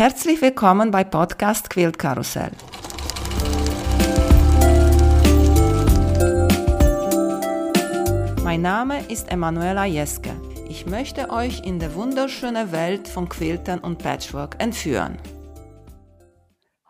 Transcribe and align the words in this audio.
Herzlich 0.00 0.40
willkommen 0.40 0.90
bei 0.90 1.04
Podcast 1.04 1.68
Quilt 1.68 1.98
Karussell. 1.98 2.52
Mein 8.42 8.62
Name 8.62 9.04
ist 9.10 9.30
Emanuela 9.30 9.84
Jeske. 9.84 10.30
Ich 10.70 10.86
möchte 10.86 11.28
euch 11.28 11.66
in 11.66 11.78
die 11.78 11.94
wunderschöne 11.94 12.72
Welt 12.72 13.08
von 13.08 13.28
Quiltern 13.28 13.80
und 13.80 13.98
Patchwork 13.98 14.56
entführen. 14.58 15.18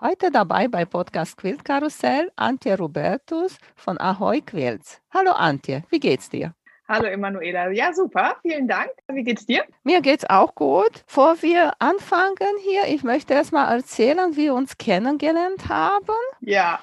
Heute 0.01 0.31
dabei 0.31 0.69
bei 0.69 0.85
Podcast 0.85 1.37
Quilt 1.37 1.65
Karussell 1.65 2.31
Antje 2.37 2.79
Robertus 2.79 3.57
von 3.75 3.99
Ahoy 3.99 4.41
Quilts. 4.41 5.01
Hallo 5.13 5.33
Antje, 5.33 5.83
wie 5.91 5.99
geht's 5.99 6.31
dir? 6.31 6.55
Hallo 6.91 7.07
Emanuela. 7.07 7.71
Ja, 7.71 7.93
super. 7.93 8.35
Vielen 8.43 8.67
Dank. 8.67 8.91
Wie 9.07 9.23
geht's 9.23 9.47
dir? 9.47 9.63
Mir 9.85 10.01
geht's 10.01 10.29
auch 10.29 10.57
gut. 10.57 11.05
Bevor 11.07 11.41
wir 11.41 11.73
anfangen 11.79 12.35
hier, 12.65 12.93
ich 12.93 13.05
möchte 13.05 13.33
erst 13.33 13.53
mal 13.53 13.73
erzählen, 13.73 14.33
wie 14.33 14.47
wir 14.47 14.55
uns 14.55 14.77
kennengelernt 14.77 15.69
haben. 15.69 16.17
Ja. 16.41 16.81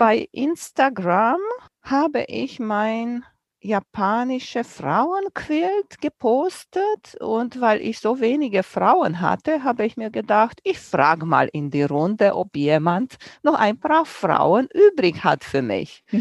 Bei 0.00 0.28
Instagram 0.32 1.38
habe 1.80 2.24
ich 2.26 2.58
mein 2.58 3.24
japanische 3.60 4.64
Frauenquilt 4.64 6.00
gepostet 6.00 7.16
und 7.20 7.60
weil 7.60 7.80
ich 7.80 7.98
so 7.98 8.20
wenige 8.20 8.62
Frauen 8.62 9.20
hatte, 9.20 9.64
habe 9.64 9.84
ich 9.84 9.96
mir 9.96 10.10
gedacht, 10.10 10.60
ich 10.62 10.78
frage 10.78 11.26
mal 11.26 11.48
in 11.52 11.70
die 11.70 11.82
Runde, 11.82 12.34
ob 12.34 12.56
jemand 12.56 13.16
noch 13.42 13.54
ein 13.54 13.78
paar 13.78 14.04
Frauen 14.04 14.68
übrig 14.72 15.24
hat 15.24 15.44
für 15.44 15.62
mich. 15.62 16.04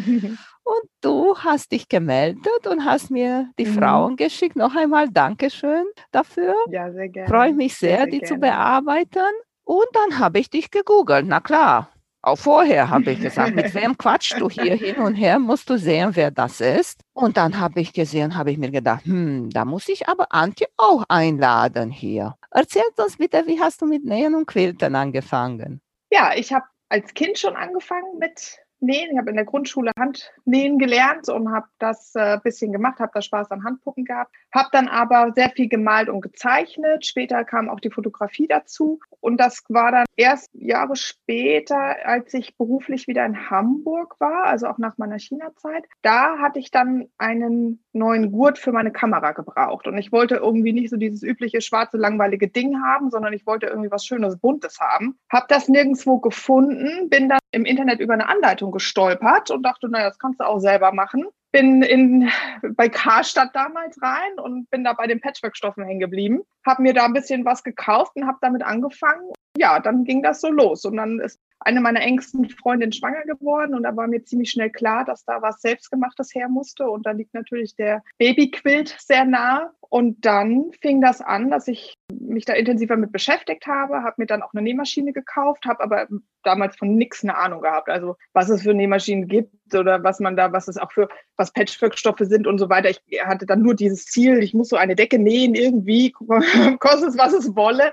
Und 0.67 0.89
du 1.01 1.37
hast 1.37 1.71
dich 1.73 1.89
gemeldet 1.89 2.65
und 2.65 2.85
hast 2.85 3.11
mir 3.11 3.51
die 3.59 3.67
mhm. 3.67 3.73
Frauen 3.75 4.15
geschickt. 4.15 4.55
Noch 4.55 4.75
einmal 4.75 5.07
Dankeschön 5.11 5.85
dafür. 6.11 6.55
Ja, 6.71 6.91
sehr 6.91 7.07
gerne. 7.07 7.29
Freue 7.29 7.53
mich 7.53 7.75
sehr, 7.75 7.89
sehr, 7.89 7.97
sehr 7.97 8.05
die 8.07 8.17
gerne. 8.17 8.33
zu 8.33 8.39
bearbeiten. 8.39 9.33
Und 9.63 9.85
dann 9.93 10.17
habe 10.17 10.39
ich 10.39 10.49
dich 10.49 10.71
gegoogelt. 10.71 11.27
Na 11.27 11.39
klar, 11.39 11.91
auch 12.25 12.37
vorher 12.37 12.89
habe 12.89 13.11
ich 13.11 13.21
gesagt, 13.21 13.55
mit 13.55 13.73
wem 13.75 13.97
quatschst 13.97 14.39
du 14.39 14.49
hier 14.49 14.75
hin 14.75 14.97
und 14.97 15.15
her, 15.15 15.37
musst 15.37 15.69
du 15.69 15.77
sehen, 15.77 16.15
wer 16.15 16.31
das 16.31 16.59
ist. 16.59 17.01
Und 17.13 17.37
dann 17.37 17.59
habe 17.59 17.79
ich 17.79 17.93
gesehen, 17.93 18.35
habe 18.35 18.51
ich 18.51 18.57
mir 18.57 18.71
gedacht, 18.71 19.05
hm, 19.05 19.49
da 19.51 19.63
muss 19.63 19.87
ich 19.89 20.09
aber 20.09 20.33
Antje 20.33 20.67
auch 20.77 21.03
einladen 21.07 21.91
hier. 21.91 22.35
Erzähl 22.51 22.83
uns 22.97 23.17
bitte, 23.17 23.43
wie 23.45 23.59
hast 23.59 23.81
du 23.81 23.85
mit 23.85 24.05
Nähen 24.05 24.33
und 24.33 24.47
Quilten 24.47 24.95
angefangen? 24.95 25.81
Ja, 26.09 26.33
ich 26.35 26.51
habe 26.51 26.65
als 26.89 27.13
Kind 27.13 27.37
schon 27.37 27.55
angefangen 27.55 28.17
mit 28.19 28.57
Nähen. 28.85 29.11
Ich 29.11 29.17
habe 29.17 29.29
in 29.29 29.35
der 29.35 29.45
Grundschule 29.45 29.91
Handnähen 29.97 30.79
gelernt 30.79 31.29
und 31.29 31.51
habe 31.51 31.67
das 31.79 32.13
äh, 32.15 32.37
bisschen 32.43 32.71
gemacht, 32.71 32.99
habe 32.99 33.11
da 33.13 33.21
Spaß 33.21 33.51
an 33.51 33.63
Handpuppen 33.63 34.05
gehabt, 34.05 34.33
habe 34.53 34.69
dann 34.71 34.87
aber 34.87 35.31
sehr 35.35 35.49
viel 35.49 35.69
gemalt 35.69 36.09
und 36.09 36.21
gezeichnet. 36.21 37.05
Später 37.05 37.43
kam 37.43 37.69
auch 37.69 37.79
die 37.79 37.91
Fotografie 37.91 38.47
dazu 38.47 38.99
und 39.19 39.37
das 39.37 39.63
war 39.69 39.91
dann 39.91 40.05
erst 40.15 40.49
Jahre 40.53 40.95
später, 40.95 41.95
als 42.05 42.33
ich 42.33 42.57
beruflich 42.57 43.07
wieder 43.07 43.25
in 43.25 43.49
Hamburg 43.49 44.15
war, 44.19 44.45
also 44.45 44.67
auch 44.67 44.77
nach 44.77 44.97
meiner 44.97 45.19
China-Zeit. 45.19 45.85
Da 46.01 46.39
hatte 46.39 46.59
ich 46.59 46.71
dann 46.71 47.07
einen 47.17 47.84
neuen 47.95 48.31
Gurt 48.31 48.59
für 48.59 48.71
meine 48.71 48.91
Kamera 48.91 49.31
gebraucht 49.31 49.87
und 49.87 49.97
ich 49.97 50.11
wollte 50.11 50.35
irgendwie 50.35 50.73
nicht 50.73 50.89
so 50.89 50.97
dieses 50.97 51.23
übliche 51.23 51.61
schwarze 51.61 51.97
langweilige 51.97 52.47
Ding 52.47 52.81
haben, 52.83 53.09
sondern 53.09 53.33
ich 53.33 53.45
wollte 53.47 53.67
irgendwie 53.67 53.91
was 53.91 54.05
Schönes 54.05 54.37
Buntes 54.37 54.79
haben. 54.79 55.17
Habe 55.31 55.45
das 55.49 55.67
nirgendwo 55.67 56.19
gefunden, 56.19 57.09
bin 57.09 57.29
dann 57.29 57.39
im 57.51 57.65
Internet 57.65 57.99
über 57.99 58.13
eine 58.13 58.27
Anleitung 58.27 58.71
gestolpert 58.71 59.49
und 59.49 59.63
dachte, 59.63 59.89
naja, 59.89 60.09
das 60.09 60.19
kannst 60.19 60.39
du 60.39 60.45
auch 60.45 60.59
selber 60.59 60.93
machen. 60.93 61.25
Bin 61.51 61.81
in, 61.83 62.29
bei 62.75 62.89
Karstadt 62.89 63.55
damals 63.55 64.01
rein 64.01 64.39
und 64.43 64.69
bin 64.69 64.83
da 64.83 64.91
bei 64.91 65.07
den 65.07 65.21
Patchwork-Stoffen 65.21 65.85
hängen 65.85 66.01
geblieben. 66.01 66.41
Habe 66.65 66.81
mir 66.81 66.93
da 66.93 67.05
ein 67.05 67.13
bisschen 67.13 67.45
was 67.45 67.63
gekauft 67.63 68.11
und 68.15 68.27
habe 68.27 68.39
damit 68.41 68.61
angefangen. 68.61 69.31
Ja, 69.57 69.79
dann 69.79 70.03
ging 70.03 70.21
das 70.21 70.41
so 70.41 70.49
los. 70.49 70.83
Und 70.83 70.97
dann 70.97 71.21
ist 71.21 71.39
eine 71.59 71.81
meiner 71.81 72.01
engsten 72.01 72.49
Freundinnen 72.49 72.91
schwanger 72.91 73.23
geworden 73.23 73.73
und 73.75 73.83
da 73.83 73.95
war 73.95 74.07
mir 74.07 74.23
ziemlich 74.23 74.51
schnell 74.51 74.69
klar, 74.69 75.05
dass 75.05 75.25
da 75.25 75.41
was 75.41 75.61
Selbstgemachtes 75.61 76.33
her 76.35 76.49
musste. 76.49 76.89
Und 76.89 77.05
da 77.05 77.11
liegt 77.11 77.33
natürlich 77.33 77.75
der 77.75 78.03
Babyquilt 78.17 78.95
sehr 78.99 79.25
nah. 79.25 79.71
Und 79.81 80.25
dann 80.25 80.71
fing 80.81 81.01
das 81.01 81.21
an, 81.21 81.49
dass 81.49 81.67
ich 81.67 81.95
mich 82.11 82.45
da 82.45 82.53
intensiver 82.53 82.97
mit 82.97 83.11
beschäftigt 83.11 83.67
habe, 83.67 84.03
habe 84.03 84.15
mir 84.17 84.25
dann 84.25 84.41
auch 84.41 84.53
eine 84.53 84.61
Nähmaschine 84.61 85.13
gekauft, 85.13 85.65
habe 85.65 85.83
aber 85.83 86.07
damals 86.45 86.77
von 86.77 86.95
nichts 86.95 87.23
eine 87.23 87.37
Ahnung 87.37 87.61
gehabt, 87.61 87.89
also 87.89 88.15
was 88.33 88.49
es 88.49 88.61
für 88.63 88.73
Nähmaschinen 88.73 89.27
gibt 89.27 89.73
oder 89.73 90.03
was 90.03 90.19
man 90.19 90.35
da, 90.35 90.51
was 90.51 90.67
es 90.67 90.77
auch 90.77 90.91
für, 90.91 91.07
was 91.37 91.51
Patchwork-Stoffe 91.51 92.25
sind 92.25 92.47
und 92.47 92.57
so 92.57 92.69
weiter. 92.69 92.89
Ich 92.89 93.01
hatte 93.23 93.45
dann 93.45 93.61
nur 93.61 93.75
dieses 93.75 94.05
Ziel, 94.05 94.43
ich 94.43 94.53
muss 94.53 94.69
so 94.69 94.75
eine 94.75 94.95
Decke 94.95 95.19
nähen 95.19 95.55
irgendwie, 95.55 96.11
kostet 96.79 97.09
es, 97.09 97.17
was 97.17 97.33
es 97.33 97.55
wolle. 97.55 97.91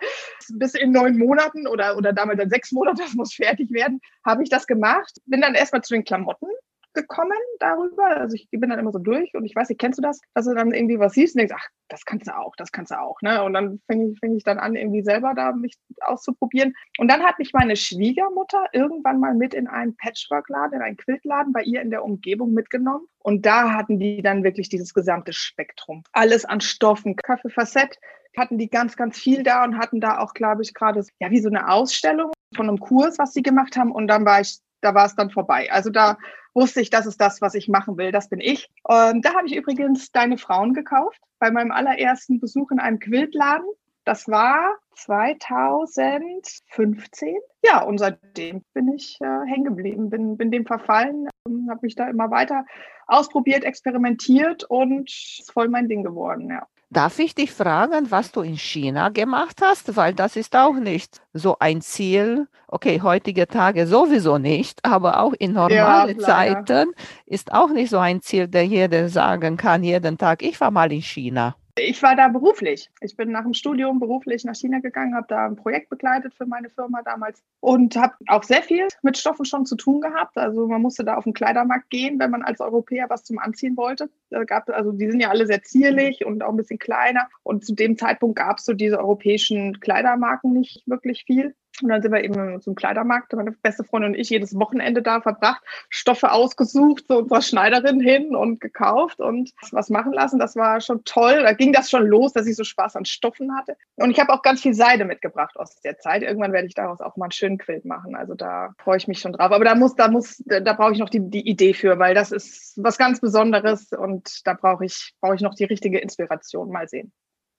Bis 0.54 0.74
in 0.74 0.92
neun 0.92 1.18
Monaten 1.18 1.66
oder, 1.66 1.96
oder 1.96 2.12
damals 2.12 2.38
dann 2.38 2.50
sechs 2.50 2.72
Monate, 2.72 3.02
das 3.02 3.14
muss 3.14 3.34
fertig 3.34 3.70
werden, 3.70 4.00
habe 4.24 4.42
ich 4.42 4.50
das 4.50 4.66
gemacht. 4.66 5.18
Bin 5.26 5.40
dann 5.40 5.54
erstmal 5.54 5.82
zu 5.82 5.94
den 5.94 6.04
Klamotten 6.04 6.46
gekommen 6.94 7.38
darüber. 7.58 8.06
Also 8.06 8.34
ich 8.34 8.48
bin 8.50 8.70
dann 8.70 8.78
immer 8.78 8.92
so 8.92 8.98
durch 8.98 9.34
und 9.34 9.44
ich 9.44 9.54
weiß 9.54 9.68
nicht, 9.68 9.80
kennst 9.80 9.98
du 9.98 10.02
das, 10.02 10.20
dass 10.34 10.46
du 10.46 10.54
dann 10.54 10.72
irgendwie 10.72 10.98
was 10.98 11.14
siehst 11.14 11.34
und 11.34 11.40
denkst, 11.40 11.54
ach, 11.56 11.68
das 11.88 12.04
kannst 12.04 12.26
du 12.26 12.36
auch, 12.36 12.54
das 12.56 12.72
kannst 12.72 12.90
du 12.90 13.00
auch. 13.00 13.20
Ne? 13.22 13.42
Und 13.42 13.52
dann 13.52 13.80
fing 13.86 14.12
ich, 14.12 14.18
fing 14.18 14.36
ich 14.36 14.44
dann 14.44 14.58
an, 14.58 14.74
irgendwie 14.74 15.02
selber 15.02 15.34
da 15.34 15.52
mich 15.52 15.76
auszuprobieren. 16.00 16.74
Und 16.98 17.10
dann 17.10 17.22
hat 17.22 17.38
mich 17.38 17.52
meine 17.52 17.76
Schwiegermutter 17.76 18.66
irgendwann 18.72 19.20
mal 19.20 19.34
mit 19.34 19.54
in 19.54 19.68
einen 19.68 19.96
Patchwork-Laden, 19.96 20.78
in 20.78 20.82
einen 20.82 20.96
Quiltladen 20.96 21.52
bei 21.52 21.62
ihr 21.62 21.82
in 21.82 21.90
der 21.90 22.04
Umgebung 22.04 22.52
mitgenommen. 22.52 23.06
Und 23.18 23.46
da 23.46 23.72
hatten 23.72 23.98
die 23.98 24.22
dann 24.22 24.44
wirklich 24.44 24.68
dieses 24.68 24.94
gesamte 24.94 25.32
Spektrum. 25.32 26.02
Alles 26.12 26.44
an 26.44 26.60
Stoffen, 26.60 27.16
Kaffee 27.16 27.50
Facette, 27.50 27.98
hatten 28.36 28.56
die 28.56 28.70
ganz, 28.70 28.96
ganz 28.96 29.18
viel 29.18 29.42
da 29.42 29.62
und 29.62 29.76
hatten 29.76 30.00
da 30.00 30.18
auch, 30.18 30.32
glaube 30.32 30.62
ich, 30.62 30.72
gerade 30.72 31.04
ja 31.20 31.30
wie 31.30 31.40
so 31.40 31.50
eine 31.50 31.68
Ausstellung 31.68 32.32
von 32.56 32.68
einem 32.68 32.78
Kurs, 32.78 33.18
was 33.18 33.34
sie 33.34 33.42
gemacht 33.42 33.76
haben. 33.76 33.92
Und 33.92 34.08
dann 34.08 34.24
war 34.24 34.40
ich 34.40 34.58
da 34.82 34.94
war 34.94 35.06
es 35.06 35.14
dann 35.14 35.30
vorbei. 35.30 35.70
Also 35.72 35.90
da 35.90 36.18
wusste 36.54 36.80
ich, 36.80 36.90
das 36.90 37.06
ist 37.06 37.20
das, 37.20 37.40
was 37.40 37.54
ich 37.54 37.68
machen 37.68 37.96
will, 37.96 38.12
das 38.12 38.28
bin 38.28 38.40
ich. 38.40 38.68
Und 38.84 39.24
da 39.24 39.34
habe 39.34 39.46
ich 39.46 39.56
übrigens 39.56 40.12
Deine 40.12 40.38
Frauen 40.38 40.74
gekauft 40.74 41.20
bei 41.38 41.50
meinem 41.50 41.72
allerersten 41.72 42.40
Besuch 42.40 42.70
in 42.70 42.78
einem 42.78 42.98
Quiltladen. 42.98 43.66
Das 44.04 44.28
war 44.28 44.76
2015. 44.96 47.36
Ja, 47.64 47.82
und 47.82 47.96
seitdem 47.98 48.62
bin 48.74 48.92
ich 48.92 49.16
äh, 49.20 49.46
hängen 49.46 49.64
geblieben, 49.64 50.10
bin, 50.10 50.36
bin 50.36 50.50
dem 50.50 50.66
verfallen, 50.66 51.28
ähm, 51.46 51.68
habe 51.70 51.80
mich 51.82 51.94
da 51.94 52.08
immer 52.08 52.30
weiter 52.30 52.66
ausprobiert, 53.06 53.64
experimentiert 53.64 54.64
und 54.64 55.08
ist 55.08 55.52
voll 55.52 55.68
mein 55.68 55.88
Ding 55.88 56.02
geworden, 56.02 56.50
ja. 56.50 56.66
Darf 56.92 57.18
ich 57.20 57.34
dich 57.34 57.50
fragen, 57.52 58.10
was 58.10 58.32
du 58.32 58.42
in 58.42 58.58
China 58.58 59.08
gemacht 59.08 59.60
hast? 59.62 59.96
Weil 59.96 60.12
das 60.12 60.36
ist 60.36 60.54
auch 60.54 60.74
nicht 60.74 61.22
so 61.32 61.56
ein 61.58 61.80
Ziel. 61.80 62.48
Okay, 62.68 63.00
heutige 63.00 63.46
Tage 63.46 63.86
sowieso 63.86 64.36
nicht, 64.36 64.84
aber 64.84 65.20
auch 65.20 65.32
in 65.32 65.54
normalen 65.54 66.20
ja, 66.20 66.26
Zeiten 66.26 66.92
ist 67.24 67.50
auch 67.50 67.70
nicht 67.70 67.88
so 67.88 67.96
ein 67.96 68.20
Ziel, 68.20 68.46
der 68.46 68.66
jeder 68.66 69.08
sagen 69.08 69.56
kann, 69.56 69.82
jeden 69.82 70.18
Tag, 70.18 70.42
ich 70.42 70.60
war 70.60 70.70
mal 70.70 70.92
in 70.92 71.00
China. 71.00 71.56
Ich 71.78 72.02
war 72.02 72.14
da 72.16 72.28
beruflich. 72.28 72.90
Ich 73.00 73.16
bin 73.16 73.32
nach 73.32 73.44
dem 73.44 73.54
Studium 73.54 73.98
beruflich 73.98 74.44
nach 74.44 74.54
China 74.54 74.80
gegangen, 74.80 75.14
habe 75.14 75.26
da 75.28 75.46
ein 75.46 75.56
Projekt 75.56 75.88
begleitet 75.88 76.34
für 76.34 76.44
meine 76.44 76.68
Firma 76.68 77.00
damals 77.02 77.42
und 77.60 77.96
habe 77.96 78.14
auch 78.26 78.42
sehr 78.42 78.62
viel 78.62 78.88
mit 79.00 79.16
Stoffen 79.16 79.46
schon 79.46 79.64
zu 79.64 79.76
tun 79.76 80.02
gehabt. 80.02 80.36
Also 80.36 80.66
man 80.66 80.82
musste 80.82 81.02
da 81.02 81.16
auf 81.16 81.24
den 81.24 81.32
Kleidermarkt 81.32 81.88
gehen, 81.88 82.18
wenn 82.18 82.30
man 82.30 82.42
als 82.42 82.60
Europäer 82.60 83.08
was 83.08 83.24
zum 83.24 83.38
Anziehen 83.38 83.78
wollte. 83.78 84.10
Da 84.28 84.44
gab, 84.44 84.68
also 84.68 84.92
die 84.92 85.10
sind 85.10 85.20
ja 85.20 85.30
alle 85.30 85.46
sehr 85.46 85.62
zierlich 85.62 86.26
und 86.26 86.42
auch 86.42 86.50
ein 86.50 86.56
bisschen 86.56 86.78
kleiner. 86.78 87.26
Und 87.42 87.64
zu 87.64 87.74
dem 87.74 87.96
Zeitpunkt 87.96 88.36
gab 88.36 88.58
es 88.58 88.66
so 88.66 88.74
diese 88.74 88.98
europäischen 88.98 89.80
Kleidermarken 89.80 90.52
nicht 90.52 90.82
wirklich 90.86 91.24
viel. 91.24 91.54
Und 91.80 91.88
dann 91.88 92.02
sind 92.02 92.12
wir 92.12 92.22
eben 92.22 92.60
zum 92.60 92.74
Kleidermarkt, 92.74 93.32
meine 93.32 93.52
beste 93.52 93.82
Freundin 93.82 94.12
und 94.12 94.18
ich 94.18 94.28
jedes 94.28 94.54
Wochenende 94.54 95.00
da 95.02 95.20
verbracht, 95.20 95.62
Stoffe 95.88 96.30
ausgesucht, 96.30 97.06
zu 97.06 97.18
unserer 97.18 97.40
Schneiderin 97.40 98.00
hin 98.00 98.36
und 98.36 98.60
gekauft 98.60 99.20
und 99.20 99.52
was 99.70 99.88
machen 99.88 100.12
lassen. 100.12 100.38
Das 100.38 100.54
war 100.54 100.80
schon 100.80 101.04
toll. 101.04 101.42
Da 101.42 101.52
ging 101.52 101.72
das 101.72 101.88
schon 101.88 102.06
los, 102.06 102.34
dass 102.34 102.46
ich 102.46 102.56
so 102.56 102.64
Spaß 102.64 102.96
an 102.96 103.04
Stoffen 103.04 103.56
hatte. 103.56 103.76
Und 103.96 104.10
ich 104.10 104.20
habe 104.20 104.32
auch 104.32 104.42
ganz 104.42 104.60
viel 104.60 104.74
Seide 104.74 105.04
mitgebracht 105.04 105.56
aus 105.56 105.80
der 105.80 105.98
Zeit. 105.98 106.22
Irgendwann 106.22 106.52
werde 106.52 106.66
ich 106.66 106.74
daraus 106.74 107.00
auch 107.00 107.16
mal 107.16 107.26
einen 107.26 107.32
schönen 107.32 107.58
Quilt 107.58 107.84
machen. 107.84 108.14
Also 108.14 108.34
da 108.34 108.74
freue 108.78 108.98
ich 108.98 109.08
mich 109.08 109.20
schon 109.20 109.32
drauf. 109.32 109.50
Aber 109.50 109.64
da 109.64 109.74
muss, 109.74 109.94
da 109.94 110.08
muss, 110.08 110.42
da 110.44 110.72
brauche 110.74 110.92
ich 110.92 110.98
noch 110.98 111.10
die, 111.10 111.30
die 111.30 111.48
Idee 111.48 111.72
für, 111.72 111.98
weil 111.98 112.14
das 112.14 112.32
ist 112.32 112.74
was 112.76 112.98
ganz 112.98 113.20
Besonderes 113.20 113.92
und 113.92 114.46
da 114.46 114.54
brauche 114.54 114.84
ich, 114.84 115.14
brauche 115.20 115.36
ich 115.36 115.40
noch 115.40 115.54
die 115.54 115.64
richtige 115.64 115.98
Inspiration. 115.98 116.70
Mal 116.70 116.88
sehen. 116.88 117.12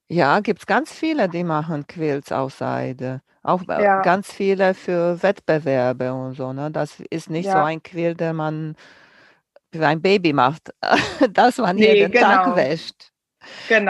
Ja, 0.10 0.40
gibt 0.42 0.60
es 0.60 0.66
ganz 0.66 0.92
viele, 0.94 1.30
die 1.30 1.44
machen 1.44 1.88
Quilts 1.88 2.32
aus 2.32 2.58
Seide. 2.58 3.22
Auch 3.42 3.68
äh, 3.68 3.86
Ja, 3.86 4.02
ganz 4.02 4.32
viele 4.32 4.74
für 4.74 5.22
Wettbewerbe 5.24 6.14
und 6.14 6.36
so, 6.36 6.54
ne? 6.54 6.72
Das 6.72 7.00
ist 7.10 7.30
nicht 7.30 7.50
so 7.50 7.62
ein 7.62 7.82
Quilt, 7.82 8.20
den 8.20 8.36
man 8.36 8.76
für 9.74 9.88
ein 9.88 10.02
Baby 10.02 10.34
macht, 10.34 10.72
das 11.34 11.58
man 11.60 11.78
Nee, 11.78 11.80
jeden 11.80 12.16
Tag 12.16 12.42
genau. 12.48 12.56
wäscht. 12.56 13.12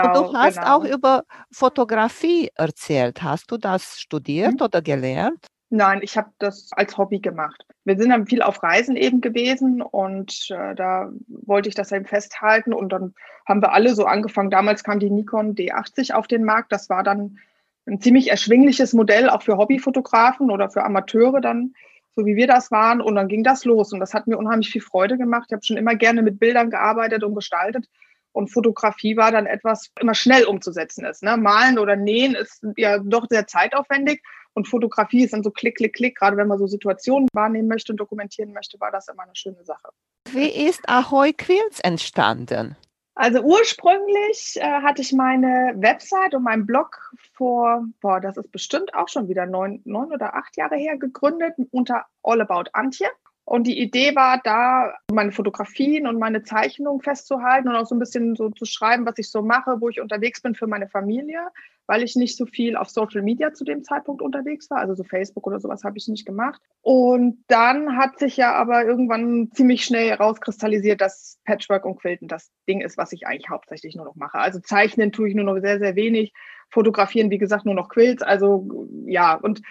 Und 0.01 0.15
du 0.15 0.25
Genau, 0.25 0.33
hast 0.33 0.65
auch 0.67 0.83
genau. 0.83 0.85
über 0.85 1.23
Fotografie 1.51 2.49
erzählt. 2.55 3.23
Hast 3.23 3.51
du 3.51 3.57
das 3.57 3.99
studiert 3.99 4.61
Mhm. 4.61 4.63
oder 4.63 4.81
gelernt? 4.81 5.47
Nein, 5.75 6.01
ich 6.03 6.17
habe 6.17 6.29
das 6.37 6.69
als 6.73 6.99
Hobby 6.99 7.17
gemacht. 7.17 7.65
Wir 7.83 7.97
sind 7.97 8.11
dann 8.11 8.27
viel 8.27 8.43
auf 8.43 8.61
Reisen 8.61 8.95
eben 8.95 9.21
gewesen 9.21 9.81
und 9.81 10.51
äh, 10.51 10.75
da 10.75 11.11
wollte 11.27 11.67
ich 11.67 11.73
das 11.73 11.91
eben 11.91 12.05
festhalten 12.05 12.75
und 12.75 12.89
dann 12.89 13.15
haben 13.47 13.59
wir 13.59 13.71
alle 13.71 13.95
so 13.95 14.05
angefangen. 14.05 14.51
Damals 14.51 14.83
kam 14.83 14.99
die 14.99 15.09
Nikon 15.09 15.55
D80 15.55 16.13
auf 16.13 16.27
den 16.27 16.43
Markt. 16.43 16.71
Das 16.71 16.91
war 16.91 17.01
dann 17.01 17.39
ein 17.87 17.99
ziemlich 17.99 18.29
erschwingliches 18.29 18.93
Modell 18.93 19.31
auch 19.31 19.41
für 19.41 19.57
Hobbyfotografen 19.57 20.51
oder 20.51 20.69
für 20.69 20.83
Amateure 20.83 21.41
dann, 21.41 21.73
so 22.15 22.23
wie 22.23 22.35
wir 22.35 22.45
das 22.45 22.69
waren. 22.69 23.01
Und 23.01 23.15
dann 23.15 23.27
ging 23.27 23.43
das 23.43 23.65
los. 23.65 23.93
Und 23.93 23.99
das 23.99 24.13
hat 24.13 24.27
mir 24.27 24.37
unheimlich 24.37 24.69
viel 24.69 24.83
Freude 24.83 25.17
gemacht. 25.17 25.45
Ich 25.47 25.53
habe 25.53 25.65
schon 25.65 25.77
immer 25.77 25.95
gerne 25.95 26.21
mit 26.21 26.39
Bildern 26.39 26.69
gearbeitet 26.69 27.23
und 27.23 27.33
gestaltet. 27.33 27.87
Und 28.31 28.53
Fotografie 28.53 29.17
war 29.17 29.31
dann 29.31 29.47
etwas 29.47 29.89
immer 29.99 30.13
schnell 30.13 30.45
umzusetzen 30.45 31.03
ist. 31.03 31.23
Ne? 31.23 31.35
Malen 31.35 31.79
oder 31.79 31.95
nähen 31.95 32.35
ist 32.35 32.63
ja 32.77 32.99
doch 32.99 33.25
sehr 33.27 33.47
zeitaufwendig. 33.47 34.21
Und 34.53 34.67
Fotografie 34.67 35.23
ist 35.23 35.33
dann 35.33 35.43
so 35.43 35.51
klick, 35.51 35.77
klick, 35.77 35.93
klick. 35.93 36.17
Gerade 36.17 36.37
wenn 36.37 36.47
man 36.47 36.59
so 36.59 36.67
Situationen 36.67 37.27
wahrnehmen 37.33 37.67
möchte 37.67 37.91
und 37.93 37.97
dokumentieren 37.97 38.53
möchte, 38.53 38.79
war 38.79 38.91
das 38.91 39.07
immer 39.07 39.23
eine 39.23 39.35
schöne 39.35 39.63
Sache. 39.63 39.89
Wie 40.31 40.49
ist 40.49 40.87
Ahoy 40.87 41.33
Quills 41.33 41.79
entstanden? 41.79 42.75
Also 43.15 43.41
ursprünglich 43.41 44.55
äh, 44.55 44.63
hatte 44.63 45.03
ich 45.03 45.13
meine 45.13 45.73
Website 45.75 46.33
und 46.33 46.43
meinen 46.43 46.65
Blog 46.65 47.13
vor, 47.33 47.85
boah, 48.01 48.19
das 48.19 48.37
ist 48.37 48.51
bestimmt 48.51 48.95
auch 48.95 49.07
schon 49.07 49.27
wieder 49.27 49.45
neun, 49.45 49.81
neun 49.85 50.11
oder 50.11 50.35
acht 50.35 50.57
Jahre 50.57 50.77
her 50.77 50.97
gegründet 50.97 51.53
unter 51.69 52.05
All 52.23 52.41
About 52.41 52.71
Antje. 52.73 53.07
Und 53.45 53.67
die 53.67 53.79
Idee 53.79 54.15
war 54.15 54.39
da, 54.43 54.93
meine 55.11 55.31
Fotografien 55.31 56.07
und 56.07 56.17
meine 56.17 56.43
Zeichnungen 56.43 57.01
festzuhalten 57.01 57.67
und 57.67 57.75
auch 57.75 57.85
so 57.85 57.93
ein 57.93 57.99
bisschen 57.99 58.35
so 58.35 58.49
zu 58.49 58.65
schreiben, 58.65 59.05
was 59.05 59.17
ich 59.17 59.29
so 59.29 59.41
mache, 59.41 59.81
wo 59.81 59.89
ich 59.89 59.99
unterwegs 59.99 60.41
bin 60.41 60.55
für 60.55 60.65
meine 60.65 60.87
Familie, 60.87 61.49
weil 61.93 62.01
ich 62.01 62.15
nicht 62.15 62.37
so 62.37 62.47
viel 62.47 62.75
auf 62.75 62.89
Social 62.89 63.21
Media 63.21 63.53
zu 63.53 63.63
dem 63.63 63.83
Zeitpunkt 63.83 64.23
unterwegs 64.23 64.67
war. 64.71 64.79
Also 64.79 64.95
so 64.95 65.03
Facebook 65.03 65.45
oder 65.45 65.59
sowas 65.59 65.83
habe 65.83 65.95
ich 65.95 66.07
nicht 66.07 66.25
gemacht. 66.25 66.59
Und 66.81 67.43
dann 67.47 67.97
hat 67.97 68.17
sich 68.17 68.35
ja 68.35 68.55
aber 68.55 68.83
irgendwann 68.83 69.51
ziemlich 69.53 69.85
schnell 69.85 70.09
herauskristallisiert, 70.09 71.01
dass 71.01 71.37
Patchwork 71.45 71.85
und 71.85 71.99
Quilten 71.99 72.27
das 72.27 72.51
Ding 72.67 72.81
ist, 72.81 72.97
was 72.97 73.11
ich 73.11 73.27
eigentlich 73.27 73.51
hauptsächlich 73.51 73.95
nur 73.95 74.05
noch 74.05 74.15
mache. 74.15 74.39
Also 74.39 74.59
zeichnen 74.59 75.11
tue 75.11 75.29
ich 75.29 75.35
nur 75.35 75.45
noch 75.45 75.59
sehr, 75.59 75.77
sehr 75.77 75.95
wenig. 75.95 76.33
Fotografieren, 76.71 77.29
wie 77.29 77.37
gesagt, 77.37 77.65
nur 77.65 77.75
noch 77.75 77.89
Quilts. 77.89 78.23
Also 78.23 78.67
ja, 79.05 79.35
und 79.35 79.61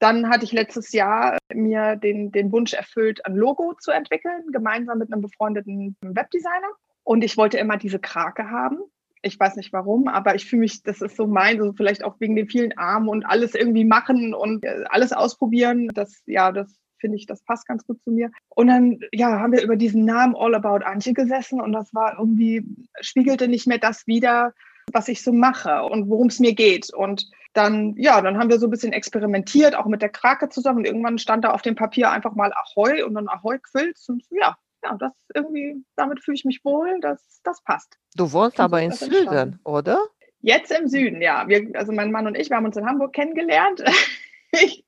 dann 0.00 0.28
hatte 0.28 0.44
ich 0.44 0.52
letztes 0.52 0.92
Jahr 0.92 1.38
mir 1.54 1.96
den, 1.96 2.30
den 2.30 2.52
Wunsch 2.52 2.74
erfüllt, 2.74 3.24
ein 3.24 3.36
Logo 3.36 3.72
zu 3.80 3.90
entwickeln, 3.90 4.52
gemeinsam 4.52 4.98
mit 4.98 5.10
einem 5.10 5.22
befreundeten 5.22 5.96
Webdesigner. 6.02 6.72
Und 7.04 7.24
ich 7.24 7.38
wollte 7.38 7.56
immer 7.56 7.78
diese 7.78 8.00
Krake 8.00 8.50
haben. 8.50 8.80
Ich 9.22 9.38
weiß 9.38 9.56
nicht 9.56 9.72
warum, 9.72 10.08
aber 10.08 10.34
ich 10.34 10.46
fühle 10.46 10.60
mich, 10.60 10.82
das 10.82 11.02
ist 11.02 11.16
so 11.16 11.26
mein, 11.26 11.58
so 11.58 11.72
vielleicht 11.72 12.04
auch 12.04 12.18
wegen 12.20 12.36
den 12.36 12.48
vielen 12.48 12.76
Armen 12.78 13.08
und 13.08 13.26
alles 13.26 13.54
irgendwie 13.54 13.84
machen 13.84 14.34
und 14.34 14.64
äh, 14.64 14.84
alles 14.88 15.12
ausprobieren. 15.12 15.88
Das, 15.88 16.22
ja, 16.26 16.52
das 16.52 16.80
finde 17.00 17.16
ich, 17.16 17.26
das 17.26 17.42
passt 17.42 17.66
ganz 17.66 17.84
gut 17.86 18.00
zu 18.02 18.10
mir. 18.10 18.30
Und 18.48 18.68
dann, 18.68 19.00
ja, 19.12 19.40
haben 19.40 19.52
wir 19.52 19.62
über 19.62 19.76
diesen 19.76 20.04
Namen 20.04 20.36
All 20.36 20.54
About 20.54 20.84
Antje 20.84 21.12
gesessen 21.12 21.60
und 21.60 21.72
das 21.72 21.92
war 21.94 22.18
irgendwie, 22.18 22.64
spiegelte 23.00 23.48
nicht 23.48 23.66
mehr 23.66 23.78
das 23.78 24.06
wieder, 24.06 24.52
was 24.92 25.08
ich 25.08 25.22
so 25.22 25.32
mache 25.32 25.82
und 25.82 26.08
worum 26.08 26.28
es 26.28 26.38
mir 26.38 26.54
geht. 26.54 26.92
Und 26.92 27.28
dann, 27.52 27.94
ja, 27.96 28.20
dann 28.20 28.38
haben 28.38 28.50
wir 28.50 28.58
so 28.58 28.66
ein 28.66 28.70
bisschen 28.70 28.92
experimentiert, 28.92 29.74
auch 29.74 29.86
mit 29.86 30.02
der 30.02 30.08
Krake 30.08 30.48
zusammen. 30.48 30.78
Und 30.78 30.84
irgendwann 30.86 31.18
stand 31.18 31.44
da 31.44 31.50
auf 31.50 31.62
dem 31.62 31.74
Papier 31.74 32.10
einfach 32.10 32.34
mal 32.34 32.52
Ahoi 32.52 33.02
und 33.02 33.14
dann 33.14 33.28
Ahoi 33.28 33.58
Quills. 33.58 34.08
Und 34.08 34.24
ja, 34.30 34.56
ja, 34.82 34.96
das 34.96 35.12
irgendwie, 35.34 35.84
damit 35.96 36.22
fühle 36.22 36.36
ich 36.36 36.44
mich 36.44 36.64
wohl, 36.64 36.98
das, 37.00 37.40
das 37.42 37.62
passt. 37.62 37.98
Du 38.16 38.32
wohnst 38.32 38.60
aber 38.60 38.80
in 38.80 38.92
Süden, 38.92 39.60
oder? 39.64 40.00
Jetzt 40.40 40.72
im 40.72 40.88
Süden, 40.88 41.20
ja. 41.20 41.46
Wir, 41.48 41.70
also 41.74 41.92
mein 41.92 42.10
Mann 42.10 42.26
und 42.26 42.36
ich, 42.36 42.48
wir 42.50 42.56
haben 42.56 42.64
uns 42.64 42.76
in 42.76 42.86
Hamburg 42.86 43.12
kennengelernt. 43.12 43.84
ich, 44.52 44.84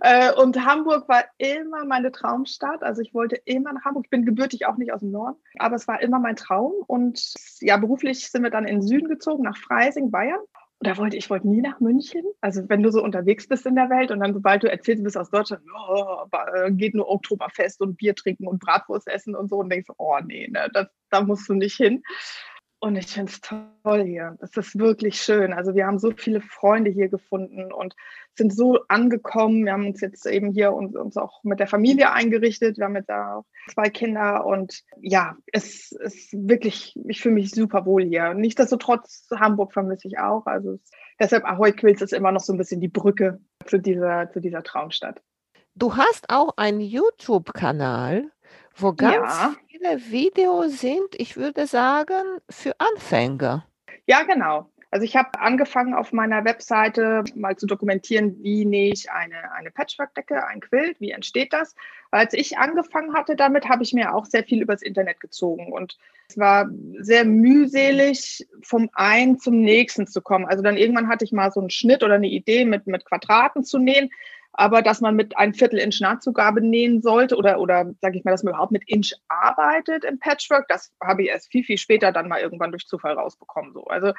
äh, 0.00 0.32
und 0.32 0.64
Hamburg 0.64 1.08
war 1.08 1.24
immer 1.38 1.84
meine 1.84 2.12
Traumstadt. 2.12 2.82
Also 2.82 3.02
ich 3.02 3.12
wollte 3.12 3.36
immer 3.44 3.72
nach 3.72 3.84
Hamburg. 3.84 4.06
Ich 4.06 4.10
bin 4.10 4.24
gebürtig 4.24 4.66
auch 4.66 4.76
nicht 4.76 4.92
aus 4.92 5.00
dem 5.00 5.10
Norden, 5.10 5.38
aber 5.58 5.74
es 5.74 5.88
war 5.88 6.00
immer 6.00 6.20
mein 6.20 6.36
Traum. 6.36 6.72
Und 6.86 7.34
ja, 7.60 7.76
beruflich 7.76 8.30
sind 8.30 8.44
wir 8.44 8.50
dann 8.50 8.66
in 8.66 8.76
den 8.76 8.86
Süden 8.86 9.08
gezogen, 9.08 9.42
nach 9.42 9.56
Freising, 9.56 10.10
Bayern 10.10 10.40
da 10.80 10.96
wollte 10.98 11.16
ich 11.16 11.30
wollte 11.30 11.48
nie 11.48 11.62
nach 11.62 11.80
München. 11.80 12.22
Also 12.40 12.68
wenn 12.68 12.82
du 12.82 12.90
so 12.90 13.02
unterwegs 13.02 13.48
bist 13.48 13.66
in 13.66 13.76
der 13.76 13.88
Welt 13.88 14.10
und 14.10 14.20
dann 14.20 14.34
sobald 14.34 14.62
du 14.62 14.70
erzählst, 14.70 15.00
du 15.00 15.04
bist 15.04 15.16
aus 15.16 15.30
Deutschland, 15.30 15.62
oh, 15.88 16.26
äh, 16.54 16.70
geht 16.72 16.94
nur 16.94 17.08
Oktoberfest 17.08 17.80
und 17.80 17.96
Bier 17.96 18.14
trinken 18.14 18.46
und 18.46 18.60
Bratwurst 18.60 19.08
essen 19.08 19.34
und 19.34 19.48
so 19.48 19.56
und 19.56 19.70
denkst, 19.70 19.90
oh 19.96 20.18
nee, 20.24 20.48
ne, 20.48 20.68
das, 20.72 20.88
da 21.10 21.22
musst 21.22 21.48
du 21.48 21.54
nicht 21.54 21.76
hin. 21.76 22.02
Und 22.78 22.96
ich 22.96 23.06
finde 23.06 23.32
es 23.32 23.40
toll 23.40 24.04
hier. 24.04 24.36
Es 24.40 24.54
ist 24.56 24.78
wirklich 24.78 25.20
schön. 25.20 25.54
Also 25.54 25.74
wir 25.74 25.86
haben 25.86 25.98
so 25.98 26.12
viele 26.14 26.42
Freunde 26.42 26.90
hier 26.90 27.08
gefunden 27.08 27.72
und 27.72 27.94
sind 28.34 28.54
so 28.54 28.80
angekommen. 28.88 29.64
Wir 29.64 29.72
haben 29.72 29.86
uns 29.86 30.02
jetzt 30.02 30.26
eben 30.26 30.52
hier 30.52 30.72
uns, 30.72 30.94
uns 30.94 31.16
auch 31.16 31.42
mit 31.42 31.58
der 31.58 31.68
Familie 31.68 32.12
eingerichtet. 32.12 32.76
Wir 32.76 32.84
haben 32.84 32.96
jetzt 32.96 33.10
auch 33.10 33.46
zwei 33.72 33.88
Kinder 33.88 34.44
und 34.44 34.82
ja, 35.00 35.36
es 35.52 35.92
ist 35.92 36.32
wirklich, 36.32 36.94
ich 37.08 37.22
fühle 37.22 37.36
mich 37.36 37.50
super 37.50 37.86
wohl 37.86 38.04
hier. 38.04 38.34
Nichtsdestotrotz, 38.34 39.26
Hamburg 39.34 39.72
vermisse 39.72 40.08
ich 40.08 40.18
auch. 40.18 40.44
Also 40.44 40.72
es, 40.72 40.90
deshalb 41.18 41.46
Ahoy 41.46 41.72
Quills 41.72 42.02
ist 42.02 42.12
immer 42.12 42.30
noch 42.30 42.42
so 42.42 42.52
ein 42.52 42.58
bisschen 42.58 42.82
die 42.82 42.88
Brücke 42.88 43.40
zu 43.64 43.78
dieser, 43.78 44.30
zu 44.30 44.40
dieser 44.40 44.62
Traumstadt. 44.62 45.22
Du 45.74 45.96
hast 45.96 46.30
auch 46.30 46.56
einen 46.56 46.80
YouTube-Kanal 46.80 48.30
wo 48.76 48.92
ganz 48.92 49.14
ja. 49.14 49.54
viele 49.68 50.10
Videos 50.10 50.80
sind, 50.80 51.14
ich 51.16 51.36
würde 51.36 51.66
sagen, 51.66 52.38
für 52.48 52.74
Anfänger. 52.78 53.66
Ja, 54.06 54.22
genau. 54.22 54.70
Also 54.90 55.04
ich 55.04 55.16
habe 55.16 55.38
angefangen 55.40 55.94
auf 55.94 56.12
meiner 56.12 56.44
Webseite 56.44 57.24
mal 57.34 57.56
zu 57.56 57.66
dokumentieren, 57.66 58.36
wie 58.42 58.64
nähe 58.64 58.92
ich 58.92 59.10
eine, 59.10 59.52
eine 59.52 59.70
Patchwork-Decke, 59.70 60.46
ein 60.46 60.60
Quilt, 60.60 61.00
wie 61.00 61.10
entsteht 61.10 61.52
das. 61.52 61.74
Als 62.12 62.32
ich 62.34 62.56
angefangen 62.56 63.12
hatte 63.12 63.34
damit, 63.34 63.68
habe 63.68 63.82
ich 63.82 63.92
mir 63.92 64.14
auch 64.14 64.26
sehr 64.26 64.44
viel 64.44 64.62
übers 64.62 64.82
Internet 64.82 65.20
gezogen 65.20 65.72
und 65.72 65.98
es 66.28 66.38
war 66.38 66.70
sehr 67.00 67.24
mühselig, 67.24 68.46
vom 68.62 68.88
einen 68.94 69.38
zum 69.38 69.60
nächsten 69.60 70.06
zu 70.06 70.22
kommen. 70.22 70.46
Also 70.46 70.62
dann 70.62 70.76
irgendwann 70.76 71.08
hatte 71.08 71.24
ich 71.24 71.32
mal 71.32 71.50
so 71.50 71.60
einen 71.60 71.70
Schnitt 71.70 72.02
oder 72.02 72.14
eine 72.14 72.28
Idee 72.28 72.64
mit, 72.64 72.86
mit 72.86 73.04
Quadraten 73.04 73.64
zu 73.64 73.78
nähen 73.78 74.10
aber 74.56 74.82
dass 74.82 75.00
man 75.00 75.14
mit 75.14 75.36
ein 75.36 75.54
Viertel 75.54 75.78
Inch 75.78 76.00
Nahtzugabe 76.00 76.60
nähen 76.60 77.02
sollte 77.02 77.36
oder, 77.36 77.60
oder 77.60 77.92
sage 78.00 78.18
ich 78.18 78.24
mal, 78.24 78.30
dass 78.30 78.42
man 78.42 78.54
überhaupt 78.54 78.72
mit 78.72 78.88
Inch 78.88 79.12
arbeitet 79.28 80.04
im 80.04 80.18
Patchwork, 80.18 80.66
das 80.68 80.92
habe 81.02 81.22
ich 81.22 81.28
erst 81.28 81.50
viel, 81.50 81.64
viel 81.64 81.78
später 81.78 82.12
dann 82.12 82.28
mal 82.28 82.40
irgendwann 82.40 82.70
durch 82.70 82.86
Zufall 82.86 83.14
rausbekommen. 83.14 83.72
So. 83.72 83.84
Also 83.84 84.12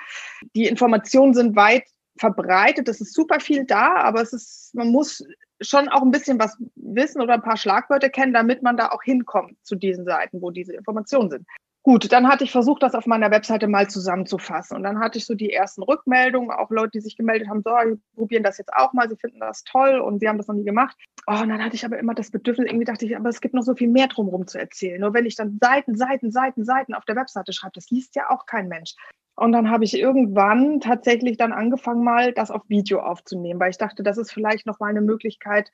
die 0.55 0.67
Informationen 0.67 1.33
sind 1.33 1.55
weit 1.55 1.83
verbreitet, 2.19 2.87
es 2.87 3.01
ist 3.01 3.13
super 3.13 3.39
viel 3.39 3.65
da, 3.65 3.95
aber 3.95 4.21
es 4.21 4.33
ist, 4.33 4.73
man 4.73 4.89
muss 4.89 5.23
schon 5.61 5.89
auch 5.89 6.01
ein 6.01 6.11
bisschen 6.11 6.39
was 6.39 6.57
wissen 6.75 7.21
oder 7.21 7.35
ein 7.35 7.41
paar 7.41 7.57
Schlagwörter 7.57 8.09
kennen, 8.09 8.33
damit 8.33 8.61
man 8.61 8.77
da 8.77 8.89
auch 8.89 9.03
hinkommt 9.03 9.57
zu 9.63 9.75
diesen 9.75 10.05
Seiten, 10.05 10.41
wo 10.41 10.51
diese 10.51 10.73
Informationen 10.73 11.29
sind. 11.29 11.47
Gut, 11.87 12.11
dann 12.11 12.27
hatte 12.27 12.43
ich 12.43 12.51
versucht, 12.51 12.83
das 12.83 12.95
auf 12.95 13.05
meiner 13.05 13.31
Webseite 13.31 13.69
mal 13.69 13.89
zusammenzufassen. 13.89 14.75
Und 14.75 14.83
dann 14.83 14.99
hatte 14.99 15.19
ich 15.19 15.25
so 15.25 15.35
die 15.35 15.53
ersten 15.53 15.81
Rückmeldungen, 15.83 16.51
auch 16.51 16.69
Leute, 16.69 16.91
die 16.95 16.99
sich 16.99 17.15
gemeldet 17.15 17.47
haben, 17.47 17.61
so, 17.63 17.71
wir 17.71 17.97
probieren 18.13 18.43
das 18.43 18.57
jetzt 18.57 18.73
auch 18.73 18.91
mal, 18.91 19.07
sie 19.07 19.15
finden 19.15 19.39
das 19.39 19.63
toll 19.63 20.01
und 20.01 20.19
sie 20.19 20.27
haben 20.27 20.37
das 20.37 20.49
noch 20.49 20.55
nie 20.55 20.65
gemacht. 20.65 20.97
Oh, 21.27 21.41
und 21.41 21.47
dann 21.47 21.63
hatte 21.63 21.77
ich 21.77 21.85
aber 21.85 21.97
immer 21.97 22.13
das 22.13 22.29
Bedürfnis, 22.29 22.67
irgendwie 22.67 22.83
dachte 22.83 23.06
ich, 23.06 23.15
aber 23.15 23.29
es 23.29 23.39
gibt 23.39 23.53
noch 23.53 23.61
so 23.63 23.73
viel 23.73 23.87
mehr 23.87 24.07
drumherum 24.07 24.47
zu 24.47 24.59
erzählen. 24.59 24.99
Nur 24.99 25.13
wenn 25.13 25.25
ich 25.25 25.37
dann 25.37 25.59
Seiten, 25.63 25.95
Seiten, 25.95 26.29
Seiten, 26.29 26.65
Seiten 26.65 26.94
auf 26.94 27.06
der 27.06 27.15
Webseite 27.15 27.53
schreibe, 27.53 27.75
das 27.75 27.89
liest 27.89 28.17
ja 28.17 28.31
auch 28.31 28.45
kein 28.45 28.67
Mensch. 28.67 28.94
Und 29.37 29.53
dann 29.53 29.69
habe 29.69 29.85
ich 29.85 29.97
irgendwann 29.97 30.81
tatsächlich 30.81 31.37
dann 31.37 31.53
angefangen, 31.53 32.03
mal 32.03 32.33
das 32.33 32.51
auf 32.51 32.63
Video 32.67 32.99
aufzunehmen, 32.99 33.61
weil 33.61 33.69
ich 33.69 33.77
dachte, 33.77 34.03
das 34.03 34.17
ist 34.17 34.33
vielleicht 34.33 34.65
noch 34.65 34.81
mal 34.81 34.89
eine 34.89 34.99
Möglichkeit, 34.99 35.71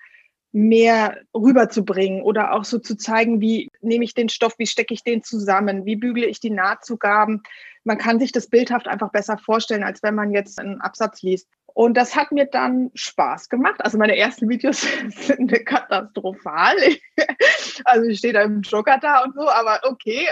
mehr 0.54 1.18
rüberzubringen 1.36 2.22
oder 2.22 2.54
auch 2.54 2.64
so 2.64 2.78
zu 2.78 2.96
zeigen, 2.96 3.42
wie 3.42 3.70
nehme 3.82 4.06
ich 4.06 4.14
den 4.14 4.30
Stoff, 4.30 4.54
wie 4.60 4.68
stecke 4.68 4.94
ich 4.94 5.04
den 5.04 5.24
zusammen, 5.24 5.86
wie 5.86 5.96
bügle 5.96 6.28
ich 6.28 6.40
die 6.40 6.52
Nahtzugaben. 6.52 7.42
Man 7.84 7.98
kann 7.98 8.20
sich 8.20 8.32
das 8.32 8.48
bildhaft 8.48 8.88
einfach 8.88 9.12
besser 9.12 9.40
vorstellen, 9.40 9.84
als 9.84 10.04
wenn 10.04 10.14
man 10.14 10.32
jetzt 10.32 10.60
einen 10.60 10.80
Absatz 10.80 11.24
liest. 11.24 11.50
Und 11.74 11.98
das 11.98 12.16
hat 12.16 12.32
mir 12.32 12.46
dann 12.46 12.92
Spaß 12.94 13.50
gemacht. 13.50 13.78
Also 13.80 13.98
meine 13.98 14.16
ersten 14.16 14.48
Videos 14.48 14.82
sind 15.10 15.52
katastrophal. 15.66 16.76
Also 17.86 18.08
ich 18.08 18.20
stehe 18.20 18.34
da 18.34 18.44
im 18.44 18.62
Joker 18.62 19.00
da 19.00 19.24
und 19.24 19.34
so, 19.34 19.50
aber 19.50 19.80
okay, 19.84 20.28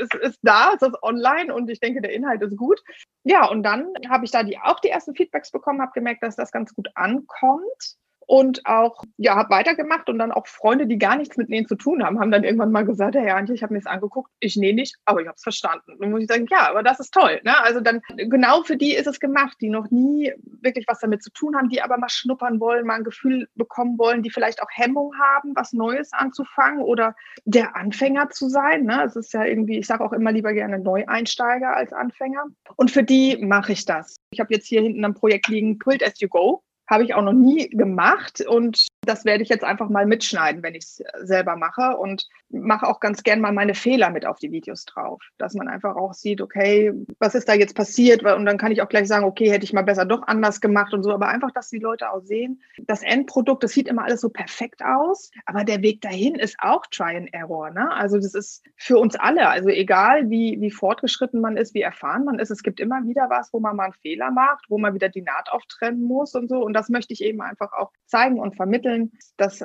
es 0.00 0.20
ist 0.20 0.38
da, 0.42 0.74
es 0.74 0.82
ist 0.82 1.02
online 1.02 1.52
und 1.52 1.68
ich 1.70 1.80
denke, 1.80 2.02
der 2.02 2.12
Inhalt 2.12 2.42
ist 2.42 2.56
gut. 2.56 2.80
Ja, 3.24 3.46
und 3.46 3.62
dann 3.62 3.88
habe 4.08 4.26
ich 4.26 4.30
da 4.30 4.42
die, 4.42 4.58
auch 4.58 4.78
die 4.80 4.90
ersten 4.90 5.14
Feedbacks 5.14 5.50
bekommen, 5.50 5.80
habe 5.80 5.92
gemerkt, 5.94 6.22
dass 6.22 6.36
das 6.36 6.52
ganz 6.52 6.74
gut 6.74 6.88
ankommt 6.94 7.96
und 8.26 8.64
auch, 8.66 9.02
ja, 9.16 9.36
habe 9.36 9.50
weitergemacht 9.50 10.08
und 10.08 10.18
dann 10.18 10.32
auch 10.32 10.46
Freunde, 10.46 10.86
die 10.86 10.98
gar 10.98 11.16
nichts 11.16 11.36
mit 11.36 11.48
Nähen 11.48 11.66
zu 11.66 11.74
tun 11.74 12.04
haben, 12.04 12.20
haben 12.20 12.30
dann 12.30 12.44
irgendwann 12.44 12.72
mal 12.72 12.84
gesagt, 12.84 13.14
Herr 13.14 13.36
Antje, 13.36 13.54
ich 13.54 13.62
habe 13.62 13.74
mir 13.74 13.80
das 13.80 13.90
angeguckt, 13.90 14.30
ich 14.40 14.56
nähe 14.56 14.74
nicht, 14.74 14.96
aber 15.04 15.20
ich 15.20 15.26
habe 15.26 15.36
es 15.36 15.42
verstanden. 15.42 15.96
Dann 15.98 16.10
muss 16.10 16.22
ich 16.22 16.28
sagen, 16.28 16.46
ja, 16.50 16.68
aber 16.68 16.82
das 16.82 17.00
ist 17.00 17.12
toll. 17.12 17.40
Ne? 17.44 17.58
Also 17.62 17.80
dann, 17.80 18.00
genau 18.16 18.62
für 18.62 18.76
die 18.76 18.94
ist 18.94 19.06
es 19.06 19.20
gemacht, 19.20 19.56
die 19.60 19.68
noch 19.68 19.90
nie 19.90 20.32
wirklich 20.60 20.86
was 20.88 21.00
damit 21.00 21.22
zu 21.22 21.30
tun 21.30 21.56
haben, 21.56 21.68
die 21.68 21.82
aber 21.82 21.98
mal 21.98 22.08
schnuppern 22.08 22.60
wollen, 22.60 22.86
mal 22.86 22.96
ein 22.96 23.04
Gefühl 23.04 23.48
bekommen 23.54 23.98
wollen, 23.98 24.22
die 24.22 24.30
vielleicht 24.30 24.62
auch 24.62 24.70
Hemmung 24.70 25.12
haben, 25.18 25.52
was 25.54 25.72
Neues 25.72 26.12
anzufangen 26.12 26.82
oder 26.82 27.14
der 27.44 27.76
Anfänger 27.76 28.30
zu 28.30 28.48
sein. 28.48 28.84
Ne? 28.84 29.04
Es 29.04 29.16
ist 29.16 29.32
ja 29.32 29.44
irgendwie, 29.44 29.78
ich 29.78 29.86
sage 29.86 30.04
auch 30.04 30.12
immer 30.12 30.32
lieber 30.32 30.52
gerne 30.52 30.78
Neueinsteiger 30.78 31.74
als 31.74 31.92
Anfänger. 31.92 32.44
Und 32.76 32.90
für 32.90 33.02
die 33.02 33.38
mache 33.38 33.72
ich 33.72 33.84
das. 33.84 34.16
Ich 34.30 34.40
habe 34.40 34.54
jetzt 34.54 34.66
hier 34.66 34.82
hinten 34.82 35.04
ein 35.04 35.14
Projekt 35.14 35.48
liegen, 35.48 35.78
Quilt 35.78 36.04
as 36.04 36.20
you 36.20 36.28
go 36.28 36.62
habe 36.88 37.04
ich 37.04 37.14
auch 37.14 37.22
noch 37.22 37.32
nie 37.32 37.68
gemacht 37.68 38.40
und 38.46 38.86
Das 39.04 39.24
werde 39.24 39.42
ich 39.42 39.48
jetzt 39.48 39.64
einfach 39.64 39.88
mal 39.88 40.06
mitschneiden, 40.06 40.62
wenn 40.62 40.76
ich 40.76 40.84
es 40.84 41.02
selber 41.22 41.56
mache 41.56 41.96
und 41.96 42.28
mache 42.50 42.86
auch 42.86 43.00
ganz 43.00 43.24
gern 43.24 43.40
mal 43.40 43.52
meine 43.52 43.74
Fehler 43.74 44.10
mit 44.10 44.26
auf 44.26 44.38
die 44.38 44.52
Videos 44.52 44.84
drauf, 44.84 45.20
dass 45.38 45.54
man 45.54 45.66
einfach 45.66 45.96
auch 45.96 46.12
sieht, 46.12 46.40
okay, 46.40 46.92
was 47.18 47.34
ist 47.34 47.48
da 47.48 47.54
jetzt 47.54 47.74
passiert? 47.74 48.22
Und 48.22 48.46
dann 48.46 48.58
kann 48.58 48.70
ich 48.70 48.80
auch 48.80 48.88
gleich 48.88 49.08
sagen, 49.08 49.24
okay, 49.24 49.50
hätte 49.50 49.64
ich 49.64 49.72
mal 49.72 49.82
besser 49.82 50.04
doch 50.04 50.22
anders 50.28 50.60
gemacht 50.60 50.94
und 50.94 51.02
so. 51.02 51.12
Aber 51.12 51.26
einfach, 51.26 51.50
dass 51.50 51.68
die 51.68 51.80
Leute 51.80 52.12
auch 52.12 52.20
sehen, 52.20 52.62
das 52.78 53.02
Endprodukt, 53.02 53.64
das 53.64 53.72
sieht 53.72 53.88
immer 53.88 54.04
alles 54.04 54.20
so 54.20 54.28
perfekt 54.28 54.84
aus, 54.84 55.32
aber 55.46 55.64
der 55.64 55.82
Weg 55.82 56.00
dahin 56.00 56.36
ist 56.36 56.56
auch 56.60 56.86
Try 56.86 57.16
and 57.16 57.34
Error. 57.34 57.70
Ne? 57.70 57.90
Also 57.92 58.18
das 58.18 58.34
ist 58.34 58.62
für 58.76 58.98
uns 58.98 59.16
alle, 59.16 59.48
also 59.48 59.68
egal 59.68 60.30
wie, 60.30 60.60
wie 60.60 60.70
fortgeschritten 60.70 61.40
man 61.40 61.56
ist, 61.56 61.74
wie 61.74 61.82
erfahren 61.82 62.24
man 62.24 62.38
ist, 62.38 62.50
es 62.50 62.62
gibt 62.62 62.78
immer 62.78 63.02
wieder 63.04 63.28
was, 63.30 63.52
wo 63.52 63.58
man 63.58 63.74
mal 63.74 63.84
einen 63.84 63.92
Fehler 63.94 64.30
macht, 64.30 64.66
wo 64.68 64.78
man 64.78 64.94
wieder 64.94 65.08
die 65.08 65.22
Naht 65.22 65.50
auftrennen 65.50 66.02
muss 66.02 66.36
und 66.36 66.48
so. 66.48 66.62
Und 66.62 66.74
das 66.74 66.88
möchte 66.88 67.12
ich 67.12 67.24
eben 67.24 67.40
einfach 67.40 67.72
auch 67.72 67.90
zeigen 68.06 68.38
und 68.38 68.54
vermitteln 68.54 68.91
vermitteln, 68.92 69.12
dass 69.36 69.62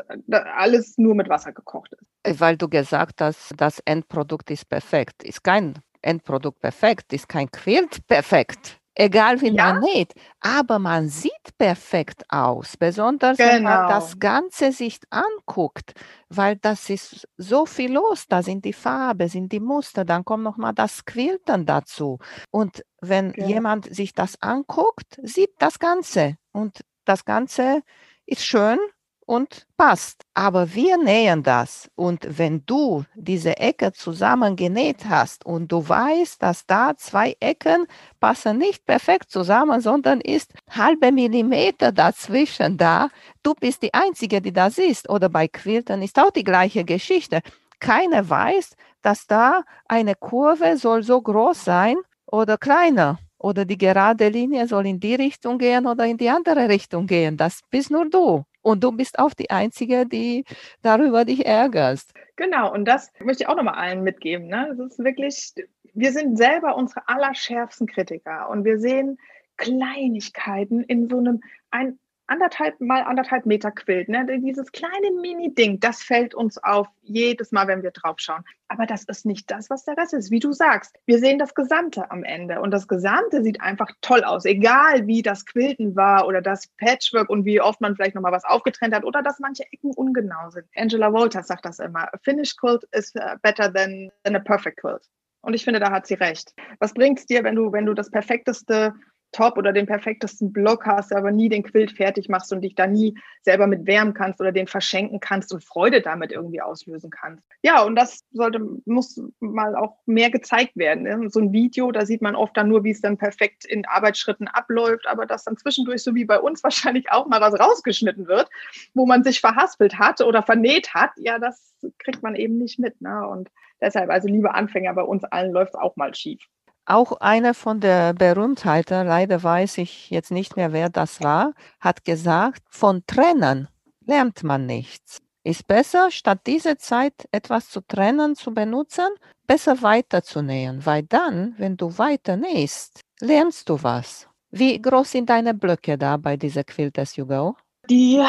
alles 0.56 0.98
nur 0.98 1.16
mit 1.16 1.30
Wasser 1.30 1.54
gekocht 1.54 1.94
ist. 1.94 2.08
Äh, 2.24 2.40
weil 2.40 2.58
du 2.58 2.68
gesagt 2.68 3.22
hast, 3.22 3.54
das 3.58 3.80
Endprodukt 3.86 4.50
ist 4.52 4.68
perfekt. 4.70 5.24
Ist 5.24 5.44
kein 5.44 5.76
Endprodukt 6.02 6.60
perfekt, 6.60 7.14
ist 7.14 7.28
kein 7.28 7.50
Quilt 7.52 8.06
perfekt. 8.08 8.80
Egal 9.00 9.40
wie 9.42 9.56
ja. 9.56 9.74
man 9.74 9.82
näht, 9.82 10.14
aber 10.40 10.80
man 10.80 11.08
sieht 11.08 11.56
perfekt 11.60 12.24
aus, 12.30 12.78
besonders 12.78 13.38
genau. 13.38 13.50
wenn 13.52 13.64
man 13.64 13.82
genau. 13.82 13.90
das 13.90 14.18
Ganze 14.18 14.72
sich 14.72 14.98
anguckt, 15.12 15.94
weil 16.30 16.56
das 16.56 16.90
ist 16.90 17.28
so 17.38 17.68
viel 17.68 17.94
los, 17.94 18.26
da 18.28 18.42
sind 18.42 18.66
die 18.66 18.74
Farben, 18.74 19.30
sind 19.30 19.52
die 19.52 19.60
Muster, 19.60 20.04
dann 20.04 20.26
kommt 20.26 20.44
noch 20.44 20.58
mal 20.58 20.74
das 20.74 21.06
Quilten 21.06 21.68
dazu. 21.68 22.18
Und 22.50 22.84
wenn 23.00 23.34
genau. 23.34 23.48
jemand 23.48 23.94
sich 23.94 24.14
das 24.14 24.42
anguckt, 24.42 25.20
sieht 25.22 25.52
das 25.60 25.78
Ganze 25.78 26.38
und 26.52 26.82
das 27.06 27.24
Ganze 27.24 27.84
ist 28.26 28.44
schön 28.46 28.80
und 29.28 29.68
passt. 29.76 30.24
Aber 30.34 30.74
wir 30.74 30.98
nähen 30.98 31.44
das. 31.44 31.92
Und 31.96 32.26
wenn 32.40 32.66
du 32.66 33.04
diese 33.14 33.58
Ecke 33.58 33.92
zusammen 33.92 34.56
genäht 34.56 35.06
hast 35.08 35.46
und 35.46 35.72
du 35.72 35.88
weißt, 35.88 36.42
dass 36.42 36.66
da 36.66 36.96
zwei 36.98 37.36
Ecken 37.40 37.86
passen 38.20 38.58
nicht 38.58 38.86
perfekt 38.86 39.30
zusammen, 39.30 39.82
sondern 39.82 40.22
ist 40.22 40.54
halbe 40.70 41.12
Millimeter 41.12 41.92
dazwischen 41.92 42.78
da, 42.78 43.10
du 43.44 43.54
bist 43.54 43.84
die 43.84 43.94
Einzige, 43.94 44.42
die 44.42 44.54
das 44.54 44.78
ist. 44.78 45.10
Oder 45.10 45.30
bei 45.30 45.48
Quilten 45.48 46.02
ist 46.02 46.18
auch 46.18 46.32
die 46.32 46.46
gleiche 46.46 46.86
Geschichte. 46.86 47.42
Keiner 47.80 48.28
weiß, 48.28 48.76
dass 49.02 49.28
da 49.28 49.64
eine 49.88 50.16
Kurve 50.16 50.78
soll 50.78 51.04
so 51.04 51.22
groß 51.22 51.66
sein 51.66 51.98
oder 52.26 52.58
kleiner. 52.58 53.20
Oder 53.40 53.66
die 53.66 53.78
gerade 53.78 54.30
Linie 54.30 54.68
soll 54.68 54.88
in 54.88 55.00
die 55.00 55.16
Richtung 55.16 55.60
gehen 55.60 55.86
oder 55.86 56.06
in 56.06 56.18
die 56.18 56.30
andere 56.30 56.70
Richtung 56.70 57.06
gehen. 57.06 57.38
Das 57.38 57.60
bist 57.70 57.92
nur 57.92 58.10
du. 58.10 58.46
Und 58.68 58.84
du 58.84 58.92
bist 58.92 59.18
auch 59.18 59.34
die 59.34 59.50
Einzige, 59.50 60.06
die 60.06 60.44
darüber 60.82 61.24
dich 61.24 61.46
ärgerst. 61.46 62.14
Genau, 62.36 62.74
und 62.74 62.84
das 62.84 63.14
möchte 63.22 63.44
ich 63.44 63.48
auch 63.48 63.56
nochmal 63.56 63.76
allen 63.76 64.04
mitgeben. 64.04 64.48
Ne? 64.48 64.76
Das 64.78 64.92
ist 64.92 65.00
wirklich, 65.00 65.54
wir 65.94 66.12
sind 66.12 66.38
selber 66.38 66.76
unsere 66.76 67.08
allerschärfsten 67.08 67.88
Kritiker 67.88 68.50
und 68.50 68.66
wir 68.66 68.78
sehen 68.78 69.20
Kleinigkeiten 69.56 70.84
in 70.84 71.08
so 71.10 71.18
einem, 71.18 71.40
ein, 71.72 71.98
anderthalb 72.28 72.80
mal 72.80 73.02
anderthalb 73.04 73.46
Meter 73.46 73.72
Quilt. 73.72 74.10
Ne? 74.10 74.26
Dieses 74.40 74.72
kleine 74.72 75.12
Mini-Ding, 75.22 75.80
das 75.80 76.04
fällt 76.04 76.36
uns 76.36 76.58
auf 76.62 76.88
jedes 77.02 77.52
Mal, 77.52 77.68
wenn 77.68 77.84
wir 77.84 77.92
drauf 77.92 78.18
schauen. 78.20 78.44
Aber 78.68 78.86
das 78.86 79.06
ist 79.06 79.26
nicht 79.26 79.50
das, 79.50 79.70
was 79.70 79.86
der 79.86 79.98
Rest 79.98 80.14
ist. 80.14 80.30
Wie 80.30 80.40
du 80.40 80.52
sagst, 80.52 80.98
wir 81.06 81.20
sehen 81.20 81.40
das 81.40 81.56
Gesamte 81.56 82.12
am 82.12 82.24
Ende. 82.24 82.62
Und 82.62 82.72
das 82.72 82.88
Gesamte 82.88 83.42
sieht 83.42 83.62
einfach 83.62 83.90
toll 84.02 84.24
aus. 84.24 84.46
Egal 84.46 85.08
wie 85.08 85.22
das 85.22 85.46
Quilten 85.46 85.96
war 85.96 86.28
oder 86.28 86.42
das 86.42 86.68
Patchwork 86.78 87.30
und 87.30 87.46
wie 87.46 87.62
oft 87.62 87.82
man 87.82 87.96
vielleicht 87.96 88.16
nochmal 88.16 88.34
was 88.34 88.46
aufgetrennt 88.46 88.94
hat 88.94 89.06
oder 89.06 89.24
dass 89.24 89.40
manche 89.40 89.64
Ecken 89.72 89.92
ungenau 89.92 90.50
sind. 90.50 90.68
Angela 90.76 91.12
Walters 91.14 91.48
sagt 91.48 91.66
das 91.66 91.80
immer. 91.80 92.14
A 92.14 92.18
finished 92.24 92.60
quilt 92.60 92.84
is 92.92 93.14
uh, 93.16 93.36
better 93.42 93.72
than, 93.72 94.12
than 94.24 94.36
a 94.36 94.40
perfect 94.40 94.82
quilt. 94.82 95.04
Und 95.42 95.54
ich 95.54 95.64
finde, 95.64 95.80
da 95.80 95.92
hat 95.92 96.08
sie 96.08 96.16
recht. 96.16 96.54
Was 96.80 96.94
bringt 96.94 97.20
es 97.20 97.26
dir, 97.26 97.44
wenn 97.44 97.56
du, 97.56 97.72
wenn 97.72 97.86
du 97.86 97.94
das 97.94 98.12
perfekteste 98.12 98.94
Top 99.32 99.58
oder 99.58 99.74
den 99.74 99.86
perfektesten 99.86 100.54
Block 100.54 100.86
hast, 100.86 101.14
aber 101.14 101.32
nie 101.32 101.50
den 101.50 101.64
Quilt 101.64 101.92
fertig 101.92 102.30
machst 102.30 102.52
und 102.54 102.62
dich 102.62 102.76
da 102.76 102.88
nie 102.88 103.16
selber 103.42 103.68
mit 103.68 103.86
wärmen 103.86 104.14
kannst 104.14 104.40
oder 104.40 104.52
den 104.52 104.68
verschenken 104.68 105.20
kannst 105.20 105.54
und 105.54 105.64
Freude 105.64 106.02
damit 106.02 106.32
irgendwie 106.32 106.62
auslösen 106.62 107.10
kannst. 107.10 107.44
Ja, 107.62 107.84
und 107.84 107.96
das 107.96 108.24
sollte, 108.32 108.60
muss 108.86 109.22
mal 109.40 109.76
auch 109.76 109.98
mehr 110.06 110.30
gezeigt 110.30 110.76
werden. 110.76 111.04
Ne? 111.04 111.30
So 111.30 111.40
ein 111.40 111.52
Video, 111.52 111.92
da 111.92 112.06
sieht 112.06 112.22
man 112.22 112.36
oft 112.36 112.56
dann 112.56 112.70
nur, 112.70 112.84
wie 112.84 112.92
es 112.92 113.02
dann 113.02 113.18
perfekt 113.18 113.66
in 113.66 113.86
Arbeitsschritten 113.86 114.48
abläuft, 114.48 115.08
aber 115.08 115.26
dass 115.26 115.44
dann 115.44 115.58
zwischendurch, 115.58 116.04
so 116.04 116.16
wie 116.16 116.26
bei 116.26 116.40
uns 116.40 116.64
wahrscheinlich 116.64 117.12
auch 117.12 117.28
mal 117.28 117.42
was 117.42 117.60
rausgeschnitten 117.60 118.28
wird, 118.28 118.50
wo 118.94 119.06
man 119.06 119.24
sich 119.24 119.40
verhaspelt 119.42 120.00
hat 120.00 120.22
oder 120.22 120.42
vernäht 120.42 120.94
hat, 120.94 121.12
ja, 121.18 121.38
das 121.38 121.74
kriegt 122.00 122.24
man 122.24 122.36
eben 122.36 122.58
nicht 122.58 122.80
mit. 122.80 123.02
Ne? 123.02 123.28
Und 123.28 123.50
deshalb, 123.82 124.10
also 124.10 124.28
liebe 124.28 124.54
Anfänger, 124.54 124.94
bei 124.94 125.04
uns 125.04 125.24
allen 125.26 125.52
läuft 125.52 125.74
es 125.74 125.80
auch 125.80 125.96
mal 125.96 126.16
schief. 126.16 126.48
Auch 126.90 127.12
einer 127.20 127.54
von 127.54 127.82
der 127.82 128.14
Berühmtheiten, 128.14 129.06
leider 129.06 129.44
weiß 129.44 129.78
ich 129.80 130.10
jetzt 130.10 130.32
nicht 130.32 130.56
mehr, 130.56 130.72
wer 130.72 130.88
das 130.88 131.22
war, 131.22 131.54
hat 131.82 132.06
gesagt, 132.06 132.64
von 132.70 133.04
Trennen 133.06 133.68
lernt 134.06 134.44
man 134.44 134.66
nichts. 134.66 135.18
Ist 135.44 135.68
besser, 135.68 136.12
statt 136.12 136.40
diese 136.48 136.78
Zeit 136.78 137.28
etwas 137.34 137.70
zu 137.70 137.82
trennen, 137.82 138.38
zu 138.38 138.54
benutzen, 138.54 139.10
besser 139.46 139.82
weiterzunähen, 139.82 140.86
weil 140.86 141.04
dann, 141.04 141.56
wenn 141.58 141.76
du 141.76 141.98
weiter 141.98 142.38
nähst, 142.38 143.02
lernst 143.20 143.68
du 143.68 143.84
was. 143.84 144.30
Wie 144.50 144.82
groß 144.82 145.12
sind 145.12 145.30
deine 145.30 145.54
Blöcke 145.54 145.98
da 145.98 146.16
bei 146.16 146.38
dieser 146.38 146.64
Quilt 146.64 146.98
as 146.98 147.18
you 147.18 147.26
go? 147.26 147.58
Die, 147.90 148.26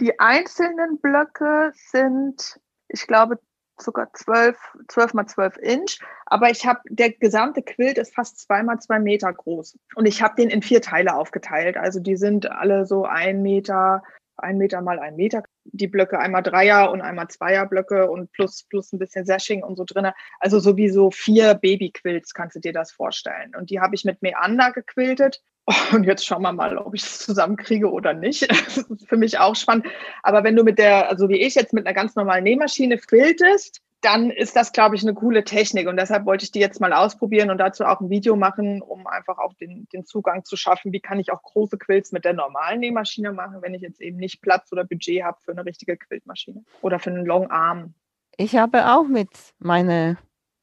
die 0.00 0.18
einzelnen 0.18 0.98
Blöcke 0.98 1.70
sind, 1.74 2.58
ich 2.88 3.06
glaube, 3.06 3.38
sogar 3.78 4.12
12, 4.12 4.56
12 4.88 5.14
mal 5.14 5.26
12 5.26 5.56
Inch. 5.58 5.98
Aber 6.26 6.50
ich 6.50 6.66
habe, 6.66 6.80
der 6.88 7.12
gesamte 7.12 7.62
Quilt 7.62 7.98
ist 7.98 8.14
fast 8.14 8.38
zwei 8.40 8.62
mal 8.62 8.78
zwei 8.78 8.98
Meter 8.98 9.32
groß. 9.32 9.78
Und 9.94 10.06
ich 10.06 10.22
habe 10.22 10.36
den 10.36 10.50
in 10.50 10.62
vier 10.62 10.82
Teile 10.82 11.14
aufgeteilt. 11.14 11.76
Also 11.76 12.00
die 12.00 12.16
sind 12.16 12.50
alle 12.50 12.86
so 12.86 13.04
ein 13.04 13.42
Meter, 13.42 14.02
ein 14.36 14.58
Meter 14.58 14.80
mal 14.80 14.98
ein 14.98 15.16
Meter. 15.16 15.42
Die 15.64 15.86
Blöcke 15.86 16.18
einmal 16.18 16.42
Dreier 16.42 16.90
und 16.90 17.00
einmal 17.00 17.28
Zweier 17.28 17.66
Blöcke 17.66 18.10
und 18.10 18.32
plus, 18.32 18.64
plus 18.64 18.92
ein 18.92 18.98
bisschen 18.98 19.24
Sashing 19.24 19.62
und 19.62 19.76
so 19.76 19.84
drin. 19.84 20.10
Also 20.38 20.58
sowieso 20.58 21.10
vier 21.10 21.54
Babyquilts 21.54 22.34
kannst 22.34 22.56
du 22.56 22.60
dir 22.60 22.72
das 22.72 22.92
vorstellen. 22.92 23.54
Und 23.56 23.70
die 23.70 23.80
habe 23.80 23.94
ich 23.94 24.04
mit 24.04 24.22
Meander 24.22 24.72
gequiltet. 24.72 25.42
Und 25.92 26.04
jetzt 26.04 26.26
schauen 26.26 26.42
wir 26.42 26.52
mal, 26.52 26.76
ob 26.76 26.94
ich 26.94 27.02
es 27.02 27.18
zusammenkriege 27.20 27.90
oder 27.90 28.12
nicht. 28.12 28.48
Das 28.72 28.78
ist 28.78 29.08
für 29.08 29.16
mich 29.16 29.38
auch 29.38 29.54
spannend. 29.54 29.86
Aber 30.22 30.44
wenn 30.44 30.56
du 30.56 30.64
mit 30.64 30.78
der, 30.78 31.08
also 31.08 31.28
wie 31.28 31.40
ich 31.40 31.54
jetzt 31.54 31.72
mit 31.72 31.86
einer 31.86 31.94
ganz 31.94 32.16
normalen 32.16 32.44
Nähmaschine 32.44 32.98
filtest, 32.98 33.80
dann 34.02 34.30
ist 34.30 34.56
das, 34.56 34.72
glaube 34.72 34.96
ich, 34.96 35.02
eine 35.02 35.14
coole 35.14 35.44
Technik. 35.44 35.88
Und 35.88 35.96
deshalb 35.96 36.26
wollte 36.26 36.44
ich 36.44 36.50
die 36.50 36.58
jetzt 36.58 36.80
mal 36.80 36.92
ausprobieren 36.92 37.50
und 37.50 37.58
dazu 37.58 37.84
auch 37.84 38.00
ein 38.00 38.10
Video 38.10 38.34
machen, 38.34 38.82
um 38.82 39.06
einfach 39.06 39.38
auch 39.38 39.54
den, 39.54 39.86
den 39.92 40.04
Zugang 40.04 40.44
zu 40.44 40.56
schaffen. 40.56 40.92
Wie 40.92 41.00
kann 41.00 41.20
ich 41.20 41.32
auch 41.32 41.42
große 41.42 41.78
Quilts 41.78 42.10
mit 42.10 42.24
der 42.24 42.32
normalen 42.32 42.80
Nähmaschine 42.80 43.32
machen, 43.32 43.62
wenn 43.62 43.74
ich 43.74 43.82
jetzt 43.82 44.00
eben 44.00 44.16
nicht 44.16 44.42
Platz 44.42 44.72
oder 44.72 44.84
Budget 44.84 45.22
habe 45.22 45.38
für 45.40 45.52
eine 45.52 45.64
richtige 45.64 45.96
Quiltmaschine 45.96 46.64
oder 46.80 46.98
für 46.98 47.10
einen 47.10 47.24
Long 47.24 47.48
Arm. 47.50 47.94
Ich 48.36 48.56
habe 48.56 48.92
auch 48.92 49.06
mit 49.06 49.30
meiner 49.58 50.16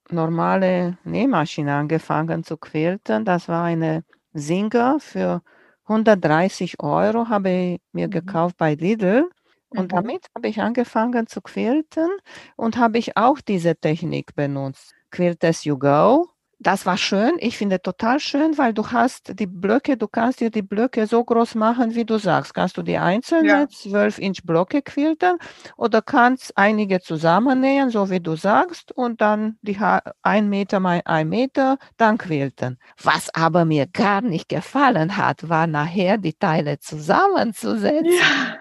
normalen 0.10 0.98
Nähmaschine 1.06 1.76
angefangen 1.76 2.44
zu 2.44 2.58
quilten. 2.58 3.24
Das 3.24 3.48
war 3.48 3.64
eine 3.64 4.04
Singer 4.40 5.00
für 5.00 5.42
130 5.84 6.80
Euro 6.82 7.30
habe 7.30 7.50
ich 7.50 7.82
mir 7.92 8.08
mhm. 8.08 8.12
gekauft 8.12 8.58
bei 8.58 8.76
Lidl. 8.76 9.30
Und 9.70 9.92
mhm. 9.92 9.96
damit 9.96 10.28
habe 10.36 10.48
ich 10.48 10.62
angefangen 10.62 11.28
zu 11.28 11.42
quilten 11.42 12.10
und 12.56 12.78
habe 12.78 12.98
ich 12.98 13.18
auch 13.18 13.40
diese 13.42 13.76
Technik 13.76 14.36
benutzt. 14.36 14.94
Quilt 15.12 15.44
as 15.44 15.64
you 15.64 15.78
go 15.78 16.30
das 16.60 16.86
war 16.86 16.98
schön. 16.98 17.38
Ich 17.40 17.58
finde 17.58 17.82
total 17.82 18.20
schön, 18.20 18.58
weil 18.58 18.74
du 18.74 18.86
hast 18.92 19.40
die 19.40 19.48
Blöcke, 19.48 19.96
du 19.96 20.10
kannst 20.10 20.42
dir 20.42 20.52
die 20.52 20.62
Blöcke 20.62 21.08
so 21.08 21.24
groß 21.24 21.56
machen, 21.56 21.96
wie 21.96 22.04
du 22.04 22.18
sagst. 22.18 22.54
Kannst 22.54 22.76
du 22.78 22.82
die 22.82 22.98
einzelnen 22.98 23.46
ja. 23.46 23.70
12 23.70 24.20
Inch 24.20 24.44
Blöcke 24.44 24.82
quilten 24.82 25.38
oder 25.78 26.02
kannst 26.02 26.58
einige 26.58 27.00
zusammennähen, 27.00 27.90
so 27.90 28.10
wie 28.10 28.20
du 28.20 28.36
sagst, 28.36 28.92
und 28.92 29.22
dann 29.22 29.58
die 29.62 29.78
ein 30.22 30.50
Meter 30.50 30.82
mal 30.82 31.02
ein 31.06 31.30
Meter, 31.30 31.78
dann 31.96 32.18
quilten. 32.18 32.78
Was 33.02 33.34
aber 33.34 33.64
mir 33.64 33.88
gar 33.88 34.22
nicht 34.22 34.50
gefallen 34.50 35.16
hat, 35.16 35.48
war 35.48 35.66
nachher 35.66 36.18
die 36.18 36.34
Teile 36.34 36.80
zusammenzusetzen. 36.80 38.12
Ja. 38.12 38.58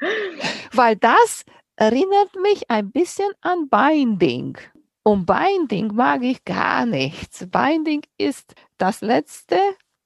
weil 0.72 0.96
das 0.96 1.44
erinnert 1.76 2.34
mich 2.42 2.68
ein 2.68 2.90
bisschen 2.90 3.30
an 3.40 3.68
Binding. 3.68 4.58
Und 5.06 5.26
Binding 5.26 5.94
mag 5.94 6.22
ich 6.22 6.44
gar 6.44 6.86
nichts. 6.86 7.46
Binding 7.50 8.02
ist 8.16 8.54
das 8.78 9.02
Letzte, 9.02 9.58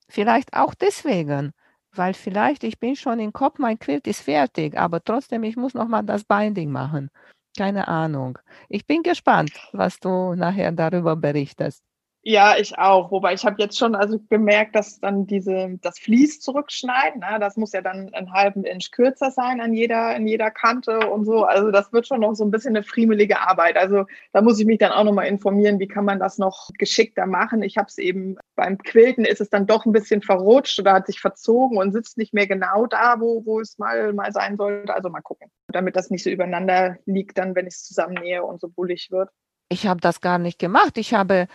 vielleicht 0.08 0.54
auch 0.54 0.74
deswegen, 0.74 1.52
weil 1.92 2.14
vielleicht 2.14 2.64
ich 2.64 2.80
bin 2.80 2.96
schon 2.96 3.20
im 3.20 3.32
Kopf, 3.32 3.58
mein 3.58 3.78
Quilt 3.78 4.06
ist 4.08 4.22
fertig, 4.22 4.76
aber 4.76 5.02
trotzdem, 5.02 5.44
ich 5.44 5.56
muss 5.56 5.74
nochmal 5.74 6.02
das 6.04 6.24
Binding 6.24 6.70
machen. 6.72 7.10
Keine 7.56 7.86
Ahnung. 7.88 8.38
Ich 8.68 8.86
bin 8.86 9.02
gespannt, 9.04 9.52
was 9.72 9.98
du 10.00 10.34
nachher 10.34 10.72
darüber 10.72 11.14
berichtest. 11.16 11.88
Ja, 12.22 12.56
ich 12.58 12.76
auch. 12.78 13.12
Wobei 13.12 13.32
ich 13.32 13.46
habe 13.46 13.56
jetzt 13.58 13.78
schon 13.78 13.94
also 13.94 14.18
gemerkt, 14.28 14.75
dass 14.75 14.98
dann 14.98 15.26
diese 15.26 15.78
das 15.80 15.98
Vlies 15.98 16.40
zurückschneiden, 16.40 17.20
ne, 17.20 17.38
das 17.38 17.56
muss 17.56 17.72
ja 17.72 17.80
dann 17.80 18.12
einen 18.12 18.32
halben 18.32 18.64
Inch 18.64 18.90
kürzer 18.90 19.30
sein 19.30 19.60
an 19.60 19.72
jeder 19.72 20.16
in 20.16 20.26
jeder 20.26 20.50
Kante 20.50 20.98
und 21.10 21.25
so. 21.25 21.44
Also 21.44 21.70
das 21.70 21.92
wird 21.92 22.08
schon 22.08 22.20
noch 22.20 22.34
so 22.34 22.44
ein 22.44 22.50
bisschen 22.50 22.76
eine 22.76 22.82
friemelige 22.82 23.40
Arbeit. 23.40 23.76
Also 23.76 24.04
da 24.32 24.42
muss 24.42 24.58
ich 24.58 24.66
mich 24.66 24.78
dann 24.78 24.92
auch 24.92 25.04
noch 25.04 25.12
mal 25.12 25.25
informieren, 25.25 25.78
wie 25.78 25.87
kann 25.87 26.04
man 26.04 26.18
das 26.18 26.38
noch 26.38 26.70
geschickter 26.76 27.26
machen. 27.26 27.62
Ich 27.62 27.78
habe 27.78 27.87
es 27.88 27.98
eben 27.98 28.37
beim 28.56 28.78
Quilten 28.78 29.25
ist 29.25 29.40
es 29.40 29.48
dann 29.48 29.66
doch 29.66 29.87
ein 29.87 29.92
bisschen 29.92 30.20
verrutscht 30.20 30.80
oder 30.80 30.94
hat 30.94 31.06
sich 31.06 31.20
verzogen 31.20 31.78
und 31.78 31.92
sitzt 31.92 32.18
nicht 32.18 32.34
mehr 32.34 32.48
genau 32.48 32.87
da, 32.87 33.20
wo, 33.20 33.46
wo 33.46 33.60
es 33.60 33.78
mal, 33.78 34.12
mal 34.12 34.32
sein 34.32 34.56
sollte. 34.56 34.92
Also 34.92 35.08
mal 35.08 35.22
gucken, 35.22 35.50
damit 35.68 35.94
das 35.94 36.10
nicht 36.10 36.25
so 36.25 36.30
übereinander 36.30 36.98
liegt, 37.06 37.38
dann 37.38 37.54
wenn 37.54 37.68
ich 37.68 37.75
es 37.75 37.84
zusammennähe 37.84 38.42
und 38.42 38.60
so 38.60 38.68
bullig 38.68 39.10
wird. 39.12 39.30
Ich 39.70 39.87
habe 39.87 40.00
das 40.00 40.20
gar 40.20 40.38
nicht 40.38 40.58
gemacht. 40.58 40.96
Ich 40.96 41.14
habe 41.14 41.46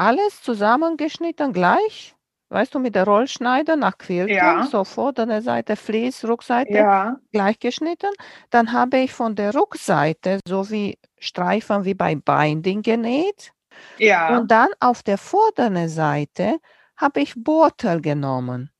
alles 0.00 0.42
zusammengeschnitten 0.42 1.52
gleich, 1.52 2.16
weißt 2.50 2.74
du, 2.74 2.78
mit 2.80 2.94
der 2.94 3.04
Rollschneider 3.04 3.76
nach 3.76 3.98
Quiltung, 3.98 4.36
Ja, 4.36 4.62
so 4.62 4.84
vordere 4.84 5.42
Seite, 5.42 5.76
Vlies, 5.76 6.24
Rückseite 6.24 6.72
ja, 6.78 7.16
gleich 7.32 7.58
geschnitten. 7.58 8.10
Dann 8.50 8.72
habe 8.72 8.98
ich 8.98 9.12
von 9.12 9.34
der 9.36 9.54
Rückseite 9.54 10.40
so 10.46 10.70
wie 10.70 10.98
Streifen 11.18 11.84
wie 11.84 11.94
bei 11.94 12.14
Binding 12.16 12.82
genäht 12.82 13.52
ja. 13.98 14.38
und 14.38 14.50
dann 14.50 14.68
auf 14.80 15.02
der 15.02 15.18
vorderen 15.18 15.88
Seite 15.88 16.58
habe 16.96 17.20
ich 17.20 17.34
Bortel 17.36 18.00
genommen, 18.00 18.70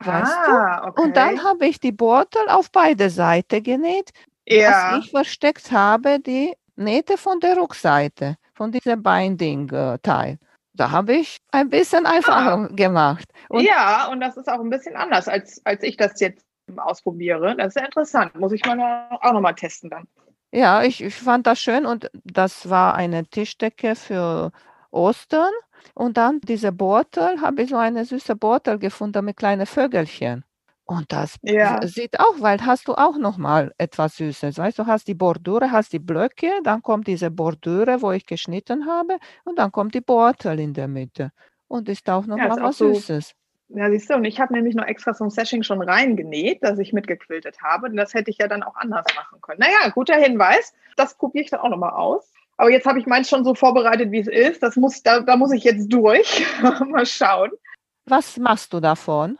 weißt 0.00 0.46
du? 0.46 0.52
Ah, 0.52 0.88
Und 0.96 1.16
dann 1.16 1.34
okay. 1.36 1.44
habe 1.44 1.66
ich 1.66 1.80
die 1.80 1.92
Bortel 1.92 2.48
auf 2.48 2.70
beide 2.72 3.10
Seiten 3.10 3.62
genäht, 3.62 4.12
dass 4.48 4.84
Ja. 4.84 4.98
ich 4.98 5.10
versteckt 5.10 5.70
habe 5.72 6.20
die 6.20 6.54
Nähte 6.76 7.16
von 7.18 7.40
der 7.40 7.56
Rückseite, 7.56 8.36
von 8.54 8.72
diesem 8.72 9.02
Binding-Teil. 9.02 10.38
Da 10.82 10.90
habe 10.90 11.14
ich 11.14 11.38
ein 11.52 11.70
bisschen 11.70 12.06
Ah. 12.06 12.10
einfacher 12.10 12.68
gemacht. 12.70 13.28
Und 13.48 13.62
Ja, 13.62 14.08
und 14.08 14.20
das 14.20 14.36
ist 14.36 14.48
auch 14.48 14.58
ein 14.60 14.70
bisschen 14.70 14.96
anders, 14.96 15.28
als, 15.28 15.60
als 15.64 15.82
ich 15.84 15.96
das 15.96 16.18
jetzt 16.20 16.44
ausprobiere. 16.76 17.54
Das 17.56 17.68
ist 17.68 17.76
ja 17.76 17.84
interessant. 17.84 18.34
Muss 18.34 18.52
ich 18.52 18.64
mal 18.66 18.74
noch, 18.76 19.20
auch 19.22 19.32
nochmal 19.32 19.54
testen 19.54 19.90
dann. 19.90 20.08
ja, 20.52 20.82
ich, 20.82 21.02
ich 21.02 21.14
fand 21.14 21.46
das 21.46 21.60
schön 21.60 21.86
und 21.86 22.10
das 22.24 22.68
war 22.68 22.94
eine 22.94 23.24
Tischdecke 23.26 23.94
für 23.94 24.50
Ostern. 24.90 25.52
Und 25.94 26.16
dann 26.16 26.40
diese 26.40 26.72
Bortel, 26.72 27.40
habe 27.40 27.62
ich 27.62 27.70
so 27.70 27.76
eine 27.76 28.04
süße 28.04 28.36
Bortel 28.36 28.78
gefunden 28.78 29.24
mit 29.24 29.36
kleinen 29.36 29.66
Vögelchen. 29.66 30.44
Und 30.84 31.12
das 31.12 31.36
Ja, 31.42 31.80
sieht 31.86 32.18
auch, 32.18 32.40
weil 32.40 32.64
hast 32.66 32.88
du 32.88 32.94
auch 32.94 33.16
noch 33.16 33.38
mal 33.38 33.72
etwas 33.78 34.16
Süßes. 34.16 34.58
Weißt 34.58 34.78
du, 34.78 34.86
hast 34.86 35.06
die 35.08 35.14
Bordüre, 35.14 35.70
hast 35.70 35.92
die 35.92 35.98
Blöcke, 35.98 36.50
dann 36.64 36.82
kommt 36.82 37.06
diese 37.06 37.30
Bordüre, 37.30 38.02
wo 38.02 38.10
ich 38.10 38.26
geschnitten 38.26 38.86
habe, 38.86 39.18
und 39.44 39.58
dann 39.58 39.70
kommt 39.70 39.94
die 39.94 40.00
Bortel 40.00 40.58
in 40.58 40.74
der 40.74 40.88
Mitte. 40.88 41.30
Und 41.68 41.88
ist 41.88 42.10
auch 42.10 42.26
noch 42.26 42.36
ja, 42.36 42.50
was 42.60 42.78
so. 42.78 42.92
Süßes. 42.92 43.34
Ja, 43.74 43.90
siehst 43.90 44.10
du, 44.10 44.14
und 44.14 44.24
ich 44.24 44.38
habe 44.38 44.52
nämlich 44.52 44.74
noch 44.74 44.84
extra 44.84 45.14
so 45.14 45.24
ein 45.24 45.30
Sashing 45.30 45.62
schon 45.62 45.80
reingenäht, 45.80 46.58
das 46.62 46.78
ich 46.78 46.92
mitgequiltet 46.92 47.62
habe. 47.62 47.86
Und 47.86 47.96
das 47.96 48.12
hätte 48.12 48.30
ich 48.30 48.36
ja 48.36 48.48
dann 48.48 48.62
auch 48.62 48.76
anders 48.76 49.06
machen 49.16 49.40
können. 49.40 49.60
Naja, 49.60 49.88
guter 49.94 50.16
Hinweis. 50.16 50.74
Das 50.96 51.16
probiere 51.16 51.44
ich 51.44 51.50
dann 51.50 51.60
auch 51.60 51.70
nochmal 51.70 51.92
aus. 51.92 52.30
Aber 52.58 52.70
jetzt 52.70 52.86
habe 52.86 52.98
ich 52.98 53.06
meins 53.06 53.30
schon 53.30 53.44
so 53.44 53.54
vorbereitet, 53.54 54.10
wie 54.10 54.18
es 54.18 54.28
ist. 54.28 54.62
Das 54.62 54.76
muss, 54.76 55.02
da, 55.02 55.20
da 55.20 55.36
muss 55.36 55.52
ich 55.52 55.64
jetzt 55.64 55.90
durch. 55.90 56.44
mal 56.86 57.06
schauen. 57.06 57.50
Was 58.04 58.36
machst 58.36 58.74
du 58.74 58.80
davon? 58.80 59.38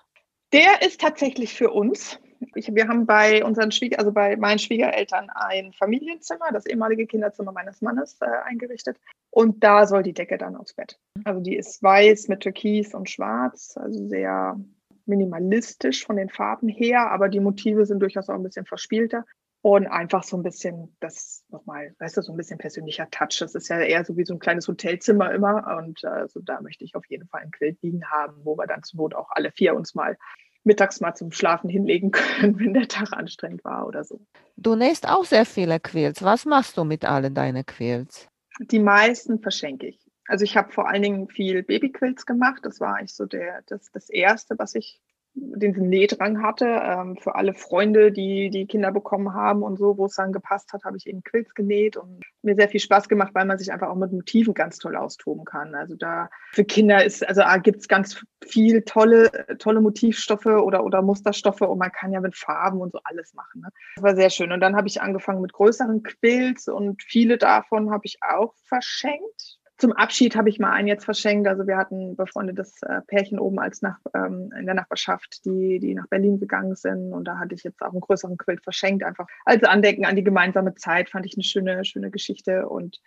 Der 0.52 0.82
ist 0.82 1.00
tatsächlich 1.00 1.54
für 1.54 1.70
uns. 1.70 2.18
Ich, 2.54 2.74
wir 2.74 2.88
haben 2.88 3.06
bei 3.06 3.44
unseren 3.44 3.70
Schwieger, 3.70 3.98
also 3.98 4.12
bei 4.12 4.36
meinen 4.36 4.58
Schwiegereltern 4.58 5.30
ein 5.30 5.72
Familienzimmer, 5.72 6.50
das 6.52 6.66
ehemalige 6.66 7.06
Kinderzimmer 7.06 7.52
meines 7.52 7.80
Mannes, 7.80 8.18
äh, 8.20 8.26
eingerichtet. 8.44 8.98
Und 9.30 9.64
da 9.64 9.86
soll 9.86 10.02
die 10.02 10.12
Decke 10.12 10.36
dann 10.36 10.56
aufs 10.56 10.74
Bett. 10.74 10.98
Also 11.24 11.40
die 11.40 11.56
ist 11.56 11.82
weiß 11.82 12.28
mit 12.28 12.40
Türkis 12.40 12.94
und 12.94 13.08
Schwarz, 13.08 13.76
also 13.76 14.06
sehr 14.08 14.60
minimalistisch 15.06 16.04
von 16.04 16.16
den 16.16 16.28
Farben 16.28 16.68
her, 16.68 17.10
aber 17.10 17.28
die 17.28 17.40
Motive 17.40 17.86
sind 17.86 18.00
durchaus 18.00 18.28
auch 18.28 18.34
ein 18.34 18.42
bisschen 18.42 18.66
verspielter. 18.66 19.24
Und 19.62 19.86
einfach 19.86 20.24
so 20.24 20.36
ein 20.36 20.42
bisschen, 20.42 20.96
das 20.98 21.44
nochmal, 21.48 21.94
weißt 22.00 22.16
du, 22.16 22.22
so 22.22 22.32
ein 22.32 22.36
bisschen 22.36 22.58
persönlicher 22.58 23.08
Touch. 23.10 23.38
Das 23.38 23.54
ist 23.54 23.68
ja 23.68 23.78
eher 23.78 24.04
so 24.04 24.16
wie 24.16 24.24
so 24.24 24.34
ein 24.34 24.40
kleines 24.40 24.66
Hotelzimmer 24.66 25.32
immer. 25.32 25.78
Und 25.78 26.04
also 26.04 26.40
da 26.40 26.60
möchte 26.60 26.84
ich 26.84 26.96
auf 26.96 27.06
jeden 27.06 27.28
Fall 27.28 27.42
ein 27.42 27.52
Quilt 27.52 27.80
liegen 27.80 28.04
haben, 28.10 28.44
wo 28.44 28.58
wir 28.58 28.66
dann 28.66 28.82
zur 28.82 28.98
Not 28.98 29.14
auch 29.14 29.30
alle 29.30 29.52
vier 29.52 29.76
uns 29.76 29.94
mal 29.94 30.18
mittags 30.64 31.00
mal 31.00 31.14
zum 31.14 31.30
Schlafen 31.30 31.70
hinlegen 31.70 32.10
können, 32.12 32.58
wenn 32.58 32.74
der 32.74 32.88
Tag 32.88 33.12
anstrengend 33.12 33.64
war 33.64 33.86
oder 33.86 34.04
so. 34.04 34.20
Du 34.56 34.74
nähst 34.74 35.08
auch 35.08 35.24
sehr 35.24 35.46
viele 35.46 35.78
Quilts. 35.80 36.22
Was 36.22 36.44
machst 36.44 36.76
du 36.76 36.84
mit 36.84 37.04
allen 37.04 37.34
deinen 37.34 37.64
Quilts? 37.64 38.28
Die 38.58 38.80
meisten 38.80 39.40
verschenke 39.40 39.86
ich. 39.86 40.00
Also 40.26 40.44
ich 40.44 40.56
habe 40.56 40.72
vor 40.72 40.88
allen 40.88 41.02
Dingen 41.02 41.28
viel 41.28 41.62
Babyquilts 41.62 42.26
gemacht. 42.26 42.60
Das 42.64 42.80
war 42.80 42.96
eigentlich 42.96 43.14
so 43.14 43.26
der, 43.26 43.62
das, 43.66 43.90
das 43.92 44.08
erste, 44.08 44.58
was 44.58 44.74
ich 44.74 45.00
den 45.34 45.88
Nähdrang 45.88 46.42
hatte. 46.42 46.66
Ähm, 46.66 47.16
für 47.16 47.34
alle 47.34 47.54
Freunde, 47.54 48.12
die 48.12 48.50
die 48.50 48.66
Kinder 48.66 48.92
bekommen 48.92 49.32
haben 49.32 49.62
und 49.62 49.78
so, 49.78 49.96
wo 49.96 50.06
es 50.06 50.14
dann 50.14 50.32
gepasst 50.32 50.72
hat, 50.72 50.84
habe 50.84 50.96
ich 50.96 51.06
eben 51.06 51.22
Quilts 51.22 51.54
genäht 51.54 51.96
und 51.96 52.22
mir 52.42 52.54
sehr 52.54 52.68
viel 52.68 52.80
Spaß 52.80 53.08
gemacht, 53.08 53.30
weil 53.34 53.46
man 53.46 53.58
sich 53.58 53.72
einfach 53.72 53.88
auch 53.88 53.96
mit 53.96 54.12
Motiven 54.12 54.54
ganz 54.54 54.78
toll 54.78 54.96
austoben 54.96 55.44
kann. 55.44 55.74
Also 55.74 55.94
da 55.96 56.28
für 56.52 56.64
Kinder 56.64 57.04
ist, 57.04 57.26
also 57.26 57.42
gibt 57.62 57.80
es 57.80 57.88
ganz 57.88 58.22
viel 58.44 58.82
tolle, 58.82 59.30
tolle 59.58 59.80
Motivstoffe 59.80 60.46
oder, 60.46 60.84
oder 60.84 61.02
Musterstoffe 61.02 61.62
und 61.62 61.78
man 61.78 61.92
kann 61.92 62.12
ja 62.12 62.20
mit 62.20 62.36
Farben 62.36 62.80
und 62.80 62.92
so 62.92 63.00
alles 63.04 63.32
machen. 63.34 63.62
Ne? 63.62 63.68
Das 63.96 64.04
war 64.04 64.16
sehr 64.16 64.30
schön. 64.30 64.52
Und 64.52 64.60
dann 64.60 64.76
habe 64.76 64.88
ich 64.88 65.00
angefangen 65.00 65.40
mit 65.40 65.52
größeren 65.52 66.02
Quilts 66.02 66.68
und 66.68 67.02
viele 67.02 67.38
davon 67.38 67.90
habe 67.90 68.04
ich 68.04 68.18
auch 68.22 68.54
verschenkt. 68.66 69.61
Zum 69.78 69.92
Abschied 69.92 70.36
habe 70.36 70.48
ich 70.48 70.58
mal 70.58 70.70
einen 70.70 70.86
jetzt 70.86 71.04
verschenkt. 71.04 71.48
Also 71.48 71.66
wir 71.66 71.76
hatten 71.76 72.14
befreundetes 72.14 72.82
äh, 72.82 73.00
Pärchen 73.06 73.38
oben 73.38 73.58
als 73.58 73.82
nach, 73.82 73.98
ähm, 74.14 74.52
in 74.58 74.66
der 74.66 74.74
Nachbarschaft, 74.74 75.44
die, 75.44 75.80
die 75.80 75.94
nach 75.94 76.06
Berlin 76.08 76.38
gegangen 76.38 76.76
sind. 76.76 77.12
Und 77.12 77.24
da 77.24 77.38
hatte 77.38 77.54
ich 77.54 77.64
jetzt 77.64 77.82
auch 77.82 77.90
einen 77.90 78.00
größeren 78.00 78.36
Quilt 78.36 78.62
verschenkt. 78.62 79.02
Einfach 79.02 79.26
als 79.44 79.64
Andenken 79.64 80.04
an 80.04 80.14
die 80.14 80.24
gemeinsame 80.24 80.74
Zeit 80.74 81.10
fand 81.10 81.26
ich 81.26 81.36
eine 81.36 81.44
schöne, 81.44 81.84
schöne 81.84 82.10
Geschichte. 82.10 82.68
Und 82.68 83.00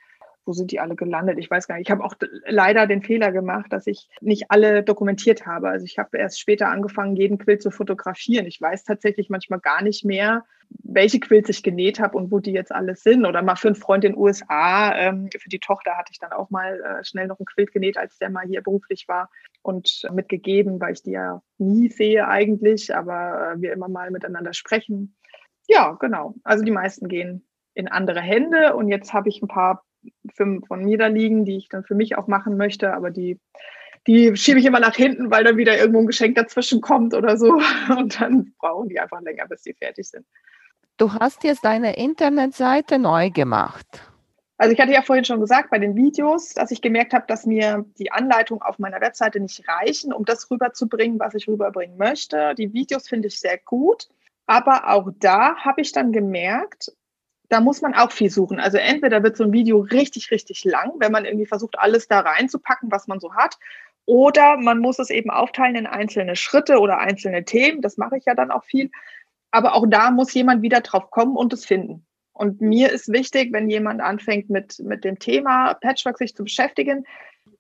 wo 0.45 0.53
sind 0.53 0.71
die 0.71 0.79
alle 0.79 0.95
gelandet? 0.95 1.37
Ich 1.39 1.49
weiß 1.49 1.67
gar 1.67 1.75
nicht. 1.75 1.87
Ich 1.87 1.91
habe 1.91 2.03
auch 2.03 2.15
leider 2.45 2.87
den 2.87 3.01
Fehler 3.01 3.31
gemacht, 3.31 3.71
dass 3.73 3.87
ich 3.87 4.09
nicht 4.21 4.45
alle 4.49 4.83
dokumentiert 4.83 5.45
habe. 5.45 5.69
Also 5.69 5.85
ich 5.85 5.97
habe 5.97 6.17
erst 6.17 6.39
später 6.39 6.69
angefangen, 6.69 7.15
jeden 7.15 7.37
Quilt 7.37 7.61
zu 7.61 7.71
fotografieren. 7.71 8.45
Ich 8.45 8.61
weiß 8.61 8.83
tatsächlich 8.83 9.29
manchmal 9.29 9.59
gar 9.59 9.81
nicht 9.81 10.05
mehr, 10.05 10.45
welche 10.69 11.19
Quilts 11.19 11.49
ich 11.49 11.63
genäht 11.63 11.99
habe 11.99 12.17
und 12.17 12.31
wo 12.31 12.39
die 12.39 12.51
jetzt 12.51 12.71
alles 12.71 13.03
sind. 13.03 13.25
Oder 13.25 13.41
mal 13.41 13.55
für 13.55 13.67
einen 13.67 13.75
Freund 13.75 14.03
in 14.03 14.13
den 14.13 14.19
USA, 14.19 14.95
ähm, 14.95 15.29
für 15.37 15.49
die 15.49 15.59
Tochter 15.59 15.97
hatte 15.97 16.11
ich 16.11 16.19
dann 16.19 16.31
auch 16.31 16.49
mal 16.49 16.79
äh, 16.81 17.03
schnell 17.03 17.27
noch 17.27 17.39
ein 17.39 17.45
Quilt 17.45 17.71
genäht, 17.71 17.97
als 17.97 18.17
der 18.17 18.29
mal 18.29 18.45
hier 18.45 18.61
beruflich 18.61 19.07
war 19.07 19.29
und 19.61 20.01
äh, 20.07 20.11
mitgegeben, 20.11 20.79
weil 20.79 20.93
ich 20.93 21.03
die 21.03 21.11
ja 21.11 21.41
nie 21.57 21.89
sehe 21.89 22.27
eigentlich, 22.27 22.95
aber 22.95 23.53
äh, 23.53 23.61
wir 23.61 23.73
immer 23.73 23.89
mal 23.89 24.11
miteinander 24.11 24.53
sprechen. 24.53 25.15
Ja, 25.67 25.91
genau. 25.93 26.35
Also 26.43 26.63
die 26.63 26.71
meisten 26.71 27.07
gehen 27.07 27.47
in 27.73 27.87
andere 27.87 28.21
Hände 28.21 28.75
und 28.75 28.87
jetzt 28.87 29.13
habe 29.13 29.29
ich 29.29 29.41
ein 29.41 29.47
paar 29.47 29.84
von 30.35 30.83
mir 30.83 30.97
da 30.97 31.07
liegen, 31.07 31.45
die 31.45 31.57
ich 31.57 31.69
dann 31.69 31.83
für 31.83 31.95
mich 31.95 32.17
auch 32.17 32.27
machen 32.27 32.57
möchte, 32.57 32.93
aber 32.93 33.11
die, 33.11 33.39
die 34.07 34.35
schiebe 34.35 34.59
ich 34.59 34.65
immer 34.65 34.79
nach 34.79 34.95
hinten, 34.95 35.31
weil 35.31 35.43
dann 35.43 35.57
wieder 35.57 35.77
irgendwo 35.77 35.99
ein 35.99 36.07
Geschenk 36.07 36.35
dazwischen 36.35 36.81
kommt 36.81 37.13
oder 37.13 37.37
so. 37.37 37.59
Und 37.97 38.19
dann 38.19 38.53
brauchen 38.59 38.89
die 38.89 38.99
einfach 38.99 39.21
länger, 39.21 39.47
bis 39.47 39.63
die 39.63 39.73
fertig 39.73 40.09
sind. 40.09 40.25
Du 40.97 41.13
hast 41.13 41.43
jetzt 41.43 41.65
deine 41.65 41.97
Internetseite 41.97 42.99
neu 42.99 43.29
gemacht. 43.29 43.85
Also 44.57 44.73
ich 44.73 44.79
hatte 44.79 44.93
ja 44.93 45.01
vorhin 45.01 45.25
schon 45.25 45.41
gesagt 45.41 45.69
bei 45.69 45.79
den 45.79 45.95
Videos, 45.95 46.53
dass 46.53 46.71
ich 46.71 46.81
gemerkt 46.81 47.13
habe, 47.13 47.25
dass 47.27 47.45
mir 47.45 47.85
die 47.99 48.11
Anleitungen 48.11 48.61
auf 48.61 48.79
meiner 48.79 49.01
Webseite 49.01 49.41
nicht 49.41 49.67
reichen, 49.67 50.13
um 50.13 50.23
das 50.23 50.49
rüberzubringen, 50.49 51.19
was 51.19 51.33
ich 51.33 51.47
rüberbringen 51.49 51.97
möchte. 51.97 52.55
Die 52.55 52.71
Videos 52.71 53.09
finde 53.09 53.27
ich 53.27 53.39
sehr 53.39 53.57
gut, 53.57 54.07
aber 54.45 54.89
auch 54.89 55.09
da 55.19 55.57
habe 55.57 55.81
ich 55.81 55.91
dann 55.91 56.13
gemerkt, 56.13 56.93
da 57.49 57.59
muss 57.59 57.81
man 57.81 57.93
auch 57.93 58.11
viel 58.11 58.29
suchen. 58.29 58.59
Also 58.59 58.77
entweder 58.77 59.23
wird 59.23 59.37
so 59.37 59.43
ein 59.43 59.53
Video 59.53 59.79
richtig, 59.79 60.31
richtig 60.31 60.63
lang, 60.63 60.93
wenn 60.99 61.11
man 61.11 61.25
irgendwie 61.25 61.45
versucht, 61.45 61.77
alles 61.77 62.07
da 62.07 62.21
reinzupacken, 62.21 62.91
was 62.91 63.07
man 63.07 63.19
so 63.19 63.33
hat. 63.33 63.57
Oder 64.05 64.57
man 64.57 64.79
muss 64.79 64.99
es 64.99 65.09
eben 65.09 65.31
aufteilen 65.31 65.75
in 65.75 65.87
einzelne 65.87 66.35
Schritte 66.35 66.79
oder 66.79 66.99
einzelne 66.99 67.43
Themen. 67.43 67.81
Das 67.81 67.97
mache 67.97 68.17
ich 68.17 68.25
ja 68.25 68.35
dann 68.35 68.51
auch 68.51 68.63
viel. 68.63 68.91
Aber 69.51 69.73
auch 69.73 69.85
da 69.87 70.11
muss 70.11 70.33
jemand 70.33 70.61
wieder 70.61 70.81
drauf 70.81 71.11
kommen 71.11 71.35
und 71.35 71.53
es 71.53 71.65
finden. 71.65 72.05
Und 72.33 72.61
mir 72.61 72.91
ist 72.91 73.11
wichtig, 73.11 73.53
wenn 73.53 73.69
jemand 73.69 74.01
anfängt 74.01 74.49
mit, 74.49 74.77
mit 74.79 75.05
dem 75.05 75.19
Thema 75.19 75.73
Patchwork 75.75 76.17
sich 76.17 76.35
zu 76.35 76.43
beschäftigen, 76.43 77.05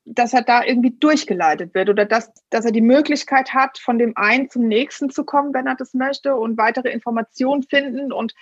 dass 0.03 0.33
er 0.33 0.43
da 0.43 0.63
irgendwie 0.63 0.91
durchgeleitet 0.91 1.73
wird 1.73 1.89
oder 1.89 2.05
dass, 2.05 2.31
dass 2.49 2.65
er 2.65 2.71
die 2.71 2.81
Möglichkeit 2.81 3.53
hat, 3.53 3.79
von 3.79 3.97
dem 3.97 4.15
einen 4.17 4.49
zum 4.49 4.67
nächsten 4.67 5.09
zu 5.09 5.23
kommen, 5.23 5.53
wenn 5.53 5.65
er 5.65 5.75
das 5.75 5.93
möchte 5.93 6.35
und 6.35 6.57
weitere 6.57 6.89
Informationen 6.89 7.63
finden 7.63 8.11
und 8.11 8.35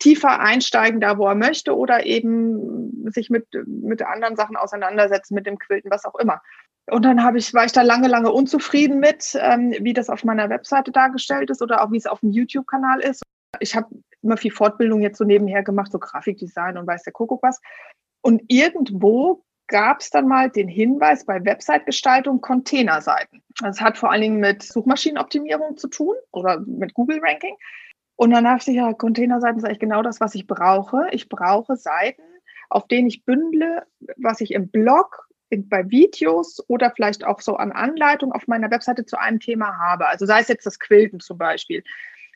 tiefer 0.00 0.40
einsteigen, 0.40 1.00
da 1.00 1.18
wo 1.18 1.26
er 1.26 1.36
möchte, 1.36 1.76
oder 1.76 2.04
eben 2.04 3.10
sich 3.12 3.30
mit, 3.30 3.46
mit 3.66 4.02
anderen 4.02 4.34
Sachen 4.34 4.56
auseinandersetzen, 4.56 5.34
mit 5.34 5.46
dem 5.46 5.58
Quilten, 5.58 5.90
was 5.90 6.04
auch 6.04 6.16
immer. 6.16 6.42
Und 6.90 7.04
dann 7.04 7.36
ich, 7.36 7.54
war 7.54 7.64
ich 7.64 7.72
da 7.72 7.82
lange, 7.82 8.08
lange 8.08 8.32
unzufrieden 8.32 8.98
mit, 8.98 9.38
ähm, 9.40 9.74
wie 9.80 9.92
das 9.92 10.10
auf 10.10 10.24
meiner 10.24 10.50
Webseite 10.50 10.90
dargestellt 10.90 11.50
ist 11.50 11.62
oder 11.62 11.84
auch 11.84 11.92
wie 11.92 11.98
es 11.98 12.06
auf 12.06 12.20
dem 12.20 12.30
YouTube-Kanal 12.30 13.00
ist. 13.00 13.22
Ich 13.60 13.76
habe 13.76 13.88
immer 14.22 14.36
viel 14.36 14.50
Fortbildung 14.50 15.00
jetzt 15.02 15.18
so 15.18 15.24
nebenher 15.24 15.62
gemacht, 15.62 15.92
so 15.92 15.98
Grafikdesign 15.98 16.76
und 16.76 16.86
weiß 16.86 17.04
der 17.04 17.12
Kuckuck 17.12 17.42
was. 17.42 17.60
Und 18.22 18.42
irgendwo 18.48 19.44
gab 19.68 20.00
es 20.00 20.10
dann 20.10 20.26
mal 20.26 20.50
den 20.50 20.68
Hinweis 20.68 21.24
bei 21.24 21.44
Website-Gestaltung 21.44 22.40
Containerseiten. 22.40 23.42
Das 23.60 23.80
hat 23.80 23.96
vor 23.96 24.10
allen 24.10 24.22
Dingen 24.22 24.40
mit 24.40 24.62
Suchmaschinenoptimierung 24.62 25.76
zu 25.76 25.88
tun 25.88 26.16
oder 26.32 26.60
mit 26.60 26.92
Google-Ranking. 26.94 27.56
Und 28.20 28.32
dann 28.32 28.44
dachte 28.44 28.70
ich, 28.70 28.76
ja, 28.76 28.92
Containerseiten 28.92 29.56
ist 29.56 29.64
eigentlich 29.64 29.78
genau 29.78 30.02
das, 30.02 30.20
was 30.20 30.34
ich 30.34 30.46
brauche. 30.46 31.06
Ich 31.10 31.30
brauche 31.30 31.76
Seiten, 31.76 32.20
auf 32.68 32.86
denen 32.86 33.08
ich 33.08 33.24
bündle, 33.24 33.86
was 34.18 34.42
ich 34.42 34.50
im 34.50 34.68
Blog, 34.68 35.26
in, 35.48 35.70
bei 35.70 35.88
Videos 35.88 36.62
oder 36.68 36.92
vielleicht 36.94 37.24
auch 37.24 37.40
so 37.40 37.56
an 37.56 37.72
Anleitungen 37.72 38.34
auf 38.34 38.46
meiner 38.46 38.70
Webseite 38.70 39.06
zu 39.06 39.18
einem 39.18 39.40
Thema 39.40 39.78
habe. 39.78 40.06
Also 40.06 40.26
sei 40.26 40.40
es 40.40 40.48
jetzt 40.48 40.66
das 40.66 40.78
Quilten 40.78 41.20
zum 41.20 41.38
Beispiel 41.38 41.82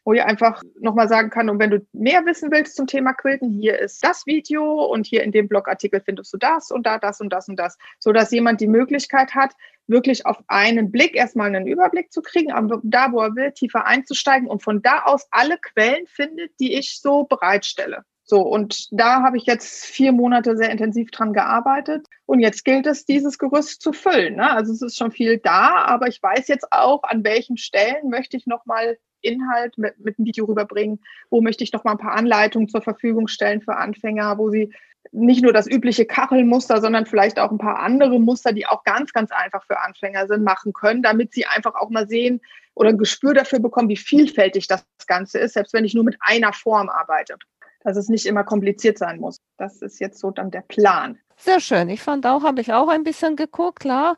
wo 0.04 0.12
ich 0.12 0.22
einfach 0.22 0.62
nochmal 0.80 1.08
sagen 1.08 1.30
kann, 1.30 1.48
und 1.48 1.58
wenn 1.58 1.70
du 1.70 1.86
mehr 1.92 2.24
wissen 2.26 2.50
willst 2.50 2.76
zum 2.76 2.86
Thema 2.86 3.14
Quilten, 3.14 3.50
hier 3.50 3.78
ist 3.78 4.04
das 4.04 4.26
Video 4.26 4.84
und 4.84 5.06
hier 5.06 5.22
in 5.22 5.32
dem 5.32 5.48
Blogartikel 5.48 6.00
findest 6.00 6.32
du 6.32 6.36
das 6.36 6.70
und 6.70 6.86
da 6.86 6.98
das 6.98 7.20
und 7.20 7.32
das 7.32 7.48
und 7.48 7.56
das, 7.56 7.78
so 7.98 8.12
dass 8.12 8.30
jemand 8.30 8.60
die 8.60 8.66
Möglichkeit 8.66 9.34
hat, 9.34 9.52
wirklich 9.86 10.26
auf 10.26 10.42
einen 10.46 10.90
Blick 10.90 11.14
erstmal 11.14 11.48
einen 11.48 11.66
Überblick 11.66 12.12
zu 12.12 12.22
kriegen, 12.22 12.52
aber 12.52 12.80
da, 12.82 13.12
wo 13.12 13.20
er 13.20 13.34
will, 13.34 13.52
tiefer 13.52 13.86
einzusteigen 13.86 14.48
und 14.48 14.62
von 14.62 14.82
da 14.82 15.02
aus 15.04 15.26
alle 15.30 15.58
Quellen 15.58 16.06
findet, 16.06 16.52
die 16.60 16.74
ich 16.74 17.00
so 17.00 17.24
bereitstelle. 17.24 18.04
So, 18.26 18.40
und 18.40 18.88
da 18.90 19.22
habe 19.22 19.36
ich 19.36 19.44
jetzt 19.44 19.84
vier 19.84 20.12
Monate 20.12 20.56
sehr 20.56 20.70
intensiv 20.70 21.10
dran 21.10 21.34
gearbeitet. 21.34 22.06
Und 22.24 22.40
jetzt 22.40 22.64
gilt 22.64 22.86
es, 22.86 23.04
dieses 23.04 23.36
Gerüst 23.36 23.82
zu 23.82 23.92
füllen. 23.92 24.36
Ne? 24.36 24.50
Also 24.50 24.72
es 24.72 24.80
ist 24.80 24.96
schon 24.96 25.12
viel 25.12 25.36
da, 25.36 25.84
aber 25.84 26.08
ich 26.08 26.22
weiß 26.22 26.48
jetzt 26.48 26.72
auch, 26.72 27.02
an 27.02 27.22
welchen 27.22 27.58
Stellen 27.58 28.08
möchte 28.08 28.38
ich 28.38 28.46
nochmal 28.46 28.96
Inhalt 29.24 29.78
mit, 29.78 29.98
mit 29.98 30.18
einem 30.18 30.26
Video 30.26 30.44
rüberbringen, 30.44 31.00
wo 31.30 31.40
möchte 31.40 31.64
ich 31.64 31.72
noch 31.72 31.84
mal 31.84 31.92
ein 31.92 31.98
paar 31.98 32.14
Anleitungen 32.14 32.68
zur 32.68 32.82
Verfügung 32.82 33.28
stellen 33.28 33.60
für 33.60 33.76
Anfänger, 33.76 34.38
wo 34.38 34.50
sie 34.50 34.72
nicht 35.12 35.42
nur 35.42 35.52
das 35.52 35.66
übliche 35.66 36.06
Kachelmuster, 36.06 36.80
sondern 36.80 37.06
vielleicht 37.06 37.38
auch 37.38 37.50
ein 37.50 37.58
paar 37.58 37.78
andere 37.80 38.18
Muster, 38.18 38.52
die 38.52 38.66
auch 38.66 38.84
ganz, 38.84 39.12
ganz 39.12 39.30
einfach 39.30 39.64
für 39.64 39.80
Anfänger 39.80 40.26
sind, 40.26 40.42
machen 40.42 40.72
können, 40.72 41.02
damit 41.02 41.32
sie 41.32 41.46
einfach 41.46 41.74
auch 41.74 41.90
mal 41.90 42.08
sehen 42.08 42.40
oder 42.74 42.88
ein 42.88 42.98
Gespür 42.98 43.34
dafür 43.34 43.60
bekommen, 43.60 43.88
wie 43.88 43.96
vielfältig 43.96 44.66
das 44.66 44.84
Ganze 45.06 45.38
ist, 45.38 45.54
selbst 45.54 45.72
wenn 45.72 45.84
ich 45.84 45.94
nur 45.94 46.04
mit 46.04 46.16
einer 46.20 46.52
Form 46.52 46.88
arbeite. 46.88 47.36
Dass 47.84 47.96
es 47.96 48.08
nicht 48.08 48.26
immer 48.26 48.44
kompliziert 48.44 48.98
sein 48.98 49.20
muss. 49.20 49.36
Das 49.58 49.82
ist 49.82 50.00
jetzt 50.00 50.18
so 50.18 50.30
dann 50.30 50.50
der 50.50 50.62
Plan. 50.62 51.18
Sehr 51.36 51.60
schön. 51.60 51.90
Ich 51.90 52.02
fand 52.02 52.26
auch, 52.26 52.42
habe 52.42 52.60
ich 52.60 52.72
auch 52.72 52.88
ein 52.88 53.04
bisschen 53.04 53.36
geguckt, 53.36 53.80
klar. 53.80 54.16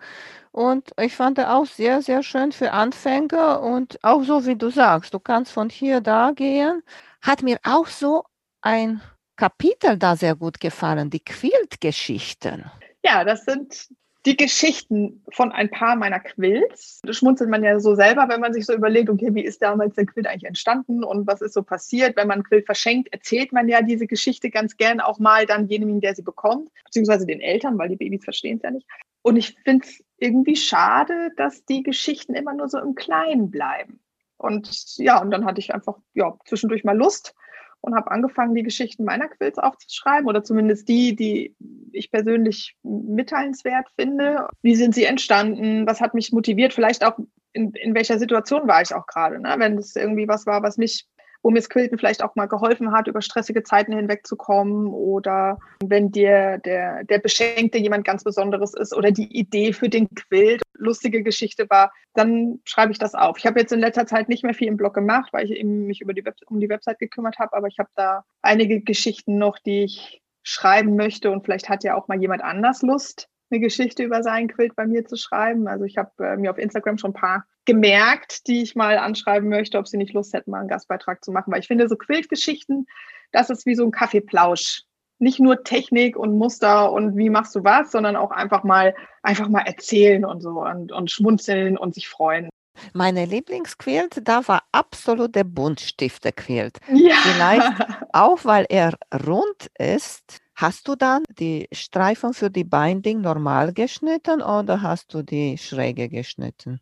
Und 0.57 0.93
ich 0.99 1.15
fand 1.15 1.37
er 1.37 1.55
auch 1.55 1.67
sehr, 1.67 2.01
sehr 2.01 2.23
schön 2.23 2.51
für 2.51 2.73
Anfänger 2.73 3.61
und 3.61 4.03
auch 4.03 4.23
so, 4.23 4.47
wie 4.47 4.57
du 4.57 4.71
sagst, 4.71 5.13
du 5.13 5.19
kannst 5.19 5.53
von 5.53 5.69
hier 5.69 6.01
da 6.01 6.31
gehen. 6.31 6.83
Hat 7.21 7.43
mir 7.43 7.59
auch 7.63 7.89
so 7.89 8.25
ein 8.63 9.03
Kapitel 9.37 9.99
da 9.99 10.17
sehr 10.17 10.35
gut 10.35 10.59
gefallen, 10.59 11.11
die 11.11 11.21
Quilt-Geschichten. 11.21 12.65
Ja, 13.05 13.23
das 13.23 13.45
sind 13.45 13.89
die 14.25 14.35
Geschichten 14.35 15.23
von 15.31 15.53
ein 15.53 15.71
paar 15.71 15.95
meiner 15.95 16.21
Quilts. 16.21 17.03
Das 17.03 17.19
schmunzelt 17.19 17.51
man 17.51 17.63
ja 17.63 17.79
so 17.79 17.95
selber, 17.95 18.27
wenn 18.31 18.41
man 18.41 18.55
sich 18.55 18.65
so 18.65 18.73
überlegt, 18.73 19.11
okay, 19.11 19.35
wie 19.35 19.45
ist 19.45 19.61
damals 19.61 19.95
der 19.95 20.07
Quilt 20.07 20.27
eigentlich 20.27 20.49
entstanden 20.49 21.05
und 21.05 21.27
was 21.27 21.43
ist 21.43 21.53
so 21.53 21.63
passiert? 21.63 22.17
Wenn 22.17 22.29
man 22.29 22.37
einen 22.37 22.45
Quilt 22.45 22.65
verschenkt, 22.65 23.13
erzählt 23.13 23.53
man 23.53 23.69
ja 23.69 23.83
diese 23.83 24.07
Geschichte 24.07 24.49
ganz 24.49 24.79
gern 24.79 25.01
auch 25.01 25.19
mal 25.19 25.45
dann 25.45 25.69
jenem, 25.69 26.01
der 26.01 26.15
sie 26.15 26.23
bekommt, 26.23 26.71
beziehungsweise 26.87 27.27
den 27.27 27.43
Eltern, 27.43 27.77
weil 27.77 27.91
die 27.91 27.97
Babys 27.97 28.25
verstehen 28.25 28.57
es 28.57 28.63
ja 28.63 28.71
nicht. 28.71 28.87
Und 29.27 29.35
ich 29.35 29.57
finde 29.65 29.85
es 29.85 30.05
irgendwie 30.19 30.55
schade, 30.55 31.33
dass 31.37 31.65
die 31.65 31.83
Geschichten 31.83 32.37
immer 32.37 32.55
nur 32.55 32.69
so 32.69 32.79
im 32.79 32.95
Kleinen 32.95 33.51
bleiben. 33.51 33.99
Und 34.37 34.97
ja, 34.99 35.21
und 35.21 35.33
dann 35.33 35.45
hatte 35.45 35.59
ich 35.59 35.75
einfach 35.75 35.97
ja, 36.15 36.37
zwischendurch 36.45 36.85
mal 36.85 36.97
Lust 36.97 37.35
und 37.81 37.97
habe 37.97 38.13
angefangen, 38.13 38.55
die 38.55 38.63
Geschichten 38.63 39.03
meiner 39.03 39.27
Quills 39.27 39.59
aufzuschreiben 39.59 40.29
oder 40.29 40.45
zumindest 40.45 40.89
die, 40.89 41.17
die 41.17 41.57
ich 41.91 42.13
persönlich 42.13 42.77
mitteilenswert 42.85 43.89
finde. 43.99 44.47
Wie 44.63 44.77
sind 44.77 44.95
sie 44.95 45.07
entstanden? 45.07 45.89
Was 45.89 46.01
hat 46.01 46.15
mich 46.15 46.31
motiviert? 46.31 46.73
Vielleicht 46.73 47.05
auch 47.05 47.19
in, 47.53 47.73
in 47.73 47.97
welcher 47.97 48.21
Situation 48.21 48.69
war 48.69 48.81
ich 48.81 48.95
auch 48.95 49.09
gerade? 49.09 49.41
Ne? 49.41 49.57
Wenn 49.59 49.77
es 49.77 49.97
irgendwie 49.97 50.29
was 50.29 50.47
war, 50.47 50.63
was 50.63 50.77
mich 50.77 51.05
wo 51.47 51.51
mir 51.51 51.61
das 51.61 51.71
Quilten 51.71 51.97
vielleicht 51.97 52.25
auch 52.25 52.35
mal 52.35 52.47
geholfen 52.47 52.91
hat, 52.91 53.07
über 53.07 53.23
stressige 53.23 53.63
Zeiten 53.63 53.93
hinwegzukommen 53.93 54.89
oder 54.89 55.61
wenn 55.81 56.11
dir 56.11 56.59
der, 56.59 57.05
der 57.05 57.21
Beschenkte 57.21 57.79
jemand 57.79 58.05
ganz 58.05 58.25
Besonderes 58.25 58.75
ist 58.75 58.93
oder 58.93 59.13
die 59.13 59.33
Idee 59.33 59.73
für 59.73 59.89
den 59.89 60.09
Quilt 60.13 60.63
lustige 60.75 61.23
Geschichte 61.23 61.71
war, 61.71 61.93
dann 62.15 62.59
schreibe 62.65 62.91
ich 62.91 62.99
das 62.99 63.15
auf. 63.15 63.39
Ich 63.39 63.47
habe 63.47 63.61
jetzt 63.61 63.71
in 63.71 63.79
letzter 63.79 64.09
Zeit 64.09 64.29
nicht 64.29 64.43
mehr 64.43 64.55
viel 64.55 64.67
im 64.67 64.77
Blog 64.77 64.95
gemacht, 64.95 65.33
weil 65.33 65.45
ich 65.45 65.53
eben 65.53 65.87
mich 65.87 66.01
über 66.01 66.15
die 66.15 66.25
Web 66.25 66.35
um 66.47 66.59
die 66.59 66.69
Website 66.69 66.99
gekümmert 66.99 67.39
habe, 67.39 67.57
aber 67.57 67.69
ich 67.69 67.79
habe 67.79 67.91
da 67.95 68.25
einige 68.43 68.81
Geschichten 68.81 69.39
noch, 69.39 69.61
die 69.61 69.85
ich 69.85 70.21
schreiben 70.43 70.97
möchte 70.97 71.31
und 71.31 71.45
vielleicht 71.45 71.69
hat 71.69 71.85
ja 71.85 71.95
auch 71.95 72.09
mal 72.09 72.21
jemand 72.21 72.43
anders 72.43 72.83
Lust, 72.83 73.29
eine 73.53 73.61
Geschichte 73.61 74.03
über 74.03 74.25
seinen 74.25 74.49
Quilt 74.49 74.75
bei 74.75 74.85
mir 74.85 75.05
zu 75.05 75.17
schreiben. 75.17 75.69
Also 75.69 75.85
ich 75.85 75.97
habe 75.97 76.11
äh, 76.19 76.37
mir 76.37 76.51
auf 76.51 76.59
Instagram 76.59 76.99
schon 76.99 77.13
ein 77.13 77.21
paar 77.21 77.47
gemerkt, 77.67 78.47
die 78.47 78.63
ich 78.63 78.75
mal 78.75 78.99
anschreiben 78.99 79.49
möchte, 79.49 79.79
ob 79.79 79.87
sie 79.87 79.97
nicht 79.97 80.15
Lust 80.15 80.33
hätten, 80.33 80.51
mal 80.51 80.61
einen 80.61 80.69
Gastbeitrag 80.69 81.25
zu 81.25 81.33
machen. 81.33 81.53
Weil 81.53 81.61
ich 81.61 81.67
finde, 81.67 81.89
so 81.89 81.97
Quiltgeschichten, 81.97 82.87
das 83.33 83.51
ist 83.51 83.67
wie 83.67 83.75
so 83.75 83.85
ein 83.85 83.91
Kaffeeplausch. 83.91 84.85
Nicht 85.19 85.41
nur 85.41 85.65
Technik 85.65 86.17
und 86.17 86.37
Muster 86.37 86.93
und 86.93 87.17
wie 87.17 87.31
machst 87.31 87.55
du 87.55 87.65
was, 87.65 87.91
sondern 87.91 88.17
auch 88.17 88.31
einfach 88.31 88.65
mal, 88.65 88.95
einfach 89.23 89.49
mal 89.49 89.63
erzählen 89.63 90.25
und 90.25 90.43
so 90.43 90.63
und, 90.63 90.93
und 90.93 91.11
schmunzeln 91.11 91.79
und 91.79 91.95
sich 91.95 92.09
freuen. 92.09 92.51
Meine 92.93 93.25
Lieblingsquilt, 93.25 94.21
da 94.29 94.47
war 94.47 94.63
absolut 94.73 95.35
der 95.35 95.45
Buntstifter-Quilt. 95.45 96.79
Ja. 96.93 97.15
Vielleicht 97.23 97.73
auch, 98.13 98.45
weil 98.45 98.67
er 98.69 98.93
rund 99.27 99.71
ist. 99.79 100.41
Hast 100.55 100.89
du 100.89 100.97
dann 100.97 101.23
die 101.39 101.69
Streifen 101.73 102.33
für 102.33 102.51
die 102.51 102.65
Binding 102.65 103.21
normal 103.21 103.73
geschnitten 103.75 104.41
oder 104.41 104.81
hast 104.81 105.13
du 105.13 105.23
die 105.23 105.59
schräge 105.59 106.09
geschnitten? 106.09 106.81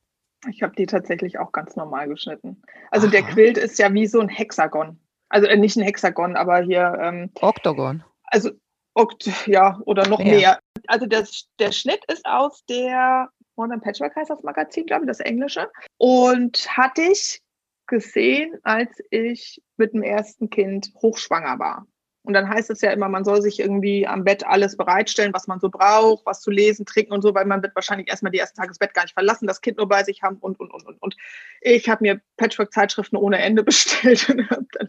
Ich 0.49 0.63
habe 0.63 0.75
die 0.77 0.87
tatsächlich 0.87 1.39
auch 1.39 1.53
ganz 1.53 1.77
normal 1.77 2.09
geschnitten. 2.09 2.63
Also 2.91 3.07
Aha. 3.07 3.13
der 3.13 3.23
Quilt 3.23 3.59
ist 3.59 3.79
ja 3.79 3.93
wie 3.93 4.07
so 4.07 4.21
ein 4.21 4.29
Hexagon. 4.29 4.99
Also 5.29 5.47
äh, 5.47 5.57
nicht 5.57 5.77
ein 5.77 5.83
Hexagon, 5.83 6.37
aber 6.37 6.61
hier. 6.61 6.99
Ähm, 7.01 7.31
Oktogon. 7.41 8.05
Also 8.25 8.51
Okt 8.95 9.47
ja, 9.47 9.81
oder 9.87 10.07
noch 10.07 10.21
mehr. 10.21 10.37
mehr. 10.37 10.59
Also 10.87 11.07
das, 11.07 11.49
der 11.59 11.73
Schnitt 11.73 12.01
ist 12.07 12.25
aus 12.25 12.65
der 12.67 13.29
Modern 13.57 13.81
Patchwork 13.81 14.15
heißt 14.17 14.31
das 14.31 14.43
Magazin, 14.43 14.87
glaube 14.87 15.05
ich, 15.05 15.09
das 15.09 15.21
englische. 15.21 15.71
Und 15.99 16.67
hatte 16.77 17.03
ich 17.03 17.41
gesehen, 17.87 18.57
als 18.63 18.91
ich 19.11 19.63
mit 19.77 19.93
dem 19.93 20.03
ersten 20.03 20.51
Kind 20.51 20.93
hochschwanger 21.03 21.59
war. 21.59 21.87
Und 22.25 22.33
dann 22.33 22.49
heißt 22.49 22.71
es 22.71 22.81
ja 22.81 22.91
immer, 22.91 23.09
man 23.11 23.25
soll 23.25 23.43
sich 23.43 23.61
irgendwie 23.61 24.07
am 24.07 24.25
Bett 24.25 24.47
alles 24.47 24.79
bereitstellen, 24.79 25.35
was 25.35 25.47
man 25.47 25.61
so 25.61 25.69
braucht, 25.69 26.25
was 26.25 26.41
zu 26.41 26.51
lesen, 26.51 26.87
trinken 26.87 27.13
und 27.13 27.21
so, 27.21 27.35
weil 27.35 27.45
man 27.45 27.63
wird 27.63 27.75
wahrscheinlich 27.75 28.09
erstmal 28.09 28.33
die 28.33 28.39
ersten 28.39 28.57
Tage 28.57 28.69
das 28.69 28.79
Bett 28.79 28.95
gar 28.95 29.03
nicht 29.03 29.13
verlassen, 29.13 29.47
das 29.47 29.61
Kind 29.61 29.77
nur 29.77 29.89
bei 29.89 30.03
sich 30.05 30.23
haben 30.23 30.37
und, 30.37 30.59
und, 30.59 30.73
und, 30.73 30.87
und. 30.87 31.03
und. 31.03 31.17
Ich 31.61 31.89
habe 31.91 32.03
mir 32.03 32.23
Patchwork-Zeitschriften 32.39 33.17
ohne 33.17 33.39
Ende 33.39 33.63
bestellt, 33.65 34.27
dann, 34.29 34.89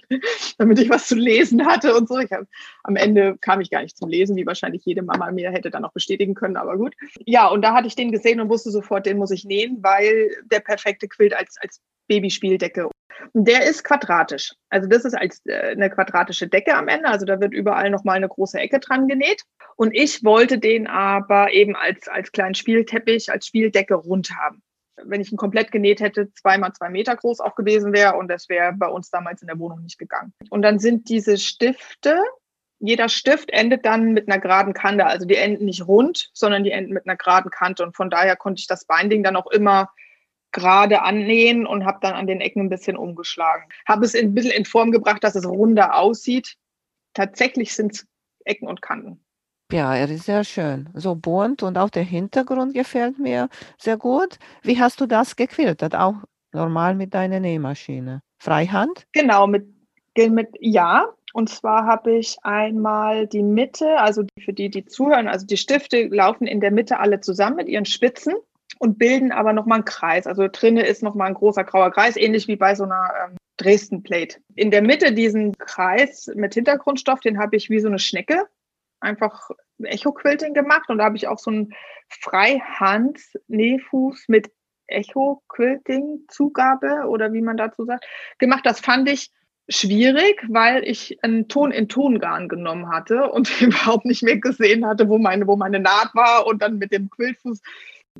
damit 0.57 0.79
ich 0.79 0.89
was 0.89 1.07
zu 1.07 1.15
lesen 1.15 1.65
hatte 1.65 1.93
und 1.93 2.07
so. 2.07 2.19
Hab, 2.19 2.47
am 2.83 2.95
Ende 2.95 3.37
kam 3.41 3.59
ich 3.59 3.69
gar 3.69 3.81
nicht 3.81 3.97
zum 3.97 4.09
Lesen, 4.09 4.37
wie 4.37 4.45
wahrscheinlich 4.45 4.85
jede 4.85 5.01
Mama 5.01 5.29
mir 5.31 5.51
hätte 5.51 5.69
dann 5.69 5.83
auch 5.83 5.91
bestätigen 5.91 6.35
können, 6.35 6.55
aber 6.55 6.77
gut. 6.77 6.95
Ja, 7.25 7.49
und 7.49 7.63
da 7.63 7.73
hatte 7.73 7.87
ich 7.87 7.95
den 7.95 8.13
gesehen 8.13 8.39
und 8.39 8.47
wusste 8.47 8.71
sofort, 8.71 9.05
den 9.05 9.17
muss 9.17 9.31
ich 9.31 9.43
nähen, 9.43 9.79
weil 9.81 10.31
der 10.45 10.61
perfekte 10.61 11.09
Quilt 11.09 11.33
als, 11.33 11.57
als 11.59 11.81
Babyspieldecke. 12.07 12.89
Der 13.33 13.65
ist 13.65 13.83
quadratisch. 13.83 14.53
Also 14.69 14.87
das 14.87 15.05
ist 15.05 15.13
als 15.13 15.41
äh, 15.45 15.71
eine 15.71 15.89
quadratische 15.89 16.47
Decke 16.47 16.75
am 16.75 16.87
Ende. 16.87 17.07
Also 17.07 17.25
da 17.25 17.39
wird 17.39 17.53
überall 17.53 17.89
nochmal 17.89 18.17
eine 18.17 18.27
große 18.27 18.59
Ecke 18.59 18.79
dran 18.79 19.07
genäht. 19.07 19.43
Und 19.75 19.93
ich 19.93 20.23
wollte 20.23 20.57
den 20.57 20.87
aber 20.87 21.51
eben 21.51 21.75
als, 21.75 22.07
als 22.07 22.31
kleinen 22.31 22.55
Spielteppich, 22.55 23.31
als 23.31 23.47
Spieldecke 23.47 23.95
rund 23.95 24.29
haben. 24.31 24.61
Wenn 25.03 25.19
ich 25.19 25.31
ihn 25.31 25.37
komplett 25.37 25.71
genäht 25.71 25.99
hätte, 25.99 26.31
zweimal 26.33 26.71
zwei 26.73 26.89
Meter 26.89 27.15
groß 27.15 27.41
auch 27.41 27.55
gewesen 27.55 27.91
wäre 27.91 28.15
und 28.15 28.29
das 28.29 28.47
wäre 28.47 28.71
bei 28.73 28.87
uns 28.87 29.09
damals 29.09 29.41
in 29.41 29.47
der 29.47 29.59
Wohnung 29.59 29.81
nicht 29.81 29.97
gegangen. 29.97 30.33
Und 30.49 30.61
dann 30.61 30.79
sind 30.79 31.09
diese 31.09 31.37
Stifte, 31.37 32.17
jeder 32.79 33.09
Stift 33.09 33.51
endet 33.51 33.85
dann 33.85 34.13
mit 34.13 34.27
einer 34.27 34.39
geraden 34.39 34.73
Kante. 34.73 35.05
Also 35.05 35.25
die 35.25 35.35
enden 35.35 35.65
nicht 35.65 35.87
rund, 35.87 36.29
sondern 36.33 36.63
die 36.63 36.71
enden 36.71 36.93
mit 36.93 37.05
einer 37.05 37.17
geraden 37.17 37.51
Kante. 37.51 37.83
Und 37.83 37.95
von 37.95 38.09
daher 38.09 38.35
konnte 38.35 38.59
ich 38.59 38.67
das 38.67 38.85
Binding 38.85 39.23
dann 39.23 39.35
auch 39.35 39.47
immer 39.47 39.89
gerade 40.55 41.01
annähen 41.01 41.67
und 41.67 41.85
habe 41.85 41.99
dann 42.01 42.13
an 42.13 42.27
den 42.27 42.41
Ecken 42.41 42.61
ein 42.61 42.69
bisschen 42.69 42.95
umgeschlagen. 42.95 43.65
Habe 43.85 44.05
es 44.05 44.15
ein 44.15 44.33
bisschen 44.33 44.51
in 44.51 44.65
Form 44.65 44.91
gebracht, 44.91 45.23
dass 45.23 45.35
es 45.35 45.45
runder 45.45 45.99
aussieht. 45.99 46.55
Tatsächlich 47.13 47.75
sind 47.75 47.93
es 47.93 48.07
Ecken 48.45 48.67
und 48.67 48.81
Kanten. 48.81 49.23
Ja, 49.71 49.95
er 49.95 50.09
ist 50.09 50.25
sehr 50.25 50.43
schön. 50.43 50.89
So 50.93 51.15
bunt 51.15 51.61
und 51.61 51.77
auch 51.77 51.89
der 51.89 52.03
Hintergrund 52.03 52.73
gefällt 52.73 53.19
mir 53.19 53.49
sehr 53.77 53.97
gut. 53.97 54.39
Wie 54.61 54.79
hast 54.79 55.01
du 55.01 55.07
das 55.07 55.35
gequiltet? 55.35 55.93
Auch 55.93 56.15
normal 56.53 56.95
mit 56.95 57.13
deiner 57.13 57.39
Nähmaschine? 57.39 58.21
Freihand? 58.39 59.07
Genau, 59.11 59.47
mit, 59.47 59.67
mit 60.15 60.49
ja. 60.59 61.09
Und 61.33 61.49
zwar 61.49 61.85
habe 61.85 62.15
ich 62.15 62.37
einmal 62.43 63.27
die 63.27 63.43
Mitte, 63.43 63.97
also 63.99 64.23
für 64.39 64.53
die, 64.53 64.69
die 64.69 64.85
zuhören, 64.85 65.27
also 65.27 65.45
die 65.45 65.57
Stifte 65.57 66.07
laufen 66.07 66.47
in 66.47 66.61
der 66.61 66.71
Mitte 66.71 66.99
alle 66.99 67.19
zusammen 67.19 67.57
mit 67.57 67.67
ihren 67.67 67.85
Spitzen 67.85 68.35
und 68.79 68.97
bilden 68.97 69.31
aber 69.31 69.53
nochmal 69.53 69.77
einen 69.77 69.85
Kreis. 69.85 70.27
Also 70.27 70.47
drinne 70.51 70.85
ist 70.85 71.03
nochmal 71.03 71.27
ein 71.27 71.33
großer 71.33 71.63
grauer 71.63 71.91
Kreis, 71.91 72.17
ähnlich 72.17 72.47
wie 72.47 72.55
bei 72.55 72.75
so 72.75 72.83
einer 72.83 73.11
ähm, 73.25 73.37
Dresden-Plate. 73.57 74.37
In 74.55 74.71
der 74.71 74.81
Mitte 74.81 75.13
diesen 75.13 75.57
Kreis 75.57 76.29
mit 76.35 76.53
Hintergrundstoff, 76.53 77.21
den 77.21 77.39
habe 77.39 77.55
ich 77.55 77.69
wie 77.69 77.79
so 77.79 77.87
eine 77.87 77.99
Schnecke 77.99 78.47
einfach 78.99 79.49
Echo-Quilting 79.81 80.53
gemacht 80.53 80.89
und 80.89 80.97
da 80.97 81.05
habe 81.05 81.15
ich 81.17 81.27
auch 81.27 81.39
so 81.39 81.51
einen 81.51 81.73
Freihand-Nähfuß 82.09 84.25
mit 84.27 84.51
Echo-Quilting-Zugabe 84.87 87.07
oder 87.07 87.33
wie 87.33 87.41
man 87.41 87.57
dazu 87.57 87.85
sagt, 87.85 88.05
gemacht. 88.37 88.63
Das 88.65 88.79
fand 88.79 89.09
ich 89.09 89.31
schwierig, 89.67 90.43
weil 90.47 90.87
ich 90.87 91.17
einen 91.23 91.47
Ton 91.47 91.71
in 91.71 91.89
Tongarn 91.89 92.47
genommen 92.47 92.89
hatte 92.89 93.31
und 93.31 93.49
überhaupt 93.61 94.05
nicht 94.05 94.21
mehr 94.23 94.37
gesehen 94.37 94.85
hatte, 94.85 95.09
wo 95.09 95.17
meine, 95.17 95.47
wo 95.47 95.55
meine 95.55 95.79
Naht 95.79 96.13
war 96.13 96.45
und 96.45 96.61
dann 96.61 96.77
mit 96.77 96.91
dem 96.91 97.09
Quiltfuß. 97.09 97.61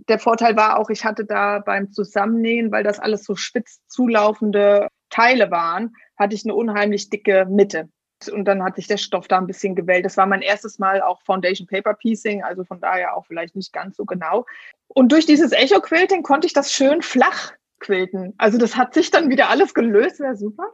Der 0.08 0.20
Vorteil 0.20 0.56
war 0.56 0.80
auch, 0.80 0.90
ich 0.90 1.06
hatte 1.06 1.26
da 1.26 1.60
beim 1.60 1.92
Zusammennähen, 1.92 2.72
weil 2.72 2.84
das 2.84 3.00
alles 3.00 3.24
so 3.24 3.36
spitz 3.36 3.80
zulaufende 3.88 4.88
Teile 5.10 5.52
waren, 5.52 5.94
hatte 6.18 6.36
ich 6.36 6.46
eine 6.46 6.56
unheimlich 6.56 7.10
dicke 7.10 7.46
Mitte. 7.50 7.90
Und 8.32 8.46
dann 8.46 8.64
hat 8.64 8.76
sich 8.76 8.88
der 8.88 8.98
Stoff 8.98 9.28
da 9.28 9.38
ein 9.38 9.48
bisschen 9.48 9.76
gewählt. 9.76 10.06
Das 10.06 10.18
war 10.18 10.26
mein 10.26 10.42
erstes 10.42 10.80
Mal 10.80 11.02
auch 11.02 11.22
Foundation 11.24 11.68
Paper 11.68 11.94
Piecing, 11.94 12.44
also 12.44 12.64
von 12.64 12.80
daher 12.80 13.16
auch 13.16 13.26
vielleicht 13.26 13.56
nicht 13.56 13.74
ganz 13.74 13.98
so 13.98 14.06
genau. 14.06 14.46
Und 14.88 15.12
durch 15.12 15.26
dieses 15.26 15.52
Echo 15.52 15.82
Quilting 15.82 16.24
konnte 16.24 16.48
ich 16.48 16.54
das 16.54 16.72
schön 16.72 17.02
flach 17.02 17.54
quilten. 17.80 18.34
Also 18.38 18.58
das 18.58 18.78
hat 18.78 18.94
sich 18.94 19.12
dann 19.12 19.30
wieder 19.30 19.50
alles 19.50 19.74
gelöst, 19.74 20.20
wäre 20.20 20.36
super. 20.36 20.72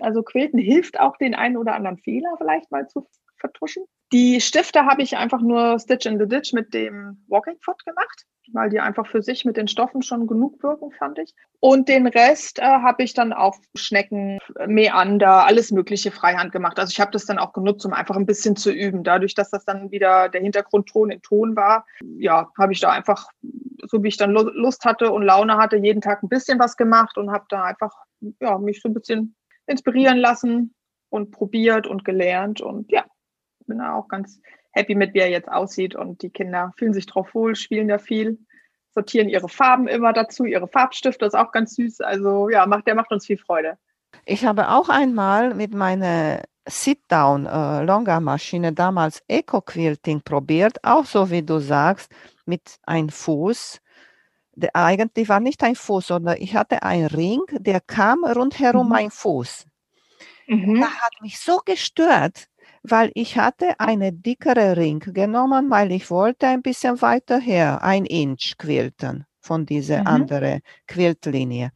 Also 0.00 0.22
Quilten 0.22 0.58
hilft 0.58 0.98
auch 0.98 1.16
den 1.16 1.34
einen 1.34 1.56
oder 1.56 1.74
anderen 1.74 1.98
Fehler 1.98 2.34
vielleicht 2.38 2.70
mal 2.70 2.88
zu 2.88 3.06
vertuschen. 3.42 3.84
Die 4.12 4.40
Stifte 4.40 4.86
habe 4.86 5.02
ich 5.02 5.16
einfach 5.16 5.40
nur 5.40 5.78
Stitch 5.78 6.06
in 6.06 6.18
the 6.18 6.26
Ditch 6.26 6.52
mit 6.52 6.72
dem 6.72 7.24
Walking 7.28 7.58
Foot 7.60 7.84
gemacht, 7.84 8.24
weil 8.52 8.70
die 8.70 8.80
einfach 8.80 9.06
für 9.06 9.22
sich 9.22 9.44
mit 9.44 9.56
den 9.56 9.68
Stoffen 9.68 10.02
schon 10.02 10.26
genug 10.26 10.62
wirken, 10.62 10.92
fand 10.92 11.18
ich. 11.18 11.34
Und 11.60 11.88
den 11.88 12.06
Rest 12.06 12.58
äh, 12.58 12.62
habe 12.62 13.02
ich 13.02 13.14
dann 13.14 13.32
auf 13.32 13.58
Schnecken, 13.74 14.38
Meander, 14.66 15.46
alles 15.46 15.70
mögliche 15.72 16.10
Freihand 16.10 16.52
gemacht. 16.52 16.78
Also 16.78 16.92
ich 16.92 17.00
habe 17.00 17.10
das 17.10 17.24
dann 17.24 17.38
auch 17.38 17.52
genutzt, 17.52 17.86
um 17.86 17.92
einfach 17.92 18.16
ein 18.16 18.26
bisschen 18.26 18.54
zu 18.54 18.70
üben. 18.70 19.02
Dadurch, 19.02 19.34
dass 19.34 19.50
das 19.50 19.64
dann 19.64 19.90
wieder 19.90 20.28
der 20.28 20.42
Hintergrundton 20.42 21.10
in 21.10 21.22
Ton 21.22 21.56
war, 21.56 21.86
ja, 22.18 22.50
habe 22.58 22.72
ich 22.72 22.80
da 22.80 22.90
einfach, 22.90 23.28
so 23.90 24.02
wie 24.02 24.08
ich 24.08 24.16
dann 24.16 24.32
Lust 24.32 24.84
hatte 24.84 25.10
und 25.10 25.22
Laune 25.22 25.56
hatte, 25.56 25.76
jeden 25.76 26.00
Tag 26.00 26.22
ein 26.22 26.28
bisschen 26.28 26.58
was 26.58 26.76
gemacht 26.76 27.16
und 27.16 27.32
habe 27.32 27.46
da 27.48 27.64
einfach 27.64 27.94
ja, 28.40 28.58
mich 28.58 28.80
so 28.80 28.88
ein 28.88 28.94
bisschen 28.94 29.34
inspirieren 29.66 30.18
lassen 30.18 30.74
und 31.08 31.30
probiert 31.30 31.86
und 31.86 32.04
gelernt 32.04 32.60
und 32.60 32.90
ja, 32.90 33.04
bin 33.66 33.78
da 33.78 33.94
auch 33.94 34.08
ganz 34.08 34.40
happy 34.72 34.94
mit, 34.94 35.14
wie 35.14 35.20
er 35.20 35.30
jetzt 35.30 35.50
aussieht 35.50 35.94
und 35.94 36.22
die 36.22 36.30
Kinder 36.30 36.72
fühlen 36.76 36.94
sich 36.94 37.06
drauf 37.06 37.34
wohl, 37.34 37.54
spielen 37.54 37.88
da 37.88 37.98
viel, 37.98 38.38
sortieren 38.94 39.28
ihre 39.28 39.48
Farben 39.48 39.88
immer 39.88 40.12
dazu, 40.12 40.44
ihre 40.44 40.68
Farbstifte, 40.68 41.24
ist 41.24 41.34
auch 41.34 41.52
ganz 41.52 41.74
süß. 41.74 42.00
Also 42.00 42.48
ja, 42.48 42.66
macht, 42.66 42.86
der 42.86 42.94
macht 42.94 43.12
uns 43.12 43.26
viel 43.26 43.38
Freude. 43.38 43.78
Ich 44.24 44.44
habe 44.44 44.68
auch 44.68 44.88
einmal 44.88 45.54
mit 45.54 45.74
meiner 45.74 46.42
Sit-Down 46.66 47.46
äh, 47.46 48.72
damals 48.72 49.22
Eco 49.26 49.60
Quilting 49.60 50.22
probiert, 50.22 50.84
auch 50.84 51.04
so 51.04 51.30
wie 51.30 51.42
du 51.42 51.58
sagst, 51.58 52.12
mit 52.44 52.78
einem 52.84 53.08
Fuß. 53.08 53.80
Der, 54.54 54.70
eigentlich 54.74 55.28
war 55.28 55.40
nicht 55.40 55.62
ein 55.64 55.74
Fuß, 55.74 56.08
sondern 56.08 56.36
ich 56.38 56.54
hatte 56.54 56.82
einen 56.82 57.06
Ring, 57.06 57.40
der 57.52 57.80
kam 57.80 58.24
rundherum 58.24 58.86
mhm. 58.86 58.92
mein 58.92 59.10
Fuß. 59.10 59.66
Mhm. 60.46 60.80
Das 60.80 60.90
hat 60.90 61.20
mich 61.22 61.40
so 61.40 61.60
gestört, 61.64 62.48
weil 62.82 63.10
ich 63.14 63.38
hatte 63.38 63.78
eine 63.78 64.12
dickere 64.12 64.76
Ring 64.76 65.00
genommen, 65.00 65.70
weil 65.70 65.92
ich 65.92 66.10
wollte 66.10 66.46
ein 66.48 66.62
bisschen 66.62 67.00
weiter 67.00 67.38
her, 67.38 67.82
ein 67.82 68.04
Inch 68.04 68.54
quilten 68.58 69.24
von 69.40 69.66
dieser 69.66 70.00
mhm. 70.00 70.06
anderen 70.06 70.60
Quiltlinie. 70.86 71.70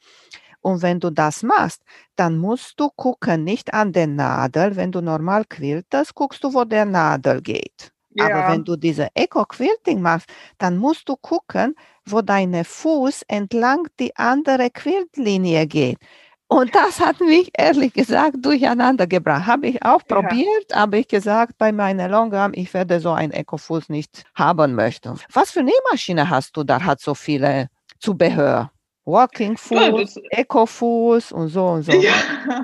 Und 0.60 0.82
wenn 0.82 0.98
du 0.98 1.10
das 1.10 1.44
machst, 1.44 1.82
dann 2.16 2.38
musst 2.38 2.80
du 2.80 2.88
gucken, 2.90 3.44
nicht 3.44 3.72
an 3.72 3.92
der 3.92 4.08
Nadel. 4.08 4.74
Wenn 4.74 4.90
du 4.90 5.00
normal 5.00 5.44
quiltest, 5.44 6.14
guckst 6.14 6.42
du, 6.42 6.52
wo 6.52 6.64
der 6.64 6.84
Nadel 6.84 7.40
geht. 7.40 7.92
Ja. 8.10 8.24
Aber 8.26 8.52
wenn 8.52 8.64
du 8.64 8.74
diese 8.76 9.08
Eco-Quilting 9.14 10.00
machst, 10.00 10.28
dann 10.58 10.76
musst 10.76 11.08
du 11.08 11.16
gucken, 11.16 11.76
wo 12.04 12.22
dein 12.22 12.64
Fuß 12.64 13.22
entlang 13.28 13.86
die 14.00 14.16
andere 14.16 14.70
Quiltlinie 14.70 15.66
geht. 15.66 15.98
Und 16.48 16.74
das 16.74 17.00
hat 17.00 17.20
mich 17.20 17.50
ehrlich 17.58 17.92
gesagt 17.92 18.36
durcheinander 18.42 19.06
gebracht. 19.06 19.46
Habe 19.46 19.66
ich 19.66 19.82
auch 19.84 20.00
ja. 20.08 20.20
probiert, 20.20 20.74
habe 20.74 20.98
ich 20.98 21.08
gesagt, 21.08 21.58
bei 21.58 21.72
meiner 21.72 22.08
Longarm, 22.08 22.52
ich 22.54 22.72
werde 22.72 23.00
so 23.00 23.10
einen 23.10 23.32
Ecofuß 23.32 23.88
nicht 23.88 24.24
haben 24.34 24.74
möchten. 24.74 25.18
Was 25.32 25.50
für 25.50 25.62
Nähmaschine 25.62 26.30
hast 26.30 26.56
du 26.56 26.62
da? 26.62 26.82
Hat 26.82 27.00
so 27.00 27.14
viele 27.14 27.68
Zubehör. 27.98 28.70
Walking 29.04 29.56
Fuß, 29.56 30.16
ja, 30.16 30.22
Eco-Fuß 30.30 31.30
und 31.30 31.48
so 31.48 31.66
und 31.66 31.82
so. 31.82 31.92
Ja. 31.92 32.12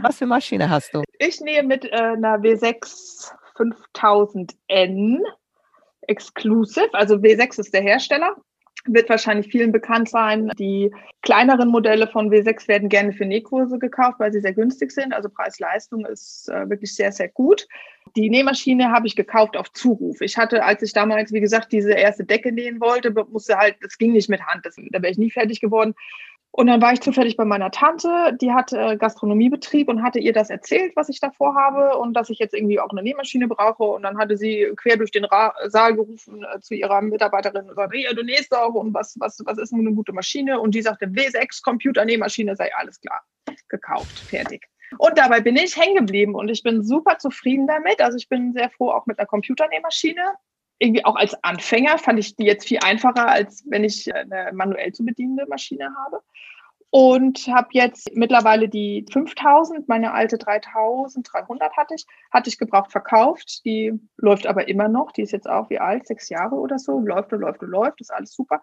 Was 0.02 0.18
für 0.18 0.26
Maschine 0.26 0.68
hast 0.68 0.92
du? 0.92 1.04
Ich 1.18 1.40
nähe 1.40 1.62
mit 1.62 1.84
äh, 1.84 1.94
einer 1.94 2.38
W6 2.38 3.32
5000N 3.56 5.18
Exclusive, 6.08 6.92
also 6.94 7.14
W6 7.16 7.60
ist 7.60 7.72
der 7.72 7.82
Hersteller 7.82 8.34
wird 8.84 9.08
wahrscheinlich 9.08 9.48
vielen 9.48 9.72
bekannt 9.72 10.08
sein. 10.08 10.50
Die 10.58 10.90
kleineren 11.22 11.68
Modelle 11.68 12.06
von 12.08 12.30
W6 12.30 12.68
werden 12.68 12.88
gerne 12.88 13.12
für 13.12 13.24
Nähkurse 13.24 13.78
gekauft, 13.78 14.18
weil 14.18 14.32
sie 14.32 14.40
sehr 14.40 14.54
günstig 14.54 14.90
sind. 14.90 15.12
Also 15.12 15.28
Preis-Leistung 15.28 16.04
ist 16.06 16.48
äh, 16.48 16.68
wirklich 16.68 16.94
sehr, 16.94 17.12
sehr 17.12 17.28
gut. 17.28 17.66
Die 18.16 18.28
Nähmaschine 18.28 18.90
habe 18.90 19.06
ich 19.06 19.16
gekauft 19.16 19.56
auf 19.56 19.72
Zuruf. 19.72 20.20
Ich 20.20 20.36
hatte, 20.36 20.64
als 20.64 20.82
ich 20.82 20.92
damals, 20.92 21.32
wie 21.32 21.40
gesagt, 21.40 21.72
diese 21.72 21.92
erste 21.92 22.24
Decke 22.24 22.52
nähen 22.52 22.80
wollte, 22.80 23.12
musste 23.30 23.56
halt, 23.56 23.76
das 23.80 23.96
ging 23.96 24.12
nicht 24.12 24.28
mit 24.28 24.42
Hand, 24.42 24.66
das, 24.66 24.76
da 24.76 25.00
wäre 25.00 25.12
ich 25.12 25.18
nie 25.18 25.30
fertig 25.30 25.60
geworden. 25.60 25.94
Und 26.54 26.66
dann 26.66 26.82
war 26.82 26.92
ich 26.92 27.00
zufällig 27.00 27.38
bei 27.38 27.46
meiner 27.46 27.70
Tante, 27.70 28.36
die 28.38 28.52
hatte 28.52 28.78
äh, 28.78 28.96
Gastronomiebetrieb 28.98 29.88
und 29.88 30.02
hatte 30.02 30.18
ihr 30.18 30.34
das 30.34 30.50
erzählt, 30.50 30.92
was 30.96 31.08
ich 31.08 31.18
da 31.18 31.30
vorhabe 31.30 31.96
und 31.96 32.12
dass 32.12 32.28
ich 32.28 32.38
jetzt 32.38 32.52
irgendwie 32.52 32.78
auch 32.78 32.90
eine 32.90 33.02
Nähmaschine 33.02 33.48
brauche. 33.48 33.84
Und 33.84 34.02
dann 34.02 34.18
hatte 34.18 34.36
sie 34.36 34.70
quer 34.76 34.98
durch 34.98 35.10
den 35.10 35.24
Ra 35.24 35.54
Saal 35.68 35.94
gerufen 35.94 36.44
äh, 36.44 36.60
zu 36.60 36.74
ihrer 36.74 37.00
Mitarbeiterin 37.00 37.70
und 37.70 37.74
sagte, 37.74 37.96
hey, 37.96 38.14
du 38.14 38.22
nähst 38.22 38.52
doch 38.52 38.74
und 38.74 38.92
was, 38.92 39.16
was, 39.18 39.40
was 39.46 39.56
ist 39.56 39.72
denn 39.72 39.80
eine 39.80 39.94
gute 39.94 40.12
Maschine? 40.12 40.60
Und 40.60 40.74
die 40.74 40.82
sagte, 40.82 41.06
W6 41.06 41.62
Computernähmaschine 41.62 42.54
sei 42.54 42.70
alles 42.76 43.00
klar, 43.00 43.22
gekauft, 43.70 44.18
fertig. 44.28 44.68
Und 44.98 45.16
dabei 45.16 45.40
bin 45.40 45.56
ich 45.56 45.74
hängen 45.74 45.96
geblieben 45.96 46.34
und 46.34 46.50
ich 46.50 46.62
bin 46.62 46.82
super 46.82 47.16
zufrieden 47.16 47.66
damit. 47.66 48.02
Also 48.02 48.18
ich 48.18 48.28
bin 48.28 48.52
sehr 48.52 48.68
froh 48.68 48.90
auch 48.90 49.06
mit 49.06 49.18
einer 49.18 49.26
Computernähmaschine 49.26 50.34
irgendwie 50.78 51.04
auch 51.04 51.16
als 51.16 51.35
Anfänger 51.44 51.98
fand 51.98 52.18
ich 52.18 52.37
die 52.37 52.44
jetzt 52.44 52.66
viel 52.66 52.78
einfacher, 52.82 53.28
als 53.28 53.64
wenn 53.68 53.85
ich 53.85 54.12
eine 54.14 54.50
manuell 54.52 54.92
zu 54.92 55.04
bedienende 55.04 55.46
Maschine 55.46 55.94
habe. 56.04 56.20
Und 56.94 57.46
habe 57.48 57.68
jetzt 57.72 58.11
mittlerweile 58.14 58.68
die 58.68 59.06
5000, 59.11 59.88
meine 59.88 60.12
alte 60.12 60.37
3300 60.37 61.74
hatte 61.74 61.94
ich, 61.94 62.04
hatte 62.30 62.50
ich 62.50 62.58
gebraucht 62.58 62.92
verkauft. 62.92 63.64
Die 63.64 63.98
läuft 64.18 64.46
aber 64.46 64.68
immer 64.68 64.88
noch. 64.88 65.11
Die 65.12 65.22
ist 65.22 65.32
jetzt 65.32 65.48
auch 65.48 65.70
wie 65.70 65.78
alt, 65.78 66.06
sechs 66.06 66.28
Jahre 66.28 66.56
oder 66.56 66.78
so. 66.78 67.00
Läuft 67.00 67.32
und 67.32 67.40
läuft 67.40 67.62
und 67.62 67.70
läuft, 67.70 68.02
ist 68.02 68.12
alles 68.12 68.35
super. 68.35 68.61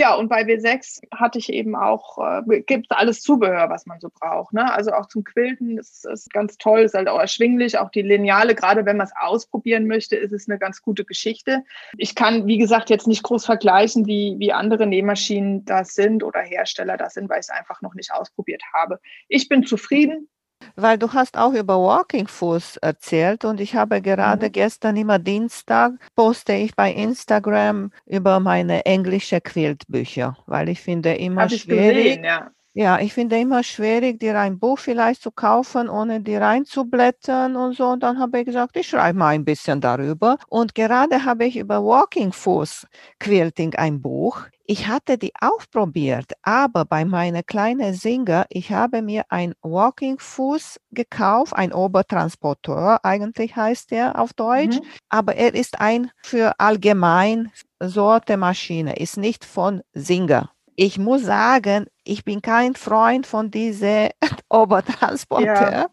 Ja, 0.00 0.14
und 0.14 0.30
bei 0.30 0.44
W6 0.44 1.02
hatte 1.14 1.38
ich 1.38 1.52
eben 1.52 1.76
auch, 1.76 2.16
äh, 2.16 2.62
gibt 2.62 2.86
es 2.88 2.96
alles 2.96 3.20
Zubehör, 3.20 3.68
was 3.68 3.84
man 3.84 4.00
so 4.00 4.08
braucht. 4.08 4.54
Ne? 4.54 4.72
Also 4.72 4.92
auch 4.92 5.04
zum 5.04 5.24
Quilten 5.24 5.76
ist 5.76 6.06
es 6.06 6.26
ganz 6.30 6.56
toll, 6.56 6.80
ist 6.80 6.94
halt 6.94 7.06
auch 7.06 7.20
erschwinglich. 7.20 7.76
Auch 7.76 7.90
die 7.90 8.00
Lineale, 8.00 8.54
gerade 8.54 8.86
wenn 8.86 8.96
man 8.96 9.08
es 9.08 9.12
ausprobieren 9.14 9.86
möchte, 9.86 10.16
ist 10.16 10.32
es 10.32 10.48
eine 10.48 10.58
ganz 10.58 10.80
gute 10.80 11.04
Geschichte. 11.04 11.64
Ich 11.98 12.14
kann, 12.14 12.46
wie 12.46 12.56
gesagt, 12.56 12.88
jetzt 12.88 13.08
nicht 13.08 13.22
groß 13.22 13.44
vergleichen, 13.44 14.06
wie, 14.06 14.36
wie 14.38 14.54
andere 14.54 14.86
Nähmaschinen 14.86 15.66
das 15.66 15.92
sind 15.94 16.24
oder 16.24 16.40
Hersteller 16.40 16.96
das 16.96 17.12
sind, 17.12 17.28
weil 17.28 17.40
ich 17.40 17.48
es 17.48 17.50
einfach 17.50 17.82
noch 17.82 17.92
nicht 17.92 18.10
ausprobiert 18.10 18.62
habe. 18.72 19.00
Ich 19.28 19.50
bin 19.50 19.66
zufrieden, 19.66 20.30
weil 20.76 20.98
du 20.98 21.12
hast 21.12 21.36
auch 21.36 21.52
über 21.52 21.78
Walking 21.78 22.26
Fuß 22.26 22.78
erzählt 22.78 23.44
und 23.44 23.60
ich 23.60 23.74
habe 23.74 24.00
gerade 24.02 24.46
mhm. 24.46 24.52
gestern 24.52 24.96
immer 24.96 25.18
Dienstag 25.18 25.92
poste 26.14 26.52
ich 26.54 26.74
bei 26.74 26.92
Instagram 26.92 27.92
über 28.06 28.40
meine 28.40 28.84
englische 28.86 29.40
Quiltbücher, 29.40 30.36
weil 30.46 30.68
ich 30.68 30.80
finde 30.80 31.14
immer 31.14 31.48
schwierig. 31.48 32.04
Gesehen, 32.04 32.24
ja. 32.24 32.50
Ja, 32.72 33.00
ich 33.00 33.14
finde 33.14 33.36
immer 33.36 33.64
schwierig, 33.64 34.20
dir 34.20 34.38
ein 34.38 34.60
Buch 34.60 34.78
vielleicht 34.78 35.22
zu 35.22 35.32
kaufen, 35.32 35.88
ohne 35.88 36.20
die 36.20 36.36
reinzublättern 36.36 37.56
und 37.56 37.76
so. 37.76 37.88
Und 37.88 38.04
dann 38.04 38.20
habe 38.20 38.38
ich 38.38 38.46
gesagt, 38.46 38.76
ich 38.76 38.88
schreibe 38.88 39.18
mal 39.18 39.30
ein 39.30 39.44
bisschen 39.44 39.80
darüber. 39.80 40.38
Und 40.48 40.76
gerade 40.76 41.24
habe 41.24 41.46
ich 41.46 41.56
über 41.56 41.84
Walking 41.84 42.32
Fuß 42.32 42.86
Quilting 43.18 43.74
ein 43.74 44.00
Buch. 44.00 44.42
Ich 44.66 44.86
hatte 44.86 45.18
die 45.18 45.32
auch 45.40 45.64
probiert, 45.68 46.30
aber 46.42 46.84
bei 46.84 47.04
meiner 47.04 47.42
kleinen 47.42 47.92
Singer, 47.92 48.46
ich 48.50 48.70
habe 48.70 49.02
mir 49.02 49.24
ein 49.30 49.54
Walking 49.62 50.20
Fuß 50.20 50.78
gekauft, 50.92 51.52
ein 51.56 51.72
Obertransporteur, 51.72 53.00
eigentlich 53.02 53.56
heißt 53.56 53.90
der 53.90 54.16
auf 54.16 54.32
Deutsch, 54.32 54.76
mhm. 54.76 54.84
aber 55.08 55.34
er 55.34 55.56
ist 55.56 55.80
ein 55.80 56.12
für 56.22 56.52
allgemein 56.60 57.50
Sorte 57.80 58.36
Maschine, 58.36 58.94
ist 58.94 59.16
nicht 59.16 59.44
von 59.44 59.82
Singer 59.92 60.52
ich 60.80 60.96
muss 60.96 61.24
sagen, 61.24 61.88
ich 62.04 62.24
bin 62.24 62.40
kein 62.40 62.74
Freund 62.74 63.26
von 63.26 63.50
diesem 63.50 64.08
Obertransporteur, 64.48 65.72
ja. 65.72 65.86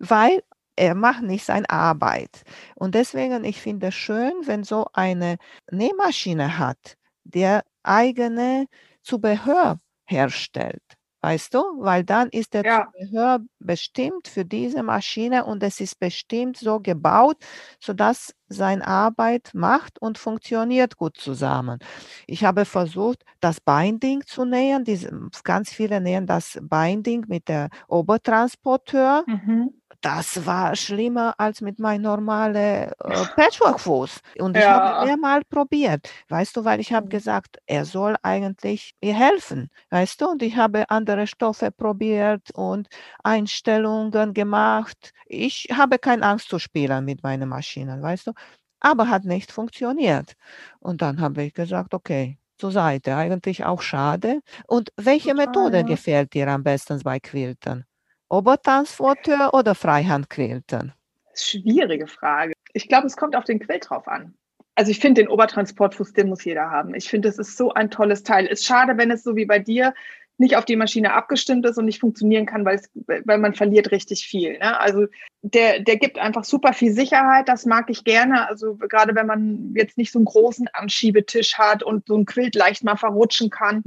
weil 0.00 0.42
er 0.74 0.96
macht 0.96 1.22
nicht 1.22 1.44
seine 1.44 1.70
Arbeit. 1.70 2.42
Und 2.74 2.96
deswegen, 2.96 3.44
ich 3.44 3.60
finde 3.60 3.88
es 3.88 3.94
schön, 3.94 4.32
wenn 4.42 4.64
so 4.64 4.86
eine 4.92 5.36
Nähmaschine 5.70 6.58
hat, 6.58 6.96
der 7.22 7.62
eigene 7.84 8.66
Zubehör 9.02 9.78
herstellt. 10.04 10.82
Weißt 11.24 11.54
du? 11.54 11.58
Weil 11.80 12.04
dann 12.04 12.28
ist 12.30 12.54
der 12.54 12.64
Ja. 12.64 12.92
Zubehör 12.92 13.40
bestimmt 13.58 14.28
für 14.28 14.44
diese 14.44 14.82
Maschine 14.82 15.44
und 15.46 15.62
es 15.62 15.80
ist 15.80 15.98
bestimmt 15.98 16.58
so 16.58 16.80
gebaut, 16.80 17.38
sodass 17.80 18.34
seine 18.48 18.86
Arbeit 18.86 19.50
macht 19.54 20.00
und 20.02 20.18
funktioniert 20.18 20.96
gut 20.98 21.16
zusammen. 21.16 21.78
Ich 22.26 22.44
habe 22.44 22.66
versucht, 22.66 23.24
das 23.40 23.60
Binding 23.60 24.22
zu 24.26 24.44
nähen. 24.44 24.84
Diese, 24.84 25.10
ganz 25.44 25.70
viele 25.72 26.00
nähen 26.00 26.26
das 26.26 26.58
Binding 26.62 27.24
mit 27.28 27.48
der 27.48 27.70
Obertransporteur. 27.88 29.24
Mhm. 29.26 29.74
Das 30.04 30.44
war 30.44 30.76
schlimmer 30.76 31.34
als 31.38 31.62
mit 31.62 31.78
meinem 31.78 32.02
normalen 32.02 32.56
äh, 32.56 33.26
Patchwork-Fuß. 33.34 34.20
Und 34.38 34.54
ich 34.58 34.68
Ja. 34.68 34.70
habe 34.70 34.92
mehrmals 34.98 35.44
probiert, 35.48 36.10
weißt 36.28 36.54
du, 36.58 36.64
weil 36.66 36.78
ich 36.80 36.92
habe 36.92 37.06
Mhm. 37.06 37.08
gesagt, 37.08 37.56
er 37.66 37.86
soll 37.86 38.14
eigentlich 38.22 38.94
mir 39.02 39.14
helfen, 39.14 39.70
weißt 39.88 40.20
du, 40.20 40.28
und 40.28 40.42
ich 40.42 40.56
habe 40.56 40.90
andere 40.90 41.26
Stoffe 41.26 41.70
probiert 41.70 42.50
und 42.52 42.88
Einstellungen 43.22 44.34
gemacht. 44.34 45.12
Ich 45.26 45.68
habe 45.72 45.98
keine 45.98 46.26
Angst 46.26 46.50
zu 46.50 46.58
spielen 46.58 47.06
mit 47.06 47.22
meinen 47.22 47.48
Maschinen, 47.48 48.02
weißt 48.02 48.26
du, 48.26 48.32
aber 48.80 49.08
hat 49.08 49.24
nicht 49.24 49.52
funktioniert. 49.52 50.34
Und 50.80 51.00
dann 51.00 51.18
habe 51.22 51.44
ich 51.44 51.54
gesagt, 51.54 51.94
okay, 51.94 52.38
zur 52.58 52.72
Seite, 52.72 53.16
eigentlich 53.16 53.64
auch 53.64 53.80
schade. 53.80 54.40
Und 54.66 54.92
welche 54.98 55.34
Methode 55.34 55.82
gefällt 55.86 56.34
dir 56.34 56.48
am 56.48 56.62
besten 56.62 57.00
bei 57.02 57.20
Quilten? 57.20 57.86
Obertransporteur 58.34 59.54
oder 59.54 59.74
Freihandquilten? 59.74 60.92
Schwierige 61.34 62.06
Frage. 62.06 62.52
Ich 62.72 62.88
glaube, 62.88 63.06
es 63.06 63.16
kommt 63.16 63.36
auf 63.36 63.44
den 63.44 63.60
Quilt 63.60 63.88
drauf 63.88 64.08
an. 64.08 64.34
Also 64.74 64.90
ich 64.90 64.98
finde 64.98 65.22
den 65.22 65.28
Obertransportfuß, 65.28 66.12
den 66.14 66.28
muss 66.28 66.44
jeder 66.44 66.70
haben. 66.70 66.94
Ich 66.94 67.08
finde, 67.08 67.28
es 67.28 67.38
ist 67.38 67.56
so 67.56 67.72
ein 67.72 67.90
tolles 67.90 68.24
Teil. 68.24 68.46
Ist 68.46 68.64
schade, 68.64 68.96
wenn 68.96 69.10
es 69.10 69.22
so 69.22 69.36
wie 69.36 69.46
bei 69.46 69.60
dir 69.60 69.94
nicht 70.36 70.56
auf 70.56 70.64
die 70.64 70.74
Maschine 70.74 71.12
abgestimmt 71.12 71.64
ist 71.64 71.78
und 71.78 71.84
nicht 71.84 72.00
funktionieren 72.00 72.44
kann, 72.44 72.64
weil, 72.64 72.80
weil 73.24 73.38
man 73.38 73.54
verliert 73.54 73.92
richtig 73.92 74.26
viel. 74.26 74.58
Ne? 74.58 74.80
Also 74.80 75.06
der, 75.46 75.80
der 75.80 75.98
gibt 75.98 76.18
einfach 76.18 76.42
super 76.42 76.72
viel 76.72 76.90
Sicherheit, 76.90 77.48
das 77.48 77.66
mag 77.66 77.90
ich 77.90 78.02
gerne. 78.02 78.48
Also 78.48 78.76
gerade 78.76 79.14
wenn 79.14 79.26
man 79.26 79.74
jetzt 79.76 79.98
nicht 79.98 80.10
so 80.10 80.18
einen 80.18 80.24
großen 80.24 80.68
Anschiebetisch 80.72 81.58
hat 81.58 81.82
und 81.82 82.06
so 82.06 82.16
ein 82.16 82.24
Quilt 82.24 82.54
leicht 82.54 82.82
mal 82.82 82.96
verrutschen 82.96 83.50
kann, 83.50 83.82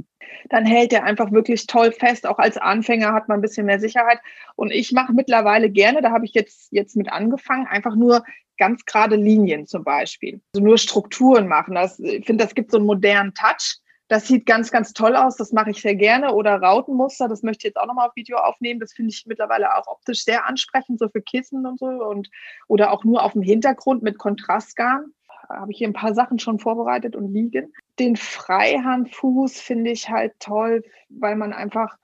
dann 0.50 0.64
hält 0.64 0.92
er 0.92 1.02
einfach 1.02 1.32
wirklich 1.32 1.66
toll 1.66 1.90
fest. 1.90 2.28
Auch 2.28 2.38
als 2.38 2.58
Anfänger 2.58 3.12
hat 3.12 3.28
man 3.28 3.38
ein 3.38 3.42
bisschen 3.42 3.66
mehr 3.66 3.80
Sicherheit. 3.80 4.20
Und 4.54 4.70
ich 4.70 4.92
mache 4.92 5.12
mittlerweile 5.12 5.68
gerne, 5.68 6.00
da 6.00 6.12
habe 6.12 6.26
ich 6.26 6.32
jetzt, 6.32 6.68
jetzt 6.70 6.96
mit 6.96 7.10
angefangen, 7.10 7.66
einfach 7.66 7.96
nur 7.96 8.22
ganz 8.56 8.84
gerade 8.84 9.16
Linien 9.16 9.66
zum 9.66 9.82
Beispiel. 9.82 10.40
Also 10.54 10.64
nur 10.64 10.78
Strukturen 10.78 11.48
machen. 11.48 11.74
Das, 11.74 11.98
ich 11.98 12.24
finde, 12.24 12.44
das 12.44 12.54
gibt 12.54 12.70
so 12.70 12.76
einen 12.76 12.86
modernen 12.86 13.34
Touch. 13.34 13.78
Das 14.08 14.26
sieht 14.26 14.46
ganz, 14.46 14.70
ganz 14.70 14.94
toll 14.94 15.14
aus. 15.16 15.36
Das 15.36 15.52
mache 15.52 15.70
ich 15.70 15.82
sehr 15.82 15.94
gerne. 15.94 16.32
Oder 16.34 16.56
Rautenmuster, 16.56 17.28
das 17.28 17.42
möchte 17.42 17.66
ich 17.66 17.70
jetzt 17.70 17.76
auch 17.76 17.86
nochmal 17.86 18.08
auf 18.08 18.16
Video 18.16 18.38
aufnehmen. 18.38 18.80
Das 18.80 18.94
finde 18.94 19.12
ich 19.12 19.26
mittlerweile 19.26 19.76
auch 19.76 19.86
optisch 19.86 20.24
sehr 20.24 20.46
ansprechend, 20.46 20.98
so 20.98 21.08
für 21.08 21.20
Kissen 21.20 21.66
und 21.66 21.78
so. 21.78 21.86
Und, 21.86 22.30
oder 22.68 22.92
auch 22.92 23.04
nur 23.04 23.22
auf 23.22 23.32
dem 23.32 23.42
Hintergrund 23.42 24.02
mit 24.02 24.18
Kontrastgarn. 24.18 25.12
Habe 25.50 25.72
ich 25.72 25.78
hier 25.78 25.88
ein 25.88 25.94
paar 25.94 26.14
Sachen 26.14 26.38
schon 26.38 26.58
vorbereitet 26.58 27.16
und 27.16 27.32
liegen. 27.32 27.72
Den 27.98 28.16
Freihandfuß 28.16 29.60
finde 29.60 29.90
ich 29.90 30.08
halt 30.08 30.32
toll, 30.40 30.84
weil 31.08 31.36
man 31.36 31.52
einfach 31.52 31.96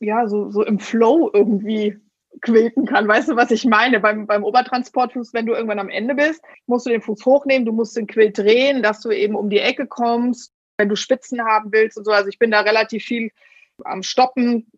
ja 0.00 0.28
so, 0.28 0.50
so 0.50 0.64
im 0.64 0.78
Flow 0.78 1.30
irgendwie 1.32 1.98
quilten 2.40 2.86
kann. 2.86 3.08
Weißt 3.08 3.28
du, 3.28 3.36
was 3.36 3.50
ich 3.50 3.64
meine? 3.64 4.00
Beim, 4.00 4.26
beim 4.26 4.44
Obertransportfuß, 4.44 5.34
wenn 5.34 5.46
du 5.46 5.54
irgendwann 5.54 5.78
am 5.78 5.88
Ende 5.88 6.14
bist, 6.14 6.42
musst 6.66 6.86
du 6.86 6.90
den 6.90 7.02
Fuß 7.02 7.24
hochnehmen, 7.24 7.66
du 7.66 7.72
musst 7.72 7.96
den 7.96 8.06
Quilt 8.06 8.38
drehen, 8.38 8.82
dass 8.82 9.00
du 9.00 9.10
eben 9.10 9.34
um 9.34 9.50
die 9.50 9.58
Ecke 9.58 9.86
kommst, 9.86 10.52
wenn 10.78 10.88
du 10.88 10.96
Spitzen 10.96 11.44
haben 11.44 11.72
willst 11.72 11.98
und 11.98 12.04
so. 12.04 12.12
Also 12.12 12.28
ich 12.28 12.38
bin 12.38 12.50
da 12.50 12.60
relativ 12.60 13.04
viel 13.04 13.30
am 13.84 14.02
Stoppen, 14.02 14.70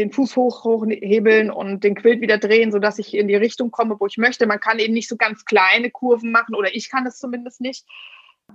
den 0.00 0.12
Fuß 0.12 0.36
hoch, 0.36 0.64
hochhebeln 0.64 1.50
und 1.50 1.82
den 1.82 1.96
Quilt 1.96 2.20
wieder 2.20 2.38
drehen, 2.38 2.70
sodass 2.70 3.00
ich 3.00 3.14
in 3.14 3.26
die 3.26 3.34
Richtung 3.34 3.72
komme, 3.72 3.98
wo 3.98 4.06
ich 4.06 4.16
möchte. 4.16 4.46
Man 4.46 4.60
kann 4.60 4.78
eben 4.78 4.94
nicht 4.94 5.08
so 5.08 5.16
ganz 5.16 5.44
kleine 5.44 5.90
Kurven 5.90 6.30
machen 6.30 6.54
oder 6.54 6.74
ich 6.74 6.88
kann 6.88 7.06
es 7.06 7.18
zumindest 7.18 7.60
nicht. 7.60 7.84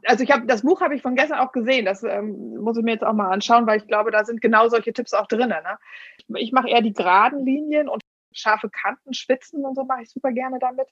Also 0.05 0.23
ich 0.23 0.31
habe 0.31 0.45
das 0.45 0.61
Buch 0.61 0.81
habe 0.81 0.95
ich 0.95 1.01
von 1.01 1.15
gestern 1.15 1.39
auch 1.39 1.51
gesehen. 1.51 1.85
Das 1.85 2.03
ähm, 2.03 2.55
muss 2.57 2.77
ich 2.77 2.83
mir 2.83 2.93
jetzt 2.93 3.03
auch 3.03 3.13
mal 3.13 3.29
anschauen, 3.29 3.67
weil 3.67 3.77
ich 3.77 3.87
glaube, 3.87 4.11
da 4.11 4.23
sind 4.23 4.41
genau 4.41 4.69
solche 4.69 4.93
Tipps 4.93 5.13
auch 5.13 5.27
drin. 5.27 5.49
Ne? 5.49 5.77
Ich 6.37 6.51
mache 6.51 6.69
eher 6.69 6.81
die 6.81 6.93
geraden 6.93 7.45
Linien 7.45 7.89
und 7.89 8.01
scharfe 8.31 8.69
Kanten, 8.69 9.13
Spitzen 9.13 9.65
und 9.65 9.75
so 9.75 9.83
mache 9.83 10.03
ich 10.03 10.09
super 10.09 10.31
gerne 10.31 10.59
damit. 10.59 10.87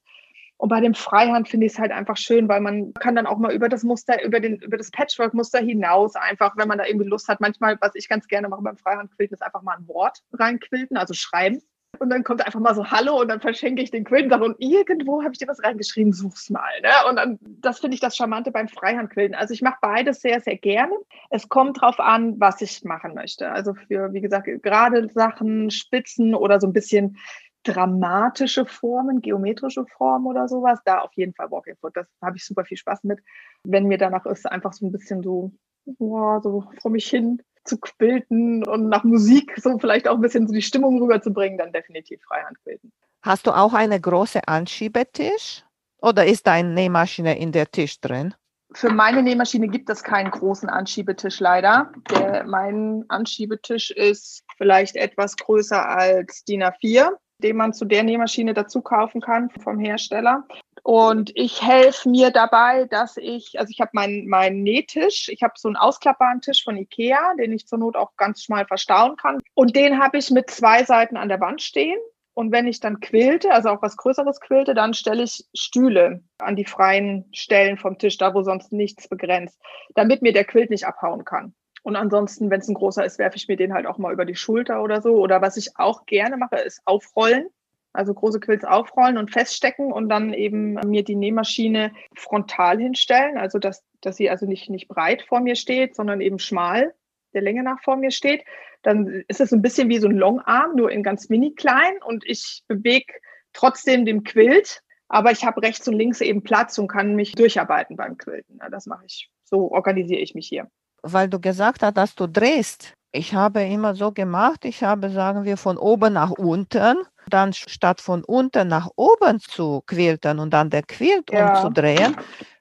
Und 0.61 0.69
bei 0.69 0.79
dem 0.79 0.93
Freihand 0.93 1.49
finde 1.49 1.65
ich 1.65 1.71
es 1.71 1.79
halt 1.79 1.91
einfach 1.91 2.17
schön, 2.17 2.47
weil 2.47 2.61
man 2.61 2.93
kann 2.93 3.15
dann 3.15 3.25
auch 3.25 3.39
mal 3.39 3.51
über 3.51 3.67
das 3.67 3.83
Muster, 3.83 4.23
über, 4.23 4.39
den, 4.39 4.57
über 4.57 4.77
das 4.77 4.91
Patchwork-Muster 4.91 5.57
hinaus 5.57 6.15
einfach, 6.15 6.55
wenn 6.55 6.67
man 6.67 6.77
da 6.77 6.85
irgendwie 6.85 7.07
Lust 7.07 7.27
hat. 7.29 7.41
Manchmal, 7.41 7.79
was 7.81 7.95
ich 7.95 8.07
ganz 8.07 8.27
gerne 8.27 8.47
mache 8.47 8.61
beim 8.61 8.77
Freihandquilten, 8.77 9.33
ist 9.33 9.41
einfach 9.41 9.63
mal 9.63 9.75
ein 9.75 9.87
Wort 9.87 10.19
reinquilten, 10.33 10.97
also 10.97 11.15
schreiben. 11.15 11.63
Und 11.97 12.11
dann 12.11 12.23
kommt 12.23 12.45
einfach 12.45 12.59
mal 12.59 12.75
so 12.75 12.91
Hallo 12.91 13.19
und 13.19 13.29
dann 13.29 13.41
verschenke 13.41 13.81
ich 13.81 13.89
den 13.89 14.03
Quilt 14.03 14.25
und 14.25 14.29
sage, 14.29 14.43
und 14.45 14.55
irgendwo 14.59 15.23
habe 15.23 15.33
ich 15.33 15.39
dir 15.39 15.47
was 15.47 15.63
reingeschrieben, 15.63 16.13
such's 16.13 16.51
mal. 16.51 16.69
Ne? 16.83 16.89
Und 17.09 17.15
dann, 17.15 17.39
das 17.41 17.79
finde 17.79 17.95
ich 17.95 17.99
das 17.99 18.15
Charmante 18.15 18.51
beim 18.51 18.67
Freihandquilten. 18.67 19.33
Also 19.33 19.55
ich 19.55 19.63
mache 19.63 19.79
beides 19.81 20.21
sehr, 20.21 20.41
sehr 20.41 20.57
gerne. 20.57 20.93
Es 21.31 21.49
kommt 21.49 21.81
drauf 21.81 21.99
an, 21.99 22.39
was 22.39 22.61
ich 22.61 22.83
machen 22.83 23.15
möchte. 23.15 23.51
Also 23.51 23.73
für, 23.73 24.13
wie 24.13 24.21
gesagt, 24.21 24.47
gerade 24.61 25.09
Sachen, 25.09 25.71
Spitzen 25.71 26.35
oder 26.35 26.59
so 26.59 26.67
ein 26.67 26.73
bisschen 26.73 27.17
dramatische 27.63 28.65
Formen, 28.65 29.21
geometrische 29.21 29.85
Formen 29.85 30.25
oder 30.25 30.47
sowas, 30.47 30.79
da 30.85 30.99
auf 30.99 31.13
jeden 31.13 31.33
Fall 31.33 31.51
Walking 31.51 31.75
Foot. 31.77 31.95
Das 31.95 32.07
habe 32.21 32.37
ich 32.37 32.45
super 32.45 32.65
viel 32.65 32.77
Spaß 32.77 33.03
mit. 33.03 33.19
Wenn 33.63 33.87
mir 33.87 33.97
danach 33.97 34.25
ist, 34.25 34.45
einfach 34.45 34.73
so 34.73 34.85
ein 34.85 34.91
bisschen 34.91 35.21
so, 35.21 35.51
oh, 35.99 36.39
so 36.41 36.65
vor 36.81 36.91
mich 36.91 37.09
hin 37.09 37.41
zu 37.63 37.77
quilten 37.77 38.65
und 38.67 38.89
nach 38.89 39.03
Musik 39.03 39.53
so 39.57 39.77
vielleicht 39.77 40.07
auch 40.07 40.15
ein 40.15 40.21
bisschen 40.21 40.47
so 40.47 40.53
die 40.53 40.61
Stimmung 40.61 40.99
rüberzubringen, 41.01 41.57
dann 41.57 41.71
definitiv 41.71 42.21
Freihandquilten. 42.23 42.91
Hast 43.21 43.45
du 43.45 43.51
auch 43.51 43.73
eine 43.73 43.99
große 43.99 44.47
Anschiebetisch 44.47 45.63
oder 46.01 46.25
ist 46.25 46.47
deine 46.47 46.73
Nähmaschine 46.73 47.37
in 47.37 47.51
der 47.51 47.69
Tisch 47.69 47.99
drin? 48.01 48.33
Für 48.73 48.89
meine 48.89 49.21
Nähmaschine 49.21 49.67
gibt 49.67 49.89
es 49.89 50.01
keinen 50.01 50.31
großen 50.31 50.69
Anschiebetisch 50.69 51.39
leider. 51.39 51.91
Der, 52.09 52.45
mein 52.45 53.03
Anschiebetisch 53.09 53.91
ist 53.91 54.43
vielleicht 54.57 54.95
etwas 54.95 55.35
größer 55.35 55.87
als 55.87 56.45
DIN 56.45 56.63
A4, 56.63 57.09
den 57.43 57.57
man 57.57 57.73
zu 57.73 57.85
der 57.85 58.03
Nähmaschine 58.03 58.53
dazu 58.53 58.81
kaufen 58.81 59.21
kann 59.21 59.49
vom 59.49 59.79
Hersteller. 59.79 60.45
Und 60.83 61.31
ich 61.35 61.61
helfe 61.61 62.09
mir 62.09 62.31
dabei, 62.31 62.85
dass 62.85 63.17
ich, 63.17 63.59
also 63.59 63.69
ich 63.69 63.81
habe 63.81 63.91
meinen 63.93 64.27
mein 64.27 64.63
Nähtisch, 64.63 65.29
ich 65.29 65.43
habe 65.43 65.53
so 65.57 65.67
einen 65.67 65.75
ausklappbaren 65.75 66.41
Tisch 66.41 66.63
von 66.63 66.77
Ikea, 66.77 67.35
den 67.37 67.53
ich 67.53 67.67
zur 67.67 67.77
Not 67.77 67.95
auch 67.95 68.15
ganz 68.17 68.43
schmal 68.43 68.65
verstauen 68.65 69.15
kann. 69.15 69.39
Und 69.53 69.75
den 69.75 70.01
habe 70.01 70.17
ich 70.17 70.31
mit 70.31 70.49
zwei 70.49 70.83
Seiten 70.83 71.17
an 71.17 71.29
der 71.29 71.39
Wand 71.39 71.61
stehen. 71.61 71.99
Und 72.33 72.51
wenn 72.51 72.65
ich 72.65 72.79
dann 72.79 73.01
quilte, 73.01 73.51
also 73.51 73.69
auch 73.69 73.81
was 73.81 73.97
Größeres 73.97 74.39
quilte, 74.39 74.73
dann 74.73 74.93
stelle 74.93 75.23
ich 75.23 75.45
Stühle 75.53 76.23
an 76.39 76.55
die 76.55 76.65
freien 76.65 77.29
Stellen 77.33 77.77
vom 77.77 77.97
Tisch, 77.97 78.17
da 78.17 78.33
wo 78.33 78.41
sonst 78.41 78.71
nichts 78.71 79.07
begrenzt, 79.09 79.59
damit 79.95 80.21
mir 80.21 80.31
der 80.31 80.45
Quilt 80.45 80.69
nicht 80.69 80.85
abhauen 80.85 81.25
kann. 81.25 81.53
Und 81.83 81.95
ansonsten, 81.95 82.49
wenn 82.49 82.59
es 82.59 82.67
ein 82.67 82.75
großer 82.75 83.03
ist, 83.05 83.17
werfe 83.17 83.37
ich 83.37 83.47
mir 83.47 83.57
den 83.57 83.73
halt 83.73 83.87
auch 83.87 83.97
mal 83.97 84.13
über 84.13 84.25
die 84.25 84.35
Schulter 84.35 84.83
oder 84.83 85.01
so. 85.01 85.15
Oder 85.15 85.41
was 85.41 85.57
ich 85.57 85.77
auch 85.77 86.05
gerne 86.05 86.37
mache, 86.37 86.57
ist 86.57 86.81
aufrollen. 86.85 87.47
Also 87.93 88.13
große 88.13 88.39
Quills 88.39 88.63
aufrollen 88.63 89.17
und 89.17 89.31
feststecken 89.31 89.91
und 89.91 90.07
dann 90.07 90.33
eben 90.33 90.75
mir 90.85 91.03
die 91.03 91.15
Nähmaschine 91.15 91.91
frontal 92.15 92.79
hinstellen. 92.79 93.37
Also 93.37 93.59
dass, 93.59 93.83
dass 93.99 94.15
sie 94.15 94.29
also 94.29 94.45
nicht, 94.45 94.69
nicht 94.69 94.87
breit 94.87 95.23
vor 95.23 95.41
mir 95.41 95.55
steht, 95.55 95.95
sondern 95.95 96.21
eben 96.21 96.39
schmal 96.39 96.93
der 97.33 97.41
Länge 97.41 97.63
nach 97.63 97.81
vor 97.81 97.97
mir 97.97 98.11
steht. 98.11 98.45
Dann 98.83 99.23
ist 99.27 99.41
es 99.41 99.51
ein 99.51 99.61
bisschen 99.61 99.89
wie 99.89 99.99
so 99.99 100.07
ein 100.07 100.15
Longarm, 100.15 100.75
nur 100.75 100.91
in 100.91 101.03
ganz 101.03 101.29
mini 101.29 101.53
klein 101.53 101.93
und 102.05 102.23
ich 102.25 102.63
bewege 102.67 103.13
trotzdem 103.53 104.05
den 104.05 104.23
Quilt, 104.23 104.81
aber 105.07 105.31
ich 105.31 105.43
habe 105.43 105.61
rechts 105.61 105.87
und 105.87 105.95
links 105.95 106.21
eben 106.21 106.43
Platz 106.43 106.77
und 106.77 106.87
kann 106.87 107.15
mich 107.15 107.33
durcharbeiten 107.33 107.97
beim 107.97 108.17
Quilten. 108.17 108.59
Das 108.71 108.85
mache 108.85 109.05
ich. 109.05 109.29
So 109.43 109.71
organisiere 109.71 110.21
ich 110.21 110.33
mich 110.33 110.47
hier. 110.47 110.69
Weil 111.03 111.29
du 111.29 111.39
gesagt 111.39 111.81
hast, 111.83 111.97
dass 111.97 112.15
du 112.15 112.27
drehst. 112.27 112.93
Ich 113.11 113.33
habe 113.33 113.61
immer 113.63 113.95
so 113.95 114.11
gemacht, 114.11 114.63
ich 114.65 114.83
habe, 114.83 115.09
sagen 115.09 115.43
wir, 115.43 115.57
von 115.57 115.77
oben 115.77 116.13
nach 116.13 116.29
unten, 116.31 116.95
dann 117.27 117.53
statt 117.53 117.99
von 118.01 118.23
unten 118.23 118.67
nach 118.67 118.87
oben 118.95 119.39
zu 119.39 119.81
quilten 119.85 120.39
und 120.39 120.51
dann 120.51 120.69
der 120.69 120.83
Quilt 120.83 121.29
Ja. 121.31 121.41
umzudrehen, 121.41 122.15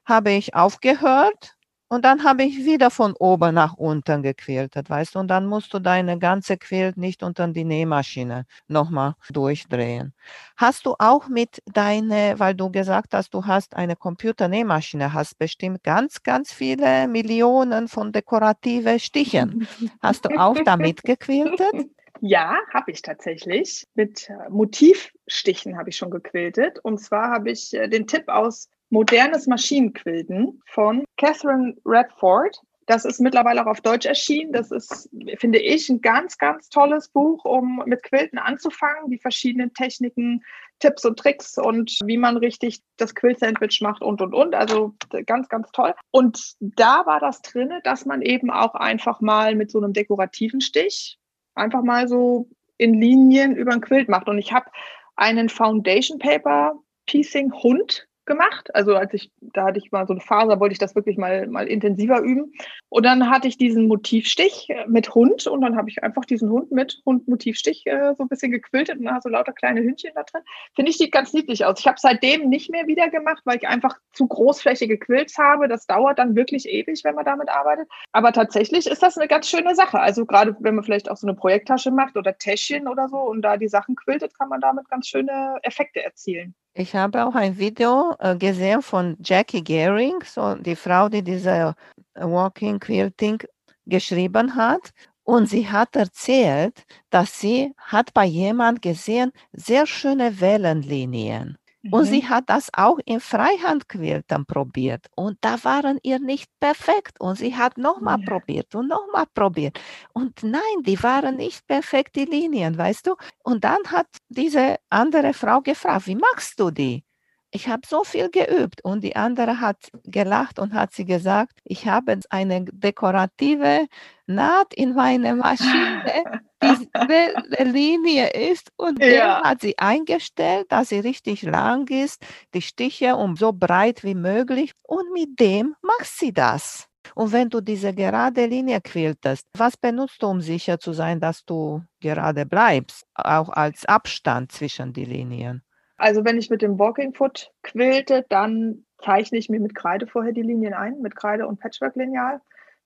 habe 0.05 0.31
ich 0.31 0.55
aufgehört 0.55 1.55
und 1.91 2.05
dann 2.05 2.23
habe 2.23 2.43
ich 2.43 2.63
wieder 2.63 2.89
von 2.89 3.13
oben 3.19 3.53
nach 3.53 3.73
unten 3.73 4.23
gequiltet, 4.23 4.89
weißt 4.89 5.15
du, 5.15 5.19
und 5.19 5.27
dann 5.27 5.45
musst 5.45 5.73
du 5.73 5.79
deine 5.79 6.17
ganze 6.17 6.55
Quilt 6.55 6.95
nicht 6.95 7.21
unter 7.21 7.49
die 7.49 7.65
Nähmaschine 7.65 8.45
nochmal 8.69 9.15
durchdrehen. 9.29 10.13
Hast 10.55 10.85
du 10.85 10.95
auch 10.99 11.27
mit 11.27 11.61
deine, 11.65 12.35
weil 12.37 12.55
du 12.55 12.71
gesagt 12.71 13.13
hast, 13.13 13.33
du 13.33 13.45
hast 13.45 13.75
eine 13.75 13.97
Computernähmaschine, 13.97 15.11
hast 15.11 15.37
bestimmt 15.37 15.83
ganz, 15.83 16.23
ganz 16.23 16.53
viele 16.53 17.09
Millionen 17.09 17.89
von 17.89 18.13
dekorative 18.13 18.97
Stichen. 18.97 19.67
Hast 20.01 20.23
du 20.23 20.29
auch 20.39 20.57
damit 20.63 21.03
gequiltet? 21.03 21.89
Ja, 22.21 22.55
habe 22.73 22.91
ich 22.91 23.01
tatsächlich. 23.01 23.85
Mit 23.95 24.29
äh, 24.29 24.49
Motivstichen 24.49 25.77
habe 25.77 25.89
ich 25.89 25.97
schon 25.97 26.11
gequiltet. 26.11 26.79
Und 26.79 26.99
zwar 26.99 27.31
habe 27.31 27.51
ich 27.51 27.73
äh, 27.73 27.89
den 27.89 28.07
Tipp 28.07 28.29
aus 28.29 28.69
Modernes 28.91 29.47
Maschinenquilten 29.47 30.61
von 30.65 31.05
Catherine 31.17 31.75
Redford. 31.85 32.59
Das 32.87 33.05
ist 33.05 33.21
mittlerweile 33.21 33.61
auch 33.61 33.67
auf 33.67 33.79
Deutsch 33.79 34.05
erschienen. 34.05 34.51
Das 34.51 34.69
ist, 34.69 35.09
finde 35.37 35.59
ich, 35.59 35.87
ein 35.89 36.01
ganz, 36.01 36.37
ganz 36.37 36.67
tolles 36.67 37.07
Buch, 37.07 37.45
um 37.45 37.81
mit 37.85 38.03
Quilten 38.03 38.37
anzufangen, 38.37 39.09
die 39.09 39.17
verschiedenen 39.17 39.73
Techniken, 39.73 40.43
Tipps 40.79 41.05
und 41.05 41.17
Tricks 41.17 41.57
und 41.57 41.99
wie 42.03 42.17
man 42.17 42.35
richtig 42.35 42.81
das 42.97 43.15
Quilt-Sandwich 43.15 43.79
macht 43.81 44.01
und, 44.01 44.21
und, 44.21 44.33
und. 44.33 44.55
Also 44.55 44.93
ganz, 45.25 45.47
ganz 45.47 45.71
toll. 45.71 45.93
Und 46.11 46.55
da 46.59 47.05
war 47.05 47.21
das 47.21 47.41
drin, 47.41 47.71
dass 47.85 48.05
man 48.05 48.21
eben 48.21 48.51
auch 48.51 48.75
einfach 48.75 49.21
mal 49.21 49.55
mit 49.55 49.71
so 49.71 49.77
einem 49.77 49.93
dekorativen 49.93 50.59
Stich 50.59 51.17
einfach 51.55 51.81
mal 51.81 52.09
so 52.09 52.49
in 52.77 52.99
Linien 52.99 53.55
über 53.55 53.71
ein 53.71 53.81
Quilt 53.81 54.09
macht. 54.09 54.27
Und 54.27 54.37
ich 54.37 54.51
habe 54.51 54.69
einen 55.15 55.47
Foundation 55.47 56.19
Paper 56.19 56.73
Piecing 57.05 57.53
Hund 57.53 58.07
gemacht. 58.25 58.73
Also 58.75 58.95
als 58.95 59.13
ich, 59.13 59.31
da 59.41 59.65
hatte 59.65 59.79
ich 59.79 59.91
mal 59.91 60.05
so 60.07 60.13
eine 60.13 60.21
Phase, 60.21 60.59
wollte 60.59 60.73
ich 60.73 60.79
das 60.79 60.95
wirklich 60.95 61.17
mal, 61.17 61.47
mal 61.47 61.67
intensiver 61.67 62.21
üben. 62.21 62.53
Und 62.89 63.05
dann 63.05 63.29
hatte 63.29 63.47
ich 63.47 63.57
diesen 63.57 63.87
Motivstich 63.87 64.69
äh, 64.69 64.85
mit 64.87 65.13
Hund 65.15 65.47
und 65.47 65.61
dann 65.61 65.75
habe 65.75 65.89
ich 65.89 66.03
einfach 66.03 66.25
diesen 66.25 66.49
Hund 66.49 66.71
mit 66.71 67.01
Hund-Motivstich 67.05 67.87
äh, 67.87 68.13
so 68.15 68.23
ein 68.23 68.29
bisschen 68.29 68.51
gequiltet 68.51 68.99
und 68.99 69.05
da 69.05 69.19
so 69.21 69.29
lauter 69.29 69.53
kleine 69.53 69.81
Hündchen 69.81 70.11
da 70.13 70.23
drin. 70.23 70.41
Finde 70.75 70.91
ich, 70.91 70.97
sieht 70.97 71.11
ganz 71.11 71.33
niedlich 71.33 71.65
aus. 71.65 71.79
Ich 71.79 71.87
habe 71.87 71.97
seitdem 71.99 72.49
nicht 72.49 72.69
mehr 72.69 72.87
wieder 72.87 73.09
gemacht, 73.09 73.41
weil 73.45 73.57
ich 73.57 73.67
einfach 73.67 73.97
zu 74.13 74.27
großflächige 74.27 74.97
Quilts 74.97 75.37
habe. 75.37 75.67
Das 75.67 75.87
dauert 75.87 76.19
dann 76.19 76.35
wirklich 76.35 76.67
ewig, 76.67 77.03
wenn 77.03 77.15
man 77.15 77.25
damit 77.25 77.49
arbeitet. 77.49 77.87
Aber 78.11 78.31
tatsächlich 78.33 78.87
ist 78.87 79.01
das 79.01 79.17
eine 79.17 79.27
ganz 79.27 79.49
schöne 79.49 79.75
Sache. 79.75 79.99
Also 79.99 80.25
gerade 80.25 80.55
wenn 80.59 80.75
man 80.75 80.83
vielleicht 80.83 81.09
auch 81.09 81.17
so 81.17 81.27
eine 81.27 81.35
Projekttasche 81.35 81.91
macht 81.91 82.17
oder 82.17 82.37
Täschchen 82.37 82.87
oder 82.87 83.07
so 83.09 83.17
und 83.17 83.41
da 83.41 83.57
die 83.57 83.67
Sachen 83.67 83.95
quiltet, 83.95 84.37
kann 84.37 84.49
man 84.49 84.61
damit 84.61 84.89
ganz 84.89 85.07
schöne 85.07 85.57
Effekte 85.63 86.03
erzielen. 86.03 86.55
Ich 86.73 86.95
habe 86.95 87.25
auch 87.25 87.35
ein 87.35 87.57
Video 87.57 88.15
äh, 88.19 88.35
gesehen 88.37 88.81
von 88.81 89.17
Jackie 89.21 89.61
Gehring, 89.63 90.23
so 90.23 90.55
die 90.55 90.77
Frau, 90.77 91.09
die 91.09 91.21
diese 91.21 91.75
äh, 92.13 92.21
Walking 92.21 92.79
Quilting 92.79 93.39
geschrieben 93.85 94.55
hat. 94.55 94.91
Und 95.23 95.47
sie 95.47 95.69
hat 95.69 95.95
erzählt, 95.95 96.85
dass 97.09 97.39
sie 97.39 97.73
hat 97.77 98.13
bei 98.13 98.25
jemand 98.25 98.81
gesehen 98.81 99.31
sehr 99.51 99.85
schöne 99.85 100.39
Wellenlinien. 100.39 101.57
Und 101.89 102.05
sie 102.05 102.21
mhm. 102.21 102.29
hat 102.29 102.43
das 102.47 102.69
auch 102.73 102.99
im 103.05 103.19
Freihandquiltern 103.19 104.45
probiert. 104.45 105.07
Und 105.15 105.37
da 105.41 105.63
waren 105.63 105.97
ihr 106.03 106.19
nicht 106.19 106.51
perfekt. 106.59 107.19
Und 107.19 107.37
sie 107.37 107.55
hat 107.55 107.77
nochmal 107.77 108.19
ja. 108.19 108.25
probiert 108.27 108.75
und 108.75 108.87
nochmal 108.87 109.25
probiert. 109.33 109.79
Und 110.13 110.43
nein, 110.43 110.61
die 110.85 111.01
waren 111.01 111.37
nicht 111.37 111.65
perfekt, 111.65 112.15
die 112.15 112.25
Linien, 112.25 112.77
weißt 112.77 113.07
du? 113.07 113.15
Und 113.43 113.63
dann 113.63 113.79
hat 113.87 114.07
diese 114.29 114.77
andere 114.89 115.33
Frau 115.33 115.61
gefragt, 115.61 116.05
wie 116.05 116.15
machst 116.15 116.59
du 116.59 116.69
die? 116.69 117.03
ich 117.51 117.67
habe 117.67 117.81
so 117.85 118.03
viel 118.03 118.29
geübt 118.29 118.83
und 118.83 119.03
die 119.03 119.15
andere 119.15 119.59
hat 119.59 119.77
gelacht 120.05 120.57
und 120.57 120.73
hat 120.73 120.93
sie 120.93 121.05
gesagt, 121.05 121.59
ich 121.65 121.85
habe 121.87 122.17
eine 122.29 122.65
dekorative 122.65 123.87
Naht 124.25 124.73
in 124.73 124.95
meiner 124.95 125.35
Maschine, 125.45 126.41
die 126.61 126.89
eine 126.93 127.71
Linie 127.71 128.29
ist 128.29 128.71
und 128.77 129.03
ja. 129.03 129.41
hat 129.43 129.61
sie 129.61 129.77
eingestellt, 129.77 130.67
dass 130.69 130.89
sie 130.89 130.99
richtig 130.99 131.43
lang 131.43 131.89
ist, 131.89 132.21
die 132.53 132.61
Stiche 132.61 133.15
um 133.15 133.35
so 133.35 133.51
breit 133.51 134.03
wie 134.03 134.15
möglich 134.15 134.73
und 134.83 135.11
mit 135.13 135.39
dem 135.39 135.75
macht 135.81 136.05
sie 136.05 136.33
das. 136.33 136.87
Und 137.15 137.31
wenn 137.31 137.49
du 137.49 137.61
diese 137.61 137.93
gerade 137.93 138.45
Linie 138.45 138.79
quiltest, 138.81 139.47
was 139.57 139.75
benutzt 139.75 140.21
du, 140.21 140.27
um 140.27 140.41
sicher 140.41 140.79
zu 140.79 140.93
sein, 140.93 141.19
dass 141.19 141.43
du 141.45 141.83
gerade 141.99 142.45
bleibst, 142.45 143.05
auch 143.15 143.49
als 143.49 143.85
Abstand 143.85 144.51
zwischen 144.51 144.93
die 144.93 145.05
Linien? 145.05 145.63
Also 145.97 146.25
wenn 146.25 146.37
ich 146.37 146.49
mit 146.49 146.61
dem 146.61 146.79
Walking 146.79 147.13
Foot 147.13 147.51
quilte, 147.63 148.25
dann 148.29 148.85
zeichne 148.99 149.37
ich 149.37 149.49
mir 149.49 149.59
mit 149.59 149.75
Kreide 149.75 150.07
vorher 150.07 150.31
die 150.31 150.41
Linien 150.41 150.73
ein, 150.73 150.99
mit 151.01 151.15
Kreide 151.15 151.47
und 151.47 151.59
Patchwork-Lineal. 151.59 152.41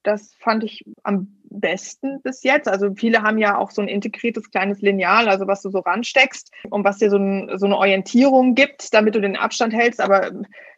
Das 0.05 0.35
fand 0.35 0.63
ich 0.63 0.85
am 1.01 1.35
besten 1.49 2.21
bis 2.21 2.43
jetzt. 2.43 2.67
Also 2.67 2.93
viele 2.93 3.23
haben 3.23 3.39
ja 3.39 3.57
auch 3.57 3.71
so 3.71 3.81
ein 3.81 3.87
integriertes 3.87 4.51
kleines 4.51 4.79
Lineal, 4.81 5.27
also 5.27 5.47
was 5.47 5.63
du 5.63 5.71
so 5.71 5.79
ransteckst 5.79 6.51
und 6.69 6.83
was 6.83 6.99
dir 6.99 7.09
so, 7.09 7.17
ein, 7.17 7.57
so 7.57 7.65
eine 7.65 7.75
Orientierung 7.75 8.53
gibt, 8.53 8.93
damit 8.93 9.15
du 9.15 9.21
den 9.21 9.35
Abstand 9.35 9.73
hältst, 9.73 9.99
aber 9.99 10.31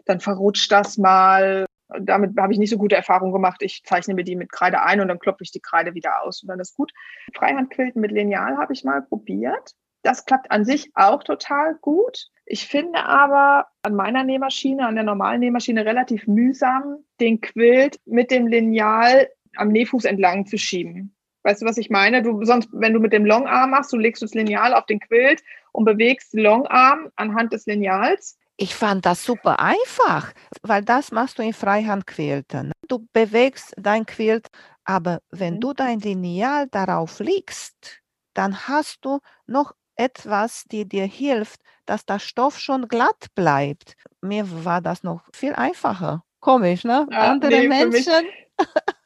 dann 0.05 0.21
verrutscht 0.21 0.71
das 0.71 0.97
mal. 0.97 1.65
Damit 1.99 2.39
habe 2.39 2.53
ich 2.53 2.59
nicht 2.59 2.69
so 2.69 2.77
gute 2.77 2.95
Erfahrungen 2.95 3.33
gemacht. 3.33 3.61
Ich 3.63 3.83
zeichne 3.83 4.13
mir 4.13 4.23
die 4.23 4.37
mit 4.37 4.49
Kreide 4.49 4.81
ein 4.81 5.01
und 5.01 5.09
dann 5.09 5.19
klopfe 5.19 5.43
ich 5.43 5.51
die 5.51 5.61
Kreide 5.61 5.93
wieder 5.93 6.23
aus 6.23 6.41
und 6.41 6.47
dann 6.47 6.61
ist 6.61 6.77
gut. 6.77 6.93
Freihandquilten 7.35 7.99
mit 7.99 8.11
Lineal 8.11 8.57
habe 8.57 8.71
ich 8.71 8.85
mal 8.85 9.01
probiert. 9.01 9.73
Das 10.03 10.23
klappt 10.23 10.51
an 10.51 10.63
sich 10.63 10.89
auch 10.95 11.21
total 11.23 11.75
gut. 11.81 12.29
Ich 12.49 12.65
finde 12.65 13.03
aber 13.03 13.67
an 13.81 13.93
meiner 13.93 14.23
Nähmaschine, 14.23 14.87
an 14.87 14.95
der 14.95 15.03
normalen 15.03 15.41
Nähmaschine 15.41 15.85
relativ 15.85 16.27
mühsam, 16.27 17.03
den 17.19 17.41
Quilt 17.41 17.99
mit 18.05 18.31
dem 18.31 18.47
Lineal 18.47 19.27
am 19.57 19.67
Nähfuß 19.67 20.05
entlang 20.05 20.45
zu 20.45 20.57
schieben. 20.57 21.13
Weißt 21.43 21.61
du, 21.61 21.65
was 21.65 21.77
ich 21.77 21.89
meine? 21.89 22.23
Du 22.23 22.45
sonst, 22.45 22.69
wenn 22.71 22.93
du 22.93 23.01
mit 23.01 23.11
dem 23.11 23.25
Longarm 23.25 23.71
machst, 23.71 23.91
du 23.91 23.97
legst 23.97 24.21
das 24.21 24.33
Lineal 24.33 24.73
auf 24.73 24.85
den 24.85 25.01
Quilt 25.01 25.43
und 25.73 25.83
bewegst 25.83 26.33
den 26.33 26.39
Longarm 26.39 27.11
anhand 27.17 27.51
des 27.51 27.65
Lineals. 27.65 28.37
Ich 28.55 28.73
fand 28.73 29.05
das 29.05 29.25
super 29.25 29.59
einfach, 29.59 30.31
weil 30.61 30.83
das 30.83 31.11
machst 31.11 31.39
du 31.39 31.43
in 31.43 31.53
Freihandquilten. 31.53 32.71
Du 32.87 33.07
bewegst 33.11 33.73
dein 33.77 34.05
Quilt, 34.05 34.47
aber 34.85 35.19
wenn 35.31 35.55
mhm. 35.55 35.59
du 35.59 35.73
dein 35.73 35.99
Lineal 35.99 36.67
darauf 36.71 37.19
legst, 37.19 37.99
dann 38.33 38.67
hast 38.69 38.99
du 39.03 39.19
noch 39.47 39.73
etwas, 39.97 40.63
die 40.71 40.87
dir 40.87 41.05
hilft, 41.05 41.61
dass 41.85 42.05
der 42.05 42.19
Stoff 42.19 42.59
schon 42.59 42.87
glatt 42.87 43.27
bleibt. 43.35 43.95
Mir 44.21 44.45
war 44.65 44.81
das 44.81 45.03
noch 45.03 45.23
viel 45.33 45.53
einfacher. 45.53 46.23
Komisch, 46.39 46.83
ne? 46.83 47.07
Ja, 47.11 47.31
Andere 47.31 47.51
nee, 47.51 47.67
Menschen. 47.67 48.25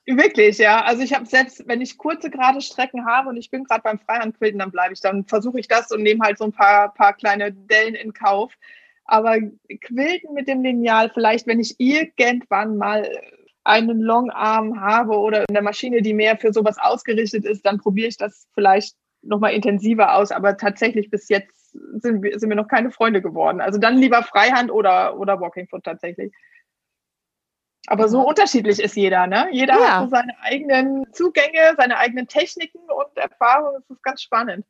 Wirklich, 0.05 0.57
ja. 0.57 0.83
Also 0.83 1.03
ich 1.03 1.13
habe 1.13 1.25
selbst, 1.25 1.67
wenn 1.67 1.81
ich 1.81 1.97
kurze 1.97 2.29
gerade 2.29 2.61
Strecken 2.61 3.05
habe 3.05 3.29
und 3.29 3.37
ich 3.37 3.49
bin 3.49 3.63
gerade 3.63 3.81
beim 3.83 3.99
Freihandquilten, 3.99 4.59
dann 4.59 4.71
bleibe 4.71 4.93
ich, 4.93 5.01
dann 5.01 5.25
versuche 5.25 5.59
ich 5.59 5.67
das 5.67 5.91
und 5.91 6.03
nehme 6.03 6.25
halt 6.25 6.37
so 6.37 6.45
ein 6.45 6.51
paar, 6.51 6.93
paar 6.93 7.13
kleine 7.13 7.51
Dellen 7.51 7.95
in 7.95 8.13
Kauf. 8.13 8.53
Aber 9.05 9.37
Quilten 9.81 10.33
mit 10.33 10.47
dem 10.47 10.63
Lineal, 10.63 11.09
vielleicht 11.13 11.47
wenn 11.47 11.59
ich 11.59 11.75
irgendwann 11.79 12.77
mal 12.77 13.09
einen 13.63 14.01
Longarm 14.01 14.81
habe 14.81 15.17
oder 15.17 15.45
eine 15.49 15.61
Maschine, 15.61 16.01
die 16.01 16.13
mehr 16.13 16.37
für 16.37 16.51
sowas 16.51 16.77
ausgerichtet 16.79 17.45
ist, 17.45 17.65
dann 17.65 17.77
probiere 17.77 18.07
ich 18.07 18.17
das 18.17 18.47
vielleicht 18.53 18.95
nochmal 19.21 19.53
intensiver 19.53 20.15
aus, 20.15 20.31
aber 20.31 20.57
tatsächlich 20.57 21.09
bis 21.09 21.29
jetzt 21.29 21.71
sind 21.71 22.21
wir, 22.21 22.39
sind 22.39 22.49
wir 22.49 22.55
noch 22.55 22.67
keine 22.67 22.91
Freunde 22.91 23.21
geworden. 23.21 23.61
Also 23.61 23.79
dann 23.79 23.97
lieber 23.97 24.23
Freihand 24.23 24.71
oder, 24.71 25.17
oder 25.17 25.39
Walking 25.39 25.67
Foot 25.67 25.83
tatsächlich. 25.83 26.33
Aber 27.87 28.09
so 28.09 28.21
unterschiedlich 28.21 28.79
ist 28.79 28.95
jeder, 28.95 29.25
ne? 29.25 29.47
Jeder 29.51 29.73
ja. 29.79 29.99
hat 29.99 30.03
so 30.03 30.09
seine 30.09 30.33
eigenen 30.41 31.11
Zugänge, 31.13 31.73
seine 31.77 31.97
eigenen 31.97 32.27
Techniken 32.27 32.79
und 32.79 33.17
Erfahrungen. 33.17 33.81
Das 33.87 33.97
ist 33.97 34.03
ganz 34.03 34.21
spannend. 34.21 34.65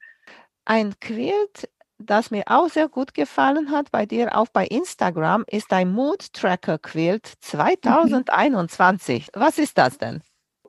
Ein 0.63 0.93
Quilt, 1.01 1.69
das 1.97 2.31
mir 2.31 2.43
auch 2.45 2.69
sehr 2.69 2.87
gut 2.87 3.13
gefallen 3.13 3.71
hat, 3.71 3.91
bei 3.91 4.05
dir 4.05 4.37
auch 4.37 4.47
bei 4.47 4.65
Instagram, 4.65 5.43
ist 5.47 5.73
ein 5.73 5.91
Mood 5.91 6.31
Tracker 6.33 6.77
Quilt 6.77 7.33
2021. 7.41 9.27
Mhm. 9.27 9.39
Was 9.39 9.57
ist 9.57 9.77
das 9.77 9.97
denn? 9.97 10.21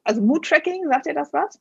Also 0.03 0.21
Mood 0.21 0.45
Tracking, 0.45 0.89
sagt 0.89 1.07
ihr 1.07 1.15
das 1.15 1.33
was? 1.33 1.61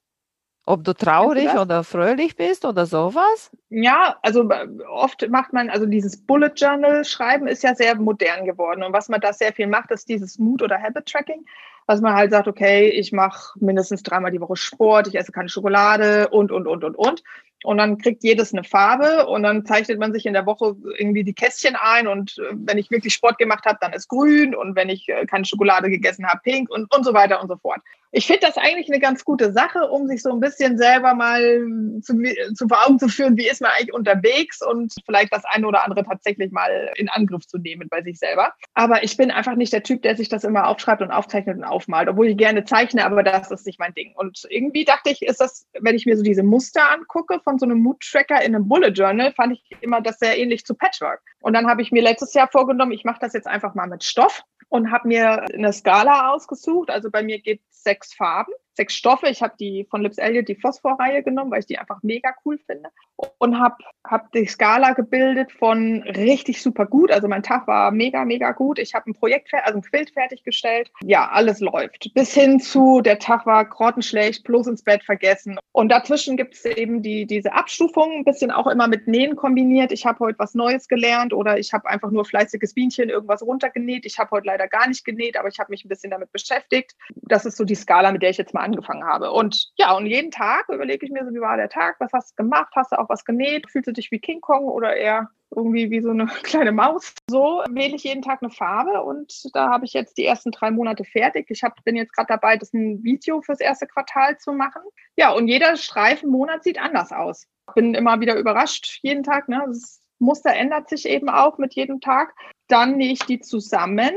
Ob 0.66 0.84
du 0.84 0.94
traurig 0.94 1.50
oder 1.56 1.84
fröhlich 1.84 2.36
bist 2.36 2.66
oder 2.66 2.86
sowas? 2.86 3.52
Ja, 3.70 4.18
also 4.22 4.48
äh, 4.50 4.68
oft 4.90 5.28
macht 5.30 5.54
man, 5.54 5.70
also 5.70 5.88
dieses 5.88 6.24
Bullet 6.24 6.52
Journal 6.56 7.04
schreiben 7.04 7.48
ist 7.48 7.64
ja 7.64 7.74
sehr 7.74 7.96
modern 7.96 8.46
geworden. 8.46 8.84
Und 8.84 8.94
was 8.94 9.10
man 9.10 9.22
da 9.22 9.34
sehr 9.34 9.54
viel 9.54 9.68
macht, 9.68 9.90
ist 9.92 10.08
dieses 10.08 10.38
Mood- 10.38 10.62
oder 10.62 10.80
Habit-Tracking. 10.80 11.46
Was 11.88 12.00
man 12.00 12.14
halt 12.14 12.32
sagt, 12.32 12.48
okay, 12.48 12.90
ich 12.90 13.12
mache 13.12 13.58
mindestens 13.60 14.04
dreimal 14.04 14.32
die 14.32 14.40
Woche 14.40 14.56
Sport, 14.56 15.08
ich 15.08 15.16
esse 15.16 15.32
keine 15.32 15.50
Schokolade 15.50 16.30
und, 16.30 16.52
und, 16.52 16.68
und, 16.68 16.84
und, 16.84 16.96
und. 16.96 17.24
Und 17.64 17.78
dann 17.78 17.98
kriegt 17.98 18.24
jedes 18.24 18.54
eine 18.54 18.64
Farbe 18.64 19.28
und 19.28 19.44
dann 19.44 19.66
zeichnet 19.66 20.00
man 20.00 20.14
sich 20.14 20.26
in 20.26 20.34
der 20.34 20.46
Woche 20.46 20.76
irgendwie 20.98 21.24
die 21.24 21.34
Kästchen 21.34 21.76
ein. 21.76 22.08
Und 22.08 22.38
äh, 22.38 22.54
wenn 22.54 22.78
ich 22.78 22.92
wirklich 22.92 23.14
Sport 23.14 23.40
gemacht 23.40 23.66
habe, 23.66 23.80
dann 23.82 23.94
ist 23.94 24.08
grün. 24.08 24.56
Und 24.56 24.76
wenn 24.76 24.90
ich 24.90 25.10
äh, 25.10 25.26
keine 25.26 25.46
Schokolade 25.46 25.90
gegessen 25.90 26.28
habe, 26.28 26.42
pink 26.44 26.70
und, 26.70 26.94
und 26.96 27.04
so 27.04 27.14
weiter 27.14 27.42
und 27.42 27.48
so 27.48 27.58
fort. 27.58 27.80
Ich 28.14 28.28
finde 28.28 28.42
das 28.42 28.58
eigentlich 28.58 28.90
eine 28.90 29.00
ganz 29.00 29.24
gute 29.24 29.54
Sache, 29.54 29.90
um 29.90 30.08
sich 30.08 30.22
so 30.22 30.32
ein 30.32 30.42
bisschen 30.42 30.78
selber 30.78 31.14
mal 31.14 31.66
zu, 32.02 32.22
zu 32.54 32.68
vor 32.68 32.86
Augen 32.86 33.00
zu 33.00 33.08
führen, 33.08 33.38
wie 33.38 33.48
ist 33.48 33.62
man 33.62 33.72
eigentlich 33.72 33.94
unterwegs 33.94 34.62
und 34.62 34.94
vielleicht 35.06 35.34
das 35.34 35.46
eine 35.46 35.66
oder 35.66 35.86
andere 35.86 36.04
tatsächlich 36.04 36.52
mal 36.52 36.92
in 36.96 37.08
Angriff 37.08 37.48
zu 37.48 37.58
nehmen 37.58 37.88
bei 37.90 38.02
sich 38.02 38.20
selber. 38.20 38.54
Aber 38.74 39.04
ich 39.04 39.16
bin 39.16 39.32
einfach 39.32 39.56
nicht 39.56 39.72
der 39.72 39.84
Typ, 39.84 40.02
der 40.02 40.18
sich 40.18 40.28
das 40.28 40.44
immer 40.44 40.68
aufschreibt 40.68 41.02
und 41.02 41.12
aufzeichnet 41.12 41.58
und 41.58 41.64
aufmalt, 41.64 42.10
obwohl 42.10 42.28
ich 42.28 42.38
gerne 42.38 42.66
zeichne, 42.66 43.06
aber 43.06 43.24
das 43.24 43.50
ist 43.50 43.66
nicht 43.66 43.80
mein 43.80 43.94
Ding. 43.94 44.14
Und 44.16 44.46
irgendwie 44.50 44.84
dachte 44.84 45.10
ich, 45.10 45.22
ist 45.22 45.40
das, 45.40 45.66
wenn 45.80 45.96
ich 45.96 46.06
mir 46.06 46.18
so 46.18 46.24
diese 46.24 46.44
Muster 46.44 46.92
angucke 46.92 47.40
von 47.44 47.60
so 47.60 47.66
einem 47.66 47.80
Mood-Tracker 47.80 48.42
in 48.42 48.56
einem 48.56 48.68
Bullet 48.68 48.90
Journal, 48.90 49.32
fand 49.32 49.54
ich 49.54 49.64
immer 49.80 50.02
das 50.02 50.20
sehr 50.20 50.38
ähnlich 50.38 50.66
zu 50.66 50.76
Patchwork. 50.76 51.22
Und 51.40 51.54
dann 51.54 51.68
habe 51.68 51.82
ich 51.82 51.92
mir 51.92 52.02
letztes 52.02 52.34
Jahr 52.34 52.50
vorgenommen, 52.50 52.92
ich 52.92 53.06
mache 53.06 53.20
das 53.22 53.32
jetzt 53.34 53.48
einfach 53.48 53.74
mal 53.74 53.88
mit 53.88 54.04
Stoff 54.04 54.44
und 54.72 54.90
habe 54.90 55.08
mir 55.08 55.44
eine 55.54 55.74
Skala 55.74 56.32
ausgesucht. 56.32 56.90
Also 56.90 57.12
bei 57.12 57.24
mir 57.24 57.40
es 57.46 57.71
sechs 57.84 58.14
Farben. 58.14 58.54
Sechs 58.74 58.96
Stoffe. 58.96 59.28
Ich 59.28 59.42
habe 59.42 59.54
die 59.60 59.86
von 59.90 60.02
Lips 60.02 60.18
Elliott, 60.18 60.48
die 60.48 60.56
Phosphor-Reihe 60.56 61.24
genommen, 61.24 61.52
weil 61.52 61.60
ich 61.60 61.66
die 61.66 61.78
einfach 61.78 62.00
mega 62.04 62.34
cool 62.46 62.58
finde. 62.66 62.90
Und 63.38 63.60
habe 63.60 63.76
hab 64.06 64.32
die 64.32 64.48
Skala 64.48 64.94
gebildet 64.94 65.52
von 65.52 66.02
richtig 66.04 66.62
super 66.62 66.86
gut. 66.86 67.12
Also 67.12 67.28
mein 67.28 67.44
Tag 67.44 67.68
war 67.68 67.92
mega, 67.92 68.26
mega 68.26 68.52
gut. 68.52 68.80
Ich 68.80 68.94
habe 68.96 69.10
ein 69.10 69.14
Projekt, 69.14 69.54
also 69.54 69.78
ein 69.78 69.84
Quilt 69.84 70.12
fertiggestellt. 70.12 70.92
Ja, 71.04 71.30
alles 71.30 71.60
läuft. 71.60 72.12
Bis 72.14 72.34
hin 72.34 72.60
zu, 72.60 73.02
der 73.02 73.20
Tag 73.20 73.46
war 73.46 73.64
grottenschlecht, 73.66 74.44
bloß 74.44 74.68
ins 74.68 74.84
Bett 74.84 75.04
vergessen. 75.04 75.60
Und 75.72 75.90
dazwischen 75.90 76.38
gibt 76.38 76.56
es 76.56 76.66
eben 76.66 77.04
die, 77.04 77.26
diese 77.26 77.54
Abstufungen, 77.54 78.20
ein 78.20 78.26
bisschen 78.26 78.52
auch 78.52 78.68
immer 78.68 78.88
mit 78.88 79.08
Nähen 79.08 79.36
kombiniert. 79.36 79.92
Ich 79.92 80.06
habe 80.06 80.20
heute 80.20 80.40
was 80.40 80.56
Neues 80.56 80.88
gelernt 80.88 81.34
oder 81.34 81.60
ich 81.60 81.74
habe 81.74 81.88
einfach 81.88 82.10
nur 82.10 82.26
fleißiges 82.26 82.74
Bienchen 82.74 83.10
irgendwas 83.10 83.44
runtergenäht. 83.44 84.06
Ich 84.06 84.18
habe 84.18 84.32
heute 84.32 84.48
leider 84.48 84.68
gar 84.68 84.88
nicht 84.88 85.06
genäht, 85.06 85.38
aber 85.38 85.50
ich 85.50 85.60
habe 85.60 85.70
mich 85.70 85.86
ein 85.86 85.90
bisschen 85.90 86.12
damit 86.12 86.32
beschäftigt. 86.32 86.96
Das 87.16 87.46
ist 87.46 87.58
so 87.58 87.66
die 87.66 87.76
Skala, 87.76 88.12
mit 88.12 88.22
der 88.22 88.32
ich 88.32 88.38
jetzt 88.38 88.54
mal 88.54 88.61
angefangen 88.62 89.04
habe. 89.06 89.32
Und 89.32 89.72
ja, 89.76 89.96
und 89.96 90.06
jeden 90.06 90.32
Tag 90.32 90.70
überlege 90.70 91.06
ich 91.06 91.12
mir 91.12 91.26
so, 91.26 91.34
wie 91.34 91.42
war 91.42 91.58
der 91.58 91.70
Tag? 91.70 91.96
Was 92.00 92.14
hast 92.14 92.32
du 92.32 92.44
gemacht? 92.44 92.74
Hast 92.76 92.92
du 92.92 93.00
auch 93.00 93.10
was 93.10 93.26
genäht? 93.26 93.70
Fühlst 93.70 93.88
du 93.88 93.94
dich 93.94 94.12
wie 94.12 94.20
King 94.20 94.42
Kong 94.42 94.66
oder 94.66 94.96
eher 94.96 95.30
irgendwie 95.56 95.92
wie 95.92 96.02
so 96.02 96.12
eine 96.12 96.26
kleine 96.44 96.72
Maus. 96.72 97.14
So 97.30 97.64
wähle 97.70 97.96
ich 97.96 98.04
jeden 98.04 98.22
Tag 98.22 98.42
eine 98.42 98.52
Farbe 98.52 99.04
und 99.04 99.34
da 99.54 99.70
habe 99.70 99.86
ich 99.86 99.94
jetzt 99.94 100.18
die 100.18 100.26
ersten 100.26 100.52
drei 100.52 100.72
Monate 100.72 101.04
fertig. 101.04 101.48
Ich 101.50 101.64
hab, 101.64 101.84
bin 101.84 101.96
jetzt 101.96 102.14
gerade 102.14 102.28
dabei, 102.28 102.58
das 102.58 102.74
ein 102.74 103.04
Video 103.04 103.42
fürs 103.42 103.60
erste 103.60 103.88
Quartal 103.88 104.38
zu 104.38 104.54
machen. 104.54 104.82
Ja, 105.18 105.32
und 105.32 105.48
jeder 105.48 105.76
Streifenmonat 105.76 106.64
sieht 106.64 106.80
anders 106.80 107.12
aus. 107.12 107.48
Bin 107.76 107.94
immer 107.94 108.20
wieder 108.20 108.36
überrascht 108.36 109.00
jeden 109.02 109.24
Tag. 109.24 109.50
Ne? 109.50 109.64
Das 109.68 110.02
Muster 110.20 110.54
ändert 110.54 110.90
sich 110.90 111.08
eben 111.08 111.30
auch 111.30 111.58
mit 111.58 111.74
jedem 111.74 112.00
Tag. 112.00 112.34
Dann 112.68 112.98
nähe 112.98 113.14
ich 113.14 113.20
die 113.20 113.40
zusammen 113.40 114.12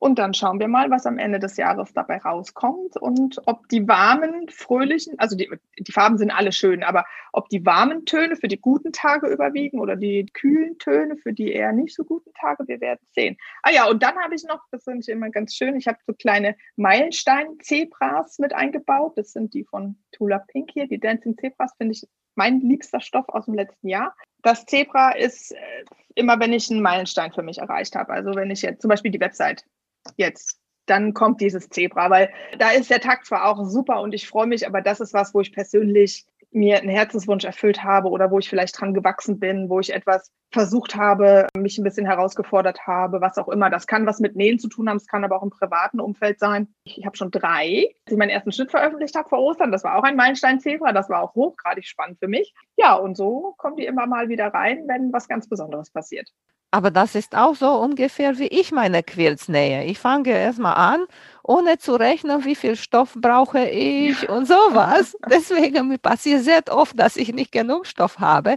und 0.00 0.18
dann 0.18 0.32
schauen 0.32 0.58
wir 0.58 0.66
mal, 0.66 0.90
was 0.90 1.04
am 1.04 1.18
Ende 1.18 1.38
des 1.38 1.58
Jahres 1.58 1.92
dabei 1.92 2.16
rauskommt 2.16 2.96
und 2.96 3.40
ob 3.46 3.68
die 3.68 3.86
warmen, 3.86 4.48
fröhlichen, 4.48 5.18
also 5.18 5.36
die, 5.36 5.50
die 5.78 5.92
Farben 5.92 6.16
sind 6.16 6.30
alle 6.30 6.52
schön, 6.52 6.82
aber 6.82 7.04
ob 7.32 7.50
die 7.50 7.64
warmen 7.66 8.06
Töne 8.06 8.36
für 8.36 8.48
die 8.48 8.58
guten 8.60 8.92
Tage 8.92 9.28
überwiegen 9.28 9.78
oder 9.78 9.96
die 9.96 10.24
kühlen 10.32 10.78
Töne 10.78 11.18
für 11.18 11.34
die 11.34 11.52
eher 11.52 11.72
nicht 11.72 11.94
so 11.94 12.04
guten 12.04 12.32
Tage, 12.32 12.66
wir 12.66 12.80
werden 12.80 13.00
sehen. 13.12 13.36
Ah 13.62 13.72
ja, 13.72 13.88
und 13.88 14.02
dann 14.02 14.16
habe 14.16 14.34
ich 14.34 14.42
noch, 14.44 14.64
das 14.70 14.84
finde 14.84 15.00
ich 15.00 15.08
immer 15.10 15.28
ganz 15.28 15.54
schön, 15.54 15.76
ich 15.76 15.86
habe 15.86 15.98
so 16.06 16.14
kleine 16.14 16.56
Meilenstein-Zebras 16.76 18.38
mit 18.38 18.54
eingebaut. 18.54 19.12
Das 19.16 19.32
sind 19.32 19.52
die 19.52 19.64
von 19.64 19.96
Tula 20.12 20.38
Pink 20.38 20.70
hier, 20.72 20.88
die 20.88 20.98
Dancing 20.98 21.36
Zebras, 21.36 21.74
finde 21.76 21.92
ich 21.92 22.08
mein 22.36 22.60
liebster 22.60 23.00
Stoff 23.00 23.28
aus 23.28 23.44
dem 23.44 23.54
letzten 23.54 23.88
Jahr. 23.88 24.16
Das 24.42 24.64
Zebra 24.64 25.10
ist 25.10 25.52
äh, 25.52 25.84
immer, 26.14 26.40
wenn 26.40 26.54
ich 26.54 26.70
einen 26.70 26.80
Meilenstein 26.80 27.32
für 27.32 27.42
mich 27.42 27.58
erreicht 27.58 27.94
habe. 27.96 28.14
Also 28.14 28.34
wenn 28.34 28.50
ich 28.50 28.62
jetzt 28.62 28.80
zum 28.80 28.88
Beispiel 28.88 29.10
die 29.10 29.20
Website 29.20 29.64
jetzt 30.16 30.60
dann 30.86 31.14
kommt 31.14 31.40
dieses 31.40 31.68
Zebra, 31.68 32.10
weil 32.10 32.30
da 32.58 32.70
ist 32.70 32.90
der 32.90 33.00
Takt 33.00 33.26
zwar 33.26 33.46
auch 33.46 33.64
super 33.64 34.00
und 34.00 34.12
ich 34.12 34.26
freue 34.26 34.48
mich, 34.48 34.66
aber 34.66 34.80
das 34.80 35.00
ist 35.00 35.14
was, 35.14 35.32
wo 35.34 35.40
ich 35.40 35.52
persönlich 35.52 36.26
mir 36.52 36.78
einen 36.78 36.88
Herzenswunsch 36.88 37.44
erfüllt 37.44 37.84
habe 37.84 38.08
oder 38.08 38.30
wo 38.30 38.38
ich 38.38 38.48
vielleicht 38.48 38.80
dran 38.80 38.92
gewachsen 38.92 39.38
bin, 39.38 39.68
wo 39.68 39.78
ich 39.78 39.92
etwas 39.92 40.32
versucht 40.52 40.96
habe, 40.96 41.46
mich 41.56 41.78
ein 41.78 41.84
bisschen 41.84 42.06
herausgefordert 42.06 42.88
habe, 42.88 43.20
was 43.20 43.38
auch 43.38 43.48
immer. 43.48 43.70
Das 43.70 43.86
kann 43.86 44.04
was 44.04 44.18
mit 44.18 44.34
Nähen 44.34 44.58
zu 44.58 44.68
tun 44.68 44.88
haben, 44.88 44.96
es 44.96 45.06
kann 45.06 45.24
aber 45.24 45.36
auch 45.36 45.44
im 45.44 45.50
privaten 45.50 46.00
Umfeld 46.00 46.40
sein. 46.40 46.74
Ich 46.82 47.06
habe 47.06 47.16
schon 47.16 47.30
drei, 47.30 47.94
ich 48.08 48.16
meinen 48.16 48.30
ersten 48.30 48.50
Schnitt 48.50 48.72
veröffentlicht 48.72 49.14
habe 49.14 49.28
vor 49.28 49.38
Ostern. 49.38 49.70
Das 49.70 49.84
war 49.84 49.96
auch 49.96 50.02
ein 50.02 50.16
Meilenstein-Zebra, 50.16 50.92
das 50.92 51.08
war 51.08 51.22
auch 51.22 51.36
hochgradig 51.36 51.86
spannend 51.86 52.18
für 52.18 52.28
mich. 52.28 52.52
Ja, 52.76 52.94
und 52.94 53.16
so 53.16 53.54
kommen 53.56 53.76
die 53.76 53.86
immer 53.86 54.06
mal 54.06 54.28
wieder 54.28 54.48
rein, 54.48 54.84
wenn 54.88 55.12
was 55.12 55.28
ganz 55.28 55.48
Besonderes 55.48 55.90
passiert. 55.90 56.32
Aber 56.72 56.90
das 56.90 57.16
ist 57.16 57.36
auch 57.36 57.56
so 57.56 57.68
ungefähr, 57.68 58.38
wie 58.38 58.46
ich 58.46 58.70
meine 58.70 59.02
Quilts 59.02 59.48
nähe. 59.48 59.84
Ich 59.84 59.98
fange 59.98 60.30
erstmal 60.30 60.74
an, 60.74 61.04
ohne 61.42 61.78
zu 61.78 61.94
rechnen, 61.96 62.44
wie 62.44 62.54
viel 62.54 62.76
Stoff 62.76 63.14
brauche 63.16 63.68
ich 63.68 64.28
und 64.28 64.46
sowas. 64.46 65.16
Deswegen 65.30 65.98
passiert 65.98 66.44
sehr 66.44 66.62
oft, 66.70 66.98
dass 66.98 67.16
ich 67.16 67.32
nicht 67.32 67.50
genug 67.50 67.86
Stoff 67.86 68.20
habe. 68.20 68.56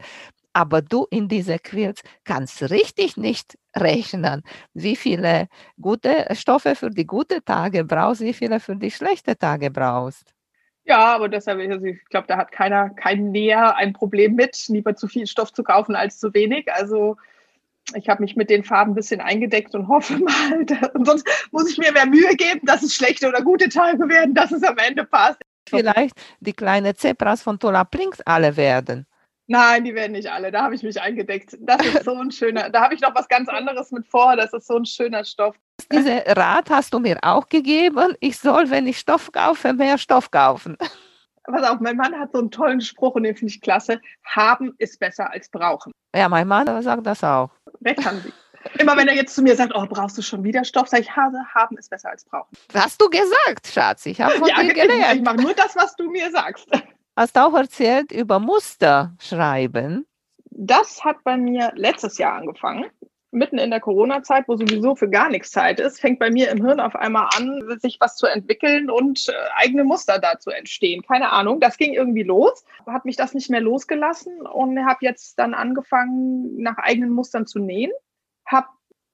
Aber 0.56 0.84
du 0.84 1.08
in 1.10 1.28
diese 1.28 1.58
Quilts 1.58 2.04
kannst 2.24 2.70
richtig 2.70 3.18
nicht 3.18 3.58
rechnen, 3.76 4.44
wie 4.76 4.96
viele 4.96 5.48
gute 5.82 6.28
Stoffe 6.36 6.76
für 6.76 6.92
die 6.92 7.08
guten 7.08 7.44
Tage 7.44 7.84
brauchst, 7.84 8.22
wie 8.22 8.34
viele 8.34 8.60
für 8.60 8.76
die 8.76 8.92
schlechten 8.92 9.38
Tage 9.40 9.72
brauchst. 9.72 10.32
Ja, 10.86 11.16
aber 11.16 11.30
deshalb, 11.30 11.60
also 11.72 11.86
ich 11.86 12.06
glaube, 12.06 12.28
da 12.28 12.38
hat 12.38 12.52
keiner, 12.52 12.92
kein 12.92 13.32
Näher 13.32 13.76
ein 13.78 13.94
Problem 13.94 14.36
mit, 14.36 14.68
lieber 14.68 14.96
zu 14.96 15.08
viel 15.08 15.26
Stoff 15.26 15.52
zu 15.52 15.64
kaufen 15.64 15.96
als 15.96 16.20
zu 16.20 16.32
wenig. 16.36 16.72
Also 16.72 17.18
ich 17.96 18.10
habe 18.10 18.22
mich 18.22 18.36
mit 18.36 18.50
den 18.50 18.64
Farben 18.64 18.92
ein 18.92 18.96
bisschen 18.96 19.22
eingedeckt 19.22 19.76
und 19.76 19.88
hoffe 19.88 20.18
mal, 20.18 20.66
und 20.94 21.06
sonst 21.06 21.28
muss 21.52 21.70
ich 21.70 21.78
mir 21.78 21.92
mehr 21.92 22.06
Mühe 22.06 22.36
geben, 22.36 22.62
dass 22.64 22.84
es 22.84 22.96
schlechte 22.96 23.28
oder 23.28 23.42
gute 23.42 23.70
Tage 23.70 24.08
werden, 24.10 24.34
dass 24.34 24.52
es 24.52 24.64
am 24.64 24.78
Ende 24.78 25.06
passt. 25.06 25.40
Vielleicht 25.68 26.16
die 26.40 26.54
kleinen 26.54 26.96
Zebras 26.96 27.42
von 27.42 27.60
Tola 27.60 27.84
Prinks 27.84 28.22
alle 28.22 28.58
werden. 28.58 29.06
Nein, 29.48 29.84
die 29.84 29.94
werden 29.94 30.14
nicht 30.14 30.32
alle. 30.32 30.52
Da 30.52 30.64
habe 30.64 30.76
ich 30.76 30.84
mich 30.84 31.02
eingedeckt. 31.02 31.58
Das 31.60 31.86
ist 31.86 32.06
so 32.06 32.16
ein 32.16 32.32
schöner. 32.32 32.70
Da 32.70 32.82
habe 32.82 32.96
ich 32.96 33.02
noch 33.02 33.14
was 33.14 33.28
ganz 33.28 33.50
anderes 33.50 33.92
mit 33.92 34.08
vor. 34.08 34.36
Das 34.38 34.54
ist 34.54 34.68
so 34.68 34.78
ein 34.78 34.86
schöner 34.86 35.26
Stoff. 35.26 35.56
Diese 35.92 36.24
Rat 36.28 36.70
hast 36.70 36.94
du 36.94 37.00
mir 37.00 37.18
auch 37.22 37.50
gegeben. 37.50 38.16
Ich 38.22 38.38
soll, 38.38 38.70
wenn 38.70 38.88
ich 38.88 39.00
Stoff 39.00 39.32
kaufe, 39.32 39.74
mehr 39.74 39.98
Stoff 39.98 40.32
kaufen. 40.32 40.78
Pass 41.46 41.70
auf, 41.70 41.80
mein 41.80 41.98
Mann 41.98 42.18
hat 42.18 42.32
so 42.32 42.40
einen 42.40 42.52
tollen 42.52 42.82
Spruch 42.82 43.16
und 43.16 43.24
den 43.24 43.36
finde 43.36 43.54
ich 43.54 43.62
klasse. 43.62 44.00
Haben 44.24 44.74
ist 44.78 45.00
besser 45.00 45.32
als 45.32 45.50
brauchen. 45.50 45.92
Ja, 46.16 46.30
mein 46.30 46.48
Mann 46.48 46.82
sagt 46.82 47.06
das 47.06 47.24
auch. 47.24 47.50
Recht 47.84 48.06
haben 48.06 48.22
Sie. 48.22 48.34
Immer 48.80 48.96
wenn 48.96 49.10
er 49.10 49.16
jetzt 49.16 49.36
zu 49.36 49.42
mir 49.42 49.56
sagt, 49.56 49.74
oh, 49.76 49.86
brauchst 49.90 50.18
du 50.18 50.22
schon 50.22 50.44
wieder 50.44 50.64
Stoff, 50.64 50.88
sage 50.88 51.04
ich, 51.04 51.14
Hase, 51.14 51.38
haben 51.54 51.78
ist 51.78 51.90
besser 51.90 52.10
als 52.10 52.24
brauchen. 52.24 52.56
Hast 52.74 53.02
du 53.02 53.10
gesagt, 53.10 53.68
Schatz. 53.68 54.06
Ich 54.06 54.22
habe 54.22 54.36
von 54.36 54.48
ja, 54.48 54.62
dir 54.62 54.74
gelernt. 54.74 55.16
Ich 55.16 55.22
mache 55.22 55.42
nur 55.42 55.54
das, 55.54 55.76
was 55.76 55.96
du 55.98 56.10
mir 56.10 56.32
sagst. 56.32 56.68
Hast 57.18 57.38
auch 57.38 57.54
erzählt 57.54 58.12
über 58.12 58.40
Muster 58.40 59.14
schreiben. 59.20 60.06
Das 60.46 61.04
hat 61.04 61.18
bei 61.24 61.36
mir 61.36 61.74
letztes 61.76 62.18
Jahr 62.18 62.36
angefangen 62.36 62.86
mitten 63.34 63.58
in 63.58 63.72
der 63.72 63.80
Corona-Zeit, 63.80 64.48
wo 64.48 64.56
sowieso 64.56 64.96
für 64.96 65.10
gar 65.10 65.30
nichts 65.30 65.52
Zeit 65.52 65.80
ist, 65.80 66.00
fängt 66.00 66.20
bei 66.20 66.30
mir 66.30 66.50
im 66.52 66.64
Hirn 66.64 66.80
auf 66.80 66.96
einmal 66.96 67.30
an, 67.38 67.62
sich 67.80 67.98
was 68.00 68.16
zu 68.16 68.28
entwickeln 68.28 68.90
und 68.90 69.28
äh, 69.30 69.34
eigene 69.56 69.84
Muster 69.84 70.20
dazu 70.20 70.50
entstehen. 70.50 71.02
Keine 71.02 71.32
Ahnung, 71.32 71.60
das 71.60 71.78
ging 71.78 71.94
irgendwie 71.94 72.24
los, 72.24 72.66
hat 72.86 73.06
mich 73.06 73.16
das 73.16 73.34
nicht 73.34 73.50
mehr 73.50 73.62
losgelassen 73.62 74.42
und 74.42 74.86
habe 74.86 75.00
jetzt 75.02 75.40
dann 75.40 75.54
angefangen, 75.54 76.62
nach 76.62 76.78
eigenen 76.78 77.12
Mustern 77.12 77.46
zu 77.46 77.60
nähen. 77.60 77.92
Habe 78.46 78.68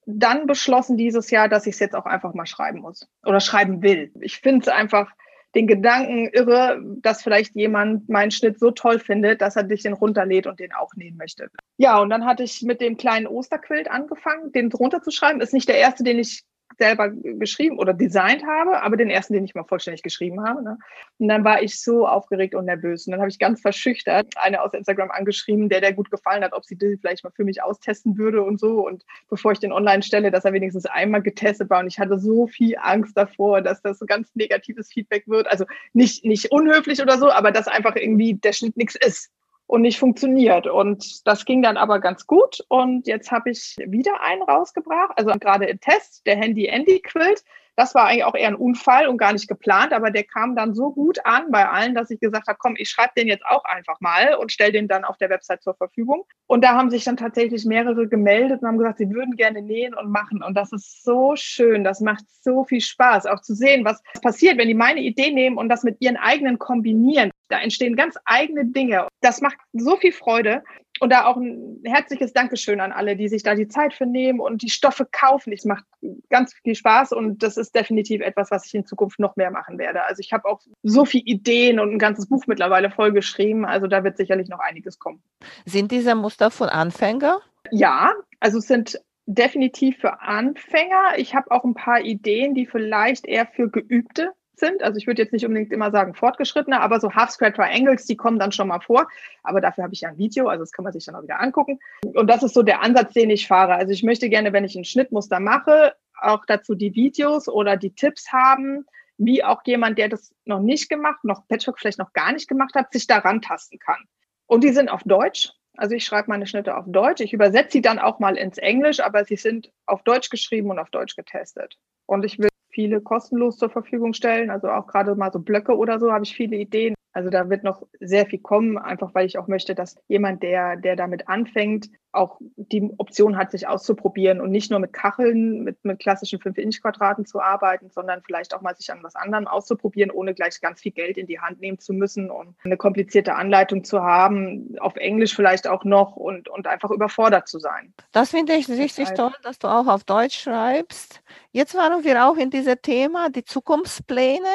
dann 0.06 0.48
beschlossen 0.48 0.98
dieses 0.98 1.30
Jahr, 1.30 1.48
dass 1.48 1.68
ich 1.68 1.76
es 1.76 1.80
jetzt 1.80 1.96
auch 1.96 2.06
einfach 2.06 2.34
mal 2.34 2.48
schreiben 2.48 2.80
muss 2.80 3.08
oder 3.24 3.40
schreiben 3.40 3.82
will. 3.82 4.12
Ich 4.22 4.40
finde 4.40 4.62
es 4.62 4.68
einfach 4.68 5.12
den 5.56 5.68
Gedanken 5.68 6.30
irre, 6.32 6.80
dass 7.02 7.24
vielleicht 7.24 7.56
jemand 7.56 8.08
meinen 8.08 8.32
Schnitt 8.32 8.60
so 8.60 8.72
toll 8.72 9.00
findet, 9.00 9.42
dass 9.42 9.56
er 9.56 9.64
dich 9.64 9.84
den 9.84 9.94
runterlädt 9.94 10.48
und 10.48 10.60
den 10.60 10.74
auch 10.74 10.94
nähen 10.96 11.18
möchte. 11.18 11.50
Ja, 11.78 12.00
und 12.00 12.10
dann 12.10 12.26
hatte 12.26 12.44
ich 12.44 12.62
mit 12.62 12.82
dem 12.82 12.98
kleinen 12.98 13.28
Osterquilt 13.28 13.90
angefangen, 13.90 14.52
den 14.52 14.72
runterzuschreiben. 14.72 15.42
Ist 15.42 15.54
nicht 15.54 15.68
der 15.68 15.78
erste, 15.78 16.04
den 16.04 16.20
ich 16.20 16.44
selber 16.80 17.10
geschrieben 17.10 17.78
oder 17.78 17.94
designt 17.94 18.44
habe, 18.46 18.82
aber 18.82 18.98
den 18.98 19.10
ersten, 19.10 19.34
den 19.34 19.46
ich 19.46 19.54
mal 19.54 19.66
vollständig 19.66 20.02
geschrieben 20.02 20.44
habe. 20.44 20.64
Ne? 20.64 20.78
Und 21.20 21.28
dann 21.28 21.44
war 21.44 21.62
ich 21.62 21.80
so 21.80 22.08
aufgeregt 22.08 22.56
und 22.56 22.66
nervös. 22.66 23.06
Und 23.06 23.12
dann 23.12 23.20
habe 23.20 23.30
ich 23.30 23.38
ganz 23.38 23.62
verschüchtert 23.62 24.34
eine 24.38 24.64
aus 24.64 24.74
Instagram 24.74 25.12
angeschrieben, 25.12 25.70
der 25.70 25.82
der 25.82 25.94
gut 25.94 26.10
gefallen 26.10 26.44
hat, 26.44 26.54
ob 26.54 26.66
sie 26.66 26.78
das 26.78 26.90
vielleicht 27.00 27.24
mal 27.24 27.32
für 27.36 27.44
mich 27.44 27.62
austesten 27.62 28.18
würde 28.18 28.42
und 28.42 28.60
so. 28.60 28.88
Und 28.88 29.06
bevor 29.30 29.52
ich 29.52 29.60
den 29.60 29.72
online 29.72 30.02
stelle, 30.02 30.32
dass 30.32 30.46
er 30.46 30.54
wenigstens 30.54 30.86
einmal 30.86 31.22
getestet 31.22 31.70
war. 31.70 31.82
Und 31.82 31.88
ich 31.88 32.00
hatte 32.00 32.18
so 32.18 32.48
viel 32.48 32.76
Angst 32.80 33.16
davor, 33.16 33.62
dass 33.62 33.82
das 33.82 34.00
so 34.00 34.06
ganz 34.06 34.34
negatives 34.34 34.92
Feedback 34.92 35.28
wird. 35.28 35.48
Also 35.48 35.66
nicht, 35.94 36.26
nicht 36.26 36.52
unhöflich 36.52 37.02
oder 37.02 37.18
so, 37.18 37.30
aber 37.30 37.52
dass 37.52 37.68
einfach 37.68 37.96
irgendwie 37.96 38.34
der 38.34 38.54
Schnitt 38.54 38.78
nichts 38.78 38.96
ist 38.96 39.30
und 39.70 39.84
nicht 39.84 40.00
funktioniert. 40.00 40.66
Und 40.66 41.28
das 41.28 41.46
ging 41.46 41.62
dann 41.62 41.78
aber 41.78 42.00
ganz 42.00 42.26
gut. 42.26 42.66
Und 42.70 43.06
jetzt 43.06 43.32
habe 43.32 43.52
ich 43.52 43.76
wieder 43.86 44.20
einen 44.22 44.42
rausgebracht, 44.42 45.12
also 45.16 45.30
gerade 45.40 45.66
im 45.66 45.80
Test, 45.80 46.26
der 46.26 46.38
Handy 46.38 46.66
Andy 46.66 47.00
Quilt. 47.02 47.44
Das 47.80 47.96
war 47.96 48.08
eigentlich 48.08 48.26
auch 48.26 48.36
eher 48.36 48.50
ein 48.50 48.56
Unfall 48.56 49.08
und 49.08 49.18
gar 49.18 49.32
nicht 49.32 49.48
geplant, 49.48 49.94
aber 49.94 50.12
der 50.12 50.26
kam 50.26 50.54
dann 50.54 50.74
so 50.74 50.92
gut 50.92 51.18
an 51.24 51.50
bei 51.50 51.66
allen, 51.66 51.96
dass 51.96 52.12
ich 52.12 52.20
gesagt 52.20 52.50
habe, 52.50 52.58
komm, 52.60 52.76
ich 52.78 52.90
schreibe 52.90 53.14
den 53.16 53.30
jetzt 53.30 53.46
auch 53.46 53.64
einfach 53.64 54.02
mal 54.02 54.36
und 54.36 54.52
stelle 54.52 54.74
den 54.74 54.90
dann 54.90 55.06
auf 55.06 55.16
der 55.16 55.30
Website 55.30 55.64
zur 55.64 55.76
Verfügung. 55.76 56.26
Und 56.46 56.62
da 56.62 56.74
haben 56.74 56.90
sich 56.90 57.06
dann 57.06 57.16
tatsächlich 57.16 57.64
mehrere 57.64 58.10
gemeldet 58.10 58.62
und 58.62 58.68
haben 58.68 58.80
gesagt, 58.80 58.98
sie 58.98 59.10
würden 59.12 59.38
gerne 59.38 59.62
nähen 59.62 59.94
und 59.94 60.12
machen. 60.12 60.44
Und 60.44 60.56
das 60.56 60.74
ist 60.74 61.06
so 61.06 61.38
schön, 61.38 61.86
das 61.86 62.02
macht 62.02 62.26
so 62.42 62.66
viel 62.66 62.82
Spaß, 62.82 63.26
auch 63.28 63.40
zu 63.40 63.56
sehen, 63.56 63.86
was 63.86 64.04
passiert, 64.22 64.58
wenn 64.58 64.68
die 64.68 64.74
meine 64.74 65.00
Idee 65.00 65.32
nehmen 65.32 65.56
und 65.56 65.70
das 65.70 65.84
mit 65.84 66.02
ihren 66.02 66.18
eigenen 66.18 66.60
kombinieren. 66.60 67.32
Da 67.48 67.62
entstehen 67.62 67.96
ganz 67.96 68.16
eigene 68.26 68.66
Dinge. 68.66 69.08
Das 69.22 69.40
macht 69.40 69.58
so 69.72 69.96
viel 69.96 70.12
Freude. 70.12 70.64
Und 71.00 71.12
da 71.12 71.26
auch 71.26 71.38
ein 71.38 71.82
herzliches 71.84 72.34
Dankeschön 72.34 72.80
an 72.82 72.92
alle, 72.92 73.16
die 73.16 73.30
sich 73.30 73.44
da 73.44 73.56
die 73.56 73.68
Zeit 73.68 73.94
für 73.94 74.06
nehmen 74.06 74.40
und 74.40 74.62
die 74.62 74.70
Stoffe 74.70 75.08
kaufen. 75.10 75.54
Es 75.54 75.66
macht 75.66 75.86
ganz 76.30 76.54
viel 76.54 76.76
Spaß 76.76 77.14
und 77.14 77.44
das 77.44 77.58
ist 77.58 77.76
definitiv 77.76 78.22
etwas, 78.22 78.52
was 78.52 78.66
ich 78.66 78.76
in 78.76 78.86
Zukunft 78.86 79.20
noch 79.20 79.36
mehr 79.36 79.52
machen 79.52 79.78
werde. 79.78 80.04
Also 80.06 80.20
ich 80.20 80.34
habe 80.34 80.48
auch 80.48 80.62
so 80.84 81.06
viele 81.06 81.24
Ideen 81.26 81.80
und 81.80 81.92
ein 81.92 82.00
ganzes 82.00 82.28
Buch 82.28 82.46
mittlerweile 82.48 82.92
vollgeschrieben. 82.92 83.66
Also 83.66 83.88
da 83.88 84.04
wird 84.04 84.18
sicherlich 84.18 84.50
noch 84.50 84.60
einiges 84.60 85.00
kommen. 85.00 85.22
Sind 85.66 85.92
diese 85.92 86.16
Muster 86.16 86.52
von 86.52 86.70
Anfänger? 86.70 87.40
Ja, 87.72 88.14
also 88.40 88.60
es 88.60 88.68
sind 88.68 89.00
definitiv 89.26 89.98
für 90.00 90.22
Anfänger. 90.22 91.18
Ich 91.18 91.36
habe 91.36 91.52
auch 91.52 91.64
ein 91.64 91.76
paar 91.76 92.02
Ideen, 92.02 92.56
die 92.56 92.66
vielleicht 92.66 93.28
eher 93.28 93.46
für 93.46 93.70
Geübte 93.70 94.32
sind. 94.60 94.84
Also 94.84 94.98
ich 94.98 95.08
würde 95.08 95.22
jetzt 95.22 95.34
nicht 95.34 95.46
unbedingt 95.46 95.72
immer 95.72 95.92
sagen 95.92 96.14
fortgeschrittene, 96.14 96.80
aber 96.80 97.00
so 97.00 97.14
Half 97.14 97.32
Square 97.32 97.54
Triangles, 97.54 98.06
die 98.06 98.18
kommen 98.18 98.40
dann 98.40 98.52
schon 98.52 98.68
mal 98.68 98.80
vor. 98.80 99.08
Aber 99.44 99.62
dafür 99.62 99.84
habe 99.84 99.94
ich 99.94 100.02
ja 100.02 100.10
ein 100.10 100.18
Video, 100.18 100.48
also 100.48 100.64
das 100.64 100.72
kann 100.72 100.84
man 100.84 100.94
sich 100.94 101.06
dann 101.06 101.16
auch 101.16 101.24
wieder 101.24 101.40
angucken. 101.40 101.80
Und 102.04 102.30
das 102.30 102.44
ist 102.44 102.54
so 102.54 102.64
der 102.64 102.82
Ansatz, 102.82 103.14
den 103.14 103.30
ich 103.30 103.48
fahre. 103.48 103.76
Also 103.76 103.92
ich 103.92 104.04
möchte 104.04 104.30
gerne, 104.30 104.54
wenn 104.54 104.66
ich 104.66 104.76
ein 104.76 104.86
Schnittmuster 104.86 105.40
mache, 105.40 105.94
auch 106.22 106.46
dazu 106.46 106.76
die 106.76 106.94
Videos 106.96 107.48
oder 107.48 107.78
die 107.78 107.94
Tipps 107.96 108.32
haben, 108.32 108.86
wie 109.18 109.44
auch 109.44 109.62
jemand, 109.66 109.98
der 109.98 110.10
das 110.10 110.34
noch 110.46 110.62
nicht 110.62 110.90
gemacht, 110.90 111.24
noch 111.24 111.48
Patchwork 111.48 111.80
vielleicht 111.80 112.00
noch 112.00 112.14
gar 112.14 112.32
nicht 112.32 112.48
gemacht 112.48 112.74
hat, 112.76 112.92
sich 112.92 113.06
daran 113.06 113.42
tasten 113.42 113.80
kann. 113.80 114.04
Und 114.48 114.64
die 114.64 114.72
sind 114.72 114.90
auf 114.90 115.04
Deutsch. 115.04 115.52
Also 115.78 115.96
ich 115.96 116.04
schreibe 116.04 116.30
meine 116.30 116.48
Schnitte 116.48 116.76
auf 116.76 116.86
Deutsch. 116.88 117.22
Ich 117.22 117.34
übersetze 117.34 117.74
sie 117.74 117.82
dann 117.82 118.00
auch 118.00 118.20
mal 118.20 118.38
ins 118.38 118.58
Englisch, 118.58 119.00
aber 119.00 119.24
sie 119.24 119.36
sind 119.36 119.72
auf 119.86 120.04
Deutsch 120.04 120.30
geschrieben 120.30 120.70
und 120.72 120.80
auf 120.80 120.90
Deutsch 120.90 121.16
getestet. 121.16 121.78
Und 122.06 122.26
ich 122.26 122.40
will 122.40 122.50
viele 122.70 123.02
kostenlos 123.02 123.58
zur 123.58 123.70
Verfügung 123.70 124.14
stellen. 124.14 124.50
Also 124.50 124.70
auch 124.70 124.88
gerade 124.88 125.16
mal 125.16 125.32
so 125.32 125.40
Blöcke 125.40 125.76
oder 125.76 126.00
so 126.00 126.12
habe 126.12 126.24
ich 126.24 126.36
viele 126.36 126.58
Ideen. 126.58 126.96
Also 127.12 127.30
da 127.30 127.50
wird 127.50 127.64
noch 127.64 127.88
sehr 128.00 128.26
viel 128.28 128.40
kommen, 128.40 128.78
einfach 128.78 129.16
weil 129.16 129.26
ich 129.26 129.38
auch 129.38 129.48
möchte, 129.48 129.74
dass 129.74 129.96
jemand, 130.08 130.44
der, 130.44 130.76
der 130.76 130.96
damit 130.96 131.28
anfängt, 131.28 131.90
auch 132.12 132.38
die 132.56 132.92
Option 132.98 133.38
hat, 133.38 133.52
sich 133.52 133.68
auszuprobieren 133.68 134.42
und 134.42 134.50
nicht 134.50 134.72
nur 134.72 134.80
mit 134.80 134.94
Kacheln, 134.94 135.64
mit, 135.64 135.84
mit 135.86 136.00
klassischen 136.00 136.40
5-Inch-Quadraten 136.40 137.26
zu 137.26 137.40
arbeiten, 137.40 137.90
sondern 137.90 138.22
vielleicht 138.24 138.56
auch 138.56 138.62
mal 138.62 138.76
sich 138.76 138.92
an 138.92 139.04
was 139.04 139.16
anderem 139.16 139.48
auszuprobieren, 139.48 140.10
ohne 140.10 140.34
gleich 140.34 140.60
ganz 140.62 140.82
viel 140.82 140.92
Geld 140.92 141.18
in 141.18 141.28
die 141.28 141.40
Hand 141.40 141.60
nehmen 141.62 141.80
zu 141.80 141.94
müssen 141.94 142.32
und 142.32 142.56
eine 142.64 142.78
komplizierte 142.78 143.36
Anleitung 143.36 143.84
zu 143.84 144.02
haben, 144.02 144.76
auf 144.80 144.96
Englisch 144.96 145.36
vielleicht 145.36 145.68
auch 145.68 145.84
noch 145.84 146.16
und, 146.16 146.50
und 146.50 146.68
einfach 146.68 146.90
überfordert 146.90 147.48
zu 147.48 147.60
sein. 147.60 147.94
Das 148.12 148.32
finde 148.32 148.54
ich 148.54 148.68
richtig 148.70 149.10
toll, 149.12 149.34
dass 149.44 149.60
du 149.60 149.68
auch 149.68 149.88
auf 149.88 150.04
Deutsch 150.04 150.40
schreibst. 150.40 151.22
Jetzt 151.52 151.76
waren 151.76 152.04
wir 152.04 152.26
auch 152.26 152.38
in 152.38 152.50
diesem 152.50 152.82
Thema, 152.82 153.30
die 153.30 153.44
Zukunftspläne. 153.44 154.48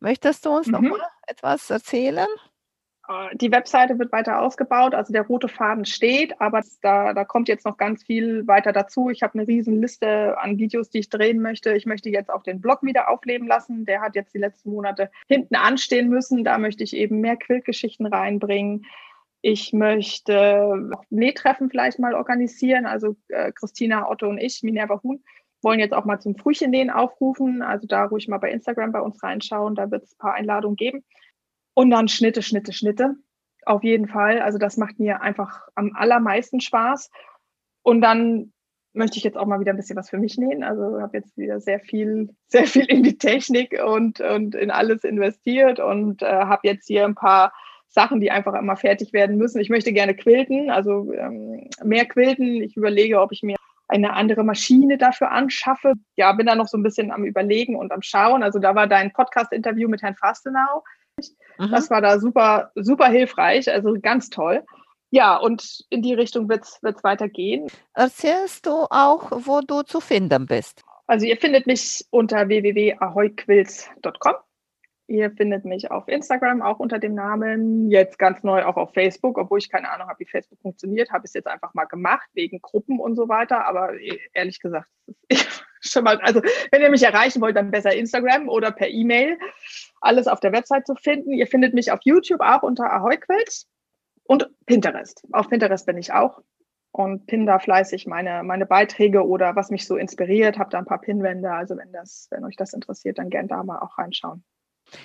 Möchtest 0.00 0.46
du 0.46 0.50
uns 0.50 0.66
mhm. 0.66 0.72
noch 0.72 0.80
mal 0.80 1.00
etwas 1.26 1.70
erzählen? 1.70 2.28
Äh, 3.08 3.36
die 3.36 3.50
Webseite 3.50 3.98
wird 3.98 4.12
weiter 4.12 4.40
ausgebaut, 4.40 4.94
also 4.94 5.12
der 5.12 5.26
rote 5.26 5.48
Faden 5.48 5.84
steht, 5.84 6.40
aber 6.40 6.62
da, 6.82 7.12
da 7.12 7.24
kommt 7.24 7.48
jetzt 7.48 7.64
noch 7.64 7.76
ganz 7.76 8.04
viel 8.04 8.46
weiter 8.46 8.72
dazu. 8.72 9.10
Ich 9.10 9.22
habe 9.22 9.38
eine 9.38 9.48
riesen 9.48 9.80
Liste 9.80 10.38
an 10.38 10.58
Videos, 10.58 10.90
die 10.90 11.00
ich 11.00 11.10
drehen 11.10 11.40
möchte. 11.40 11.74
Ich 11.74 11.86
möchte 11.86 12.10
jetzt 12.10 12.30
auch 12.30 12.42
den 12.42 12.60
Blog 12.60 12.82
wieder 12.82 13.10
aufleben 13.10 13.46
lassen. 13.46 13.84
Der 13.84 14.00
hat 14.00 14.14
jetzt 14.14 14.34
die 14.34 14.38
letzten 14.38 14.70
Monate 14.70 15.10
hinten 15.28 15.56
anstehen 15.56 16.08
müssen. 16.08 16.44
Da 16.44 16.58
möchte 16.58 16.84
ich 16.84 16.94
eben 16.96 17.20
mehr 17.20 17.36
Quiltgeschichten 17.36 18.06
reinbringen. 18.06 18.86
Ich 19.44 19.72
möchte 19.72 20.90
Nähtreffen 21.10 21.68
vielleicht 21.68 21.98
mal 21.98 22.14
organisieren. 22.14 22.86
Also 22.86 23.16
äh, 23.28 23.50
Christina, 23.50 24.08
Otto 24.08 24.28
und 24.28 24.38
ich, 24.38 24.62
Minerva 24.62 25.02
Huhn, 25.02 25.24
wollen 25.62 25.80
jetzt 25.80 25.94
auch 25.94 26.04
mal 26.04 26.20
zum 26.20 26.36
Frühchennähen 26.36 26.90
aufrufen. 26.90 27.62
Also 27.62 27.88
da 27.88 28.04
ruhig 28.04 28.28
mal 28.28 28.38
bei 28.38 28.52
Instagram 28.52 28.92
bei 28.92 29.00
uns 29.00 29.20
reinschauen. 29.20 29.74
Da 29.74 29.90
wird 29.90 30.04
es 30.04 30.12
ein 30.12 30.18
paar 30.18 30.34
Einladungen 30.34 30.76
geben. 30.76 31.04
Und 31.74 31.90
dann 31.90 32.08
Schnitte, 32.08 32.42
Schnitte, 32.42 32.72
Schnitte. 32.72 33.16
Auf 33.64 33.82
jeden 33.84 34.08
Fall. 34.08 34.40
Also 34.40 34.58
das 34.58 34.76
macht 34.76 34.98
mir 34.98 35.22
einfach 35.22 35.68
am 35.74 35.92
allermeisten 35.94 36.60
Spaß. 36.60 37.10
Und 37.82 38.00
dann 38.00 38.52
möchte 38.92 39.16
ich 39.16 39.24
jetzt 39.24 39.38
auch 39.38 39.46
mal 39.46 39.60
wieder 39.60 39.72
ein 39.72 39.76
bisschen 39.76 39.96
was 39.96 40.10
für 40.10 40.18
mich 40.18 40.36
nähen. 40.36 40.64
Also 40.64 41.00
habe 41.00 41.16
jetzt 41.16 41.36
wieder 41.36 41.60
sehr 41.60 41.80
viel, 41.80 42.34
sehr 42.48 42.66
viel 42.66 42.84
in 42.84 43.02
die 43.02 43.18
Technik 43.18 43.78
und, 43.84 44.20
und 44.20 44.54
in 44.54 44.70
alles 44.70 45.04
investiert 45.04 45.80
und 45.80 46.22
äh, 46.22 46.26
habe 46.26 46.68
jetzt 46.68 46.86
hier 46.86 47.04
ein 47.04 47.14
paar 47.14 47.52
Sachen, 47.88 48.20
die 48.20 48.30
einfach 48.30 48.54
immer 48.54 48.76
fertig 48.76 49.12
werden 49.12 49.36
müssen. 49.36 49.60
Ich 49.60 49.68
möchte 49.68 49.92
gerne 49.92 50.14
quilten, 50.14 50.70
also 50.70 51.12
ähm, 51.12 51.68
mehr 51.84 52.06
quilten. 52.06 52.62
Ich 52.62 52.76
überlege, 52.76 53.20
ob 53.20 53.32
ich 53.32 53.42
mir 53.42 53.56
eine 53.88 54.14
andere 54.14 54.44
Maschine 54.44 54.96
dafür 54.96 55.30
anschaffe. 55.30 55.94
Ja, 56.16 56.32
bin 56.32 56.46
da 56.46 56.54
noch 56.54 56.68
so 56.68 56.78
ein 56.78 56.82
bisschen 56.82 57.10
am 57.10 57.24
Überlegen 57.24 57.76
und 57.76 57.92
am 57.92 58.00
Schauen. 58.00 58.42
Also 58.42 58.58
da 58.58 58.74
war 58.74 58.86
dein 58.86 59.12
Podcast-Interview 59.12 59.88
mit 59.88 60.00
Herrn 60.00 60.16
Fastenau. 60.16 60.82
Mhm. 61.58 61.70
Das 61.70 61.90
war 61.90 62.00
da 62.00 62.18
super, 62.18 62.70
super 62.74 63.08
hilfreich, 63.08 63.70
also 63.70 63.94
ganz 64.00 64.30
toll. 64.30 64.62
Ja, 65.10 65.36
und 65.36 65.84
in 65.90 66.00
die 66.00 66.14
Richtung 66.14 66.48
wird 66.48 66.64
es 66.64 67.04
weitergehen. 67.04 67.66
Erzählst 67.94 68.64
du 68.64 68.86
auch, 68.88 69.30
wo 69.30 69.60
du 69.60 69.82
zu 69.82 70.00
finden 70.00 70.46
bist? 70.46 70.82
Also 71.06 71.26
ihr 71.26 71.36
findet 71.36 71.66
mich 71.66 72.06
unter 72.10 72.48
www.ahoyquills.com. 72.48 74.34
Ihr 75.08 75.30
findet 75.32 75.64
mich 75.64 75.90
auf 75.90 76.08
Instagram 76.08 76.62
auch 76.62 76.78
unter 76.78 76.98
dem 76.98 77.14
Namen, 77.14 77.90
jetzt 77.90 78.18
ganz 78.18 78.42
neu 78.42 78.64
auch 78.64 78.76
auf 78.76 78.94
Facebook, 78.94 79.36
obwohl 79.36 79.58
ich 79.58 79.68
keine 79.68 79.90
Ahnung 79.90 80.08
habe, 80.08 80.20
wie 80.20 80.26
Facebook 80.26 80.60
funktioniert, 80.60 81.10
habe 81.10 81.24
ich 81.24 81.30
es 81.30 81.34
jetzt 81.34 81.48
einfach 81.48 81.74
mal 81.74 81.84
gemacht, 81.84 82.28
wegen 82.34 82.60
Gruppen 82.60 83.00
und 83.00 83.16
so 83.16 83.28
weiter. 83.28 83.66
Aber 83.66 83.92
ehrlich 84.32 84.60
gesagt, 84.60 84.88
schon 85.80 86.04
mal, 86.04 86.20
also 86.20 86.40
wenn 86.70 86.82
ihr 86.82 86.90
mich 86.90 87.02
erreichen 87.02 87.42
wollt, 87.42 87.56
dann 87.56 87.70
besser 87.70 87.94
Instagram 87.94 88.48
oder 88.48 88.70
per 88.70 88.88
E-Mail. 88.88 89.38
Alles 90.00 90.28
auf 90.28 90.40
der 90.40 90.52
Website 90.52 90.86
zu 90.86 90.94
finden. 90.94 91.32
Ihr 91.32 91.46
findet 91.46 91.74
mich 91.74 91.90
auf 91.90 92.00
YouTube 92.04 92.40
auch 92.40 92.62
unter 92.62 92.92
Ahoyquels 92.92 93.68
und 94.24 94.48
Pinterest. 94.66 95.26
Auf 95.32 95.48
Pinterest 95.48 95.84
bin 95.84 95.98
ich 95.98 96.12
auch 96.12 96.40
und 96.92 97.26
pin 97.26 97.46
da 97.46 97.58
fleißig 97.58 98.06
meine, 98.06 98.42
meine 98.42 98.66
Beiträge 98.66 99.26
oder 99.26 99.56
was 99.56 99.70
mich 99.70 99.86
so 99.86 99.96
inspiriert. 99.96 100.58
Habe 100.58 100.70
da 100.70 100.78
ein 100.78 100.84
paar 100.84 101.00
Pinwände. 101.00 101.50
Also 101.50 101.76
wenn 101.76 101.92
das, 101.92 102.28
wenn 102.30 102.44
euch 102.44 102.56
das 102.56 102.72
interessiert, 102.72 103.18
dann 103.18 103.30
gerne 103.30 103.48
da 103.48 103.62
mal 103.62 103.80
auch 103.80 103.98
reinschauen. 103.98 104.44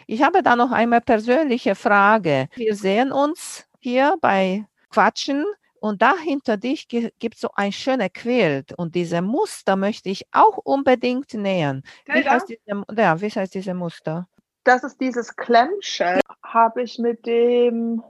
Ich 0.05 0.23
habe 0.23 0.43
da 0.43 0.55
noch 0.55 0.71
eine 0.71 1.01
persönliche 1.01 1.75
Frage. 1.75 2.47
Wir 2.55 2.75
sehen 2.75 3.11
uns 3.11 3.67
hier 3.79 4.15
bei 4.21 4.65
Quatschen 4.89 5.45
und 5.79 6.01
da 6.01 6.17
hinter 6.17 6.57
dich 6.57 6.87
gibt 6.87 7.35
es 7.35 7.41
so 7.41 7.49
ein 7.55 7.71
schönes 7.71 8.11
Quilt 8.13 8.73
und 8.73 8.95
diese 8.95 9.21
Muster 9.21 9.75
möchte 9.75 10.09
ich 10.09 10.25
auch 10.31 10.57
unbedingt 10.57 11.33
nähen. 11.33 11.83
Wie 12.05 12.27
heißt, 12.27 12.49
diese, 12.49 12.83
ja, 12.95 13.21
wie 13.21 13.29
heißt 13.29 13.53
diese 13.53 13.73
Muster? 13.73 14.27
Das 14.63 14.83
ist 14.83 14.99
dieses 14.99 15.35
Clamshell, 15.35 16.19
habe 16.43 16.83
ich 16.83 16.97
mit 16.99 17.25
dem 17.25 18.03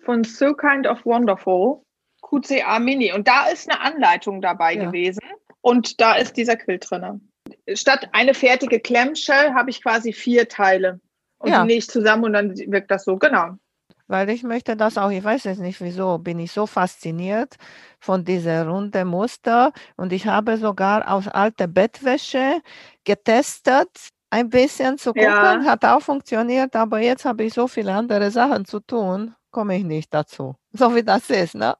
von 0.00 0.24
So 0.24 0.54
Kind 0.54 0.86
of 0.86 1.04
Wonderful 1.04 1.82
QCA 2.22 2.78
Mini 2.78 3.12
und 3.12 3.28
da 3.28 3.48
ist 3.48 3.70
eine 3.70 3.80
Anleitung 3.80 4.40
dabei 4.40 4.74
ja. 4.74 4.84
gewesen 4.84 5.20
und 5.60 6.00
da 6.00 6.14
ist 6.14 6.36
dieser 6.36 6.56
Quilt 6.56 6.90
drin. 6.90 7.28
Statt 7.74 8.08
eine 8.12 8.34
fertige 8.34 8.80
Clamshell 8.80 9.52
habe 9.52 9.70
ich 9.70 9.82
quasi 9.82 10.12
vier 10.12 10.48
Teile 10.48 11.00
und 11.40 11.50
ja. 11.50 11.62
die 11.62 11.66
nähe 11.66 11.78
ich 11.78 11.88
zusammen 11.88 12.24
und 12.24 12.32
dann 12.34 12.56
wirkt 12.56 12.90
das 12.90 13.04
so, 13.04 13.16
genau. 13.16 13.56
Weil 14.06 14.28
ich 14.30 14.42
möchte 14.42 14.76
das 14.76 14.98
auch, 14.98 15.10
ich 15.10 15.22
weiß 15.22 15.44
jetzt 15.44 15.60
nicht 15.60 15.80
wieso, 15.80 16.18
bin 16.18 16.38
ich 16.40 16.50
so 16.50 16.66
fasziniert 16.66 17.56
von 18.00 18.24
dieser 18.24 18.66
runde 18.66 19.04
Muster 19.04 19.72
und 19.96 20.12
ich 20.12 20.26
habe 20.26 20.56
sogar 20.56 21.10
aus 21.10 21.28
alter 21.28 21.68
Bettwäsche 21.68 22.60
getestet, 23.04 23.88
ein 24.30 24.48
bisschen 24.48 24.98
zu 24.98 25.12
gucken, 25.12 25.22
ja. 25.22 25.64
hat 25.64 25.84
auch 25.84 26.02
funktioniert, 26.02 26.74
aber 26.76 27.00
jetzt 27.00 27.24
habe 27.24 27.44
ich 27.44 27.54
so 27.54 27.68
viele 27.68 27.92
andere 27.92 28.30
Sachen 28.30 28.64
zu 28.64 28.80
tun, 28.80 29.34
komme 29.50 29.76
ich 29.76 29.84
nicht 29.84 30.12
dazu. 30.12 30.56
So 30.72 30.94
wie 30.94 31.02
das 31.02 31.28
ist, 31.30 31.56
ne? 31.56 31.76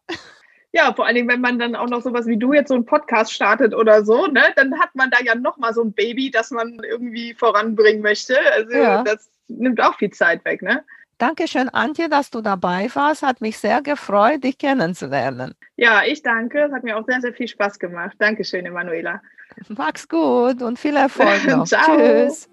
Ja, 0.72 0.92
vor 0.94 1.06
allen 1.06 1.16
Dingen, 1.16 1.28
wenn 1.28 1.40
man 1.40 1.58
dann 1.58 1.74
auch 1.74 1.88
noch 1.88 2.02
sowas 2.02 2.26
wie 2.26 2.36
du 2.36 2.52
jetzt 2.52 2.68
so 2.68 2.74
einen 2.74 2.86
Podcast 2.86 3.32
startet 3.32 3.74
oder 3.74 4.04
so, 4.04 4.26
ne, 4.26 4.42
dann 4.54 4.78
hat 4.78 4.94
man 4.94 5.10
da 5.10 5.18
ja 5.20 5.34
nochmal 5.34 5.74
so 5.74 5.82
ein 5.82 5.92
Baby, 5.92 6.30
das 6.30 6.52
man 6.52 6.78
irgendwie 6.88 7.34
voranbringen 7.34 8.02
möchte. 8.02 8.36
Also 8.52 8.76
ja. 8.76 9.02
das 9.02 9.30
nimmt 9.58 9.80
auch 9.80 9.96
viel 9.96 10.10
Zeit 10.10 10.44
weg, 10.44 10.62
ne? 10.62 10.84
Dankeschön, 11.18 11.68
Antje, 11.68 12.08
dass 12.08 12.30
du 12.30 12.40
dabei 12.40 12.88
warst. 12.94 13.22
Hat 13.22 13.42
mich 13.42 13.58
sehr 13.58 13.82
gefreut, 13.82 14.42
dich 14.42 14.56
kennenzulernen. 14.56 15.54
Ja, 15.76 16.02
ich 16.02 16.22
danke. 16.22 16.60
Es 16.60 16.72
hat 16.72 16.82
mir 16.82 16.96
auch 16.96 17.04
sehr, 17.06 17.20
sehr 17.20 17.34
viel 17.34 17.46
Spaß 17.46 17.78
gemacht. 17.78 18.16
Dankeschön, 18.18 18.64
Emanuela. 18.64 19.20
Mach's 19.68 20.08
gut 20.08 20.62
und 20.62 20.78
viel 20.78 20.96
Erfolg 20.96 21.44
noch. 21.46 21.66
Tschüss. 21.66 22.48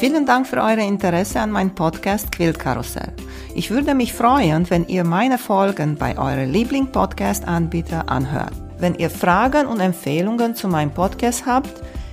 Vielen 0.00 0.26
Dank 0.26 0.46
für 0.46 0.56
euer 0.56 0.78
Interesse 0.78 1.40
an 1.40 1.52
meinem 1.52 1.74
Podcast 1.74 2.32
Quiltkarussell. 2.32 3.12
Ich 3.54 3.70
würde 3.70 3.94
mich 3.94 4.14
freuen, 4.14 4.68
wenn 4.70 4.86
ihr 4.86 5.04
meine 5.04 5.38
Folgen 5.38 5.96
bei 5.96 6.16
eurem 6.16 6.50
Liebling-Podcast-Anbieter 6.50 8.08
anhört. 8.08 8.54
Wenn 8.78 8.94
ihr 8.94 9.10
Fragen 9.10 9.66
und 9.66 9.78
Empfehlungen 9.78 10.54
zu 10.54 10.68
meinem 10.68 10.90
Podcast 10.90 11.44
habt, 11.44 11.82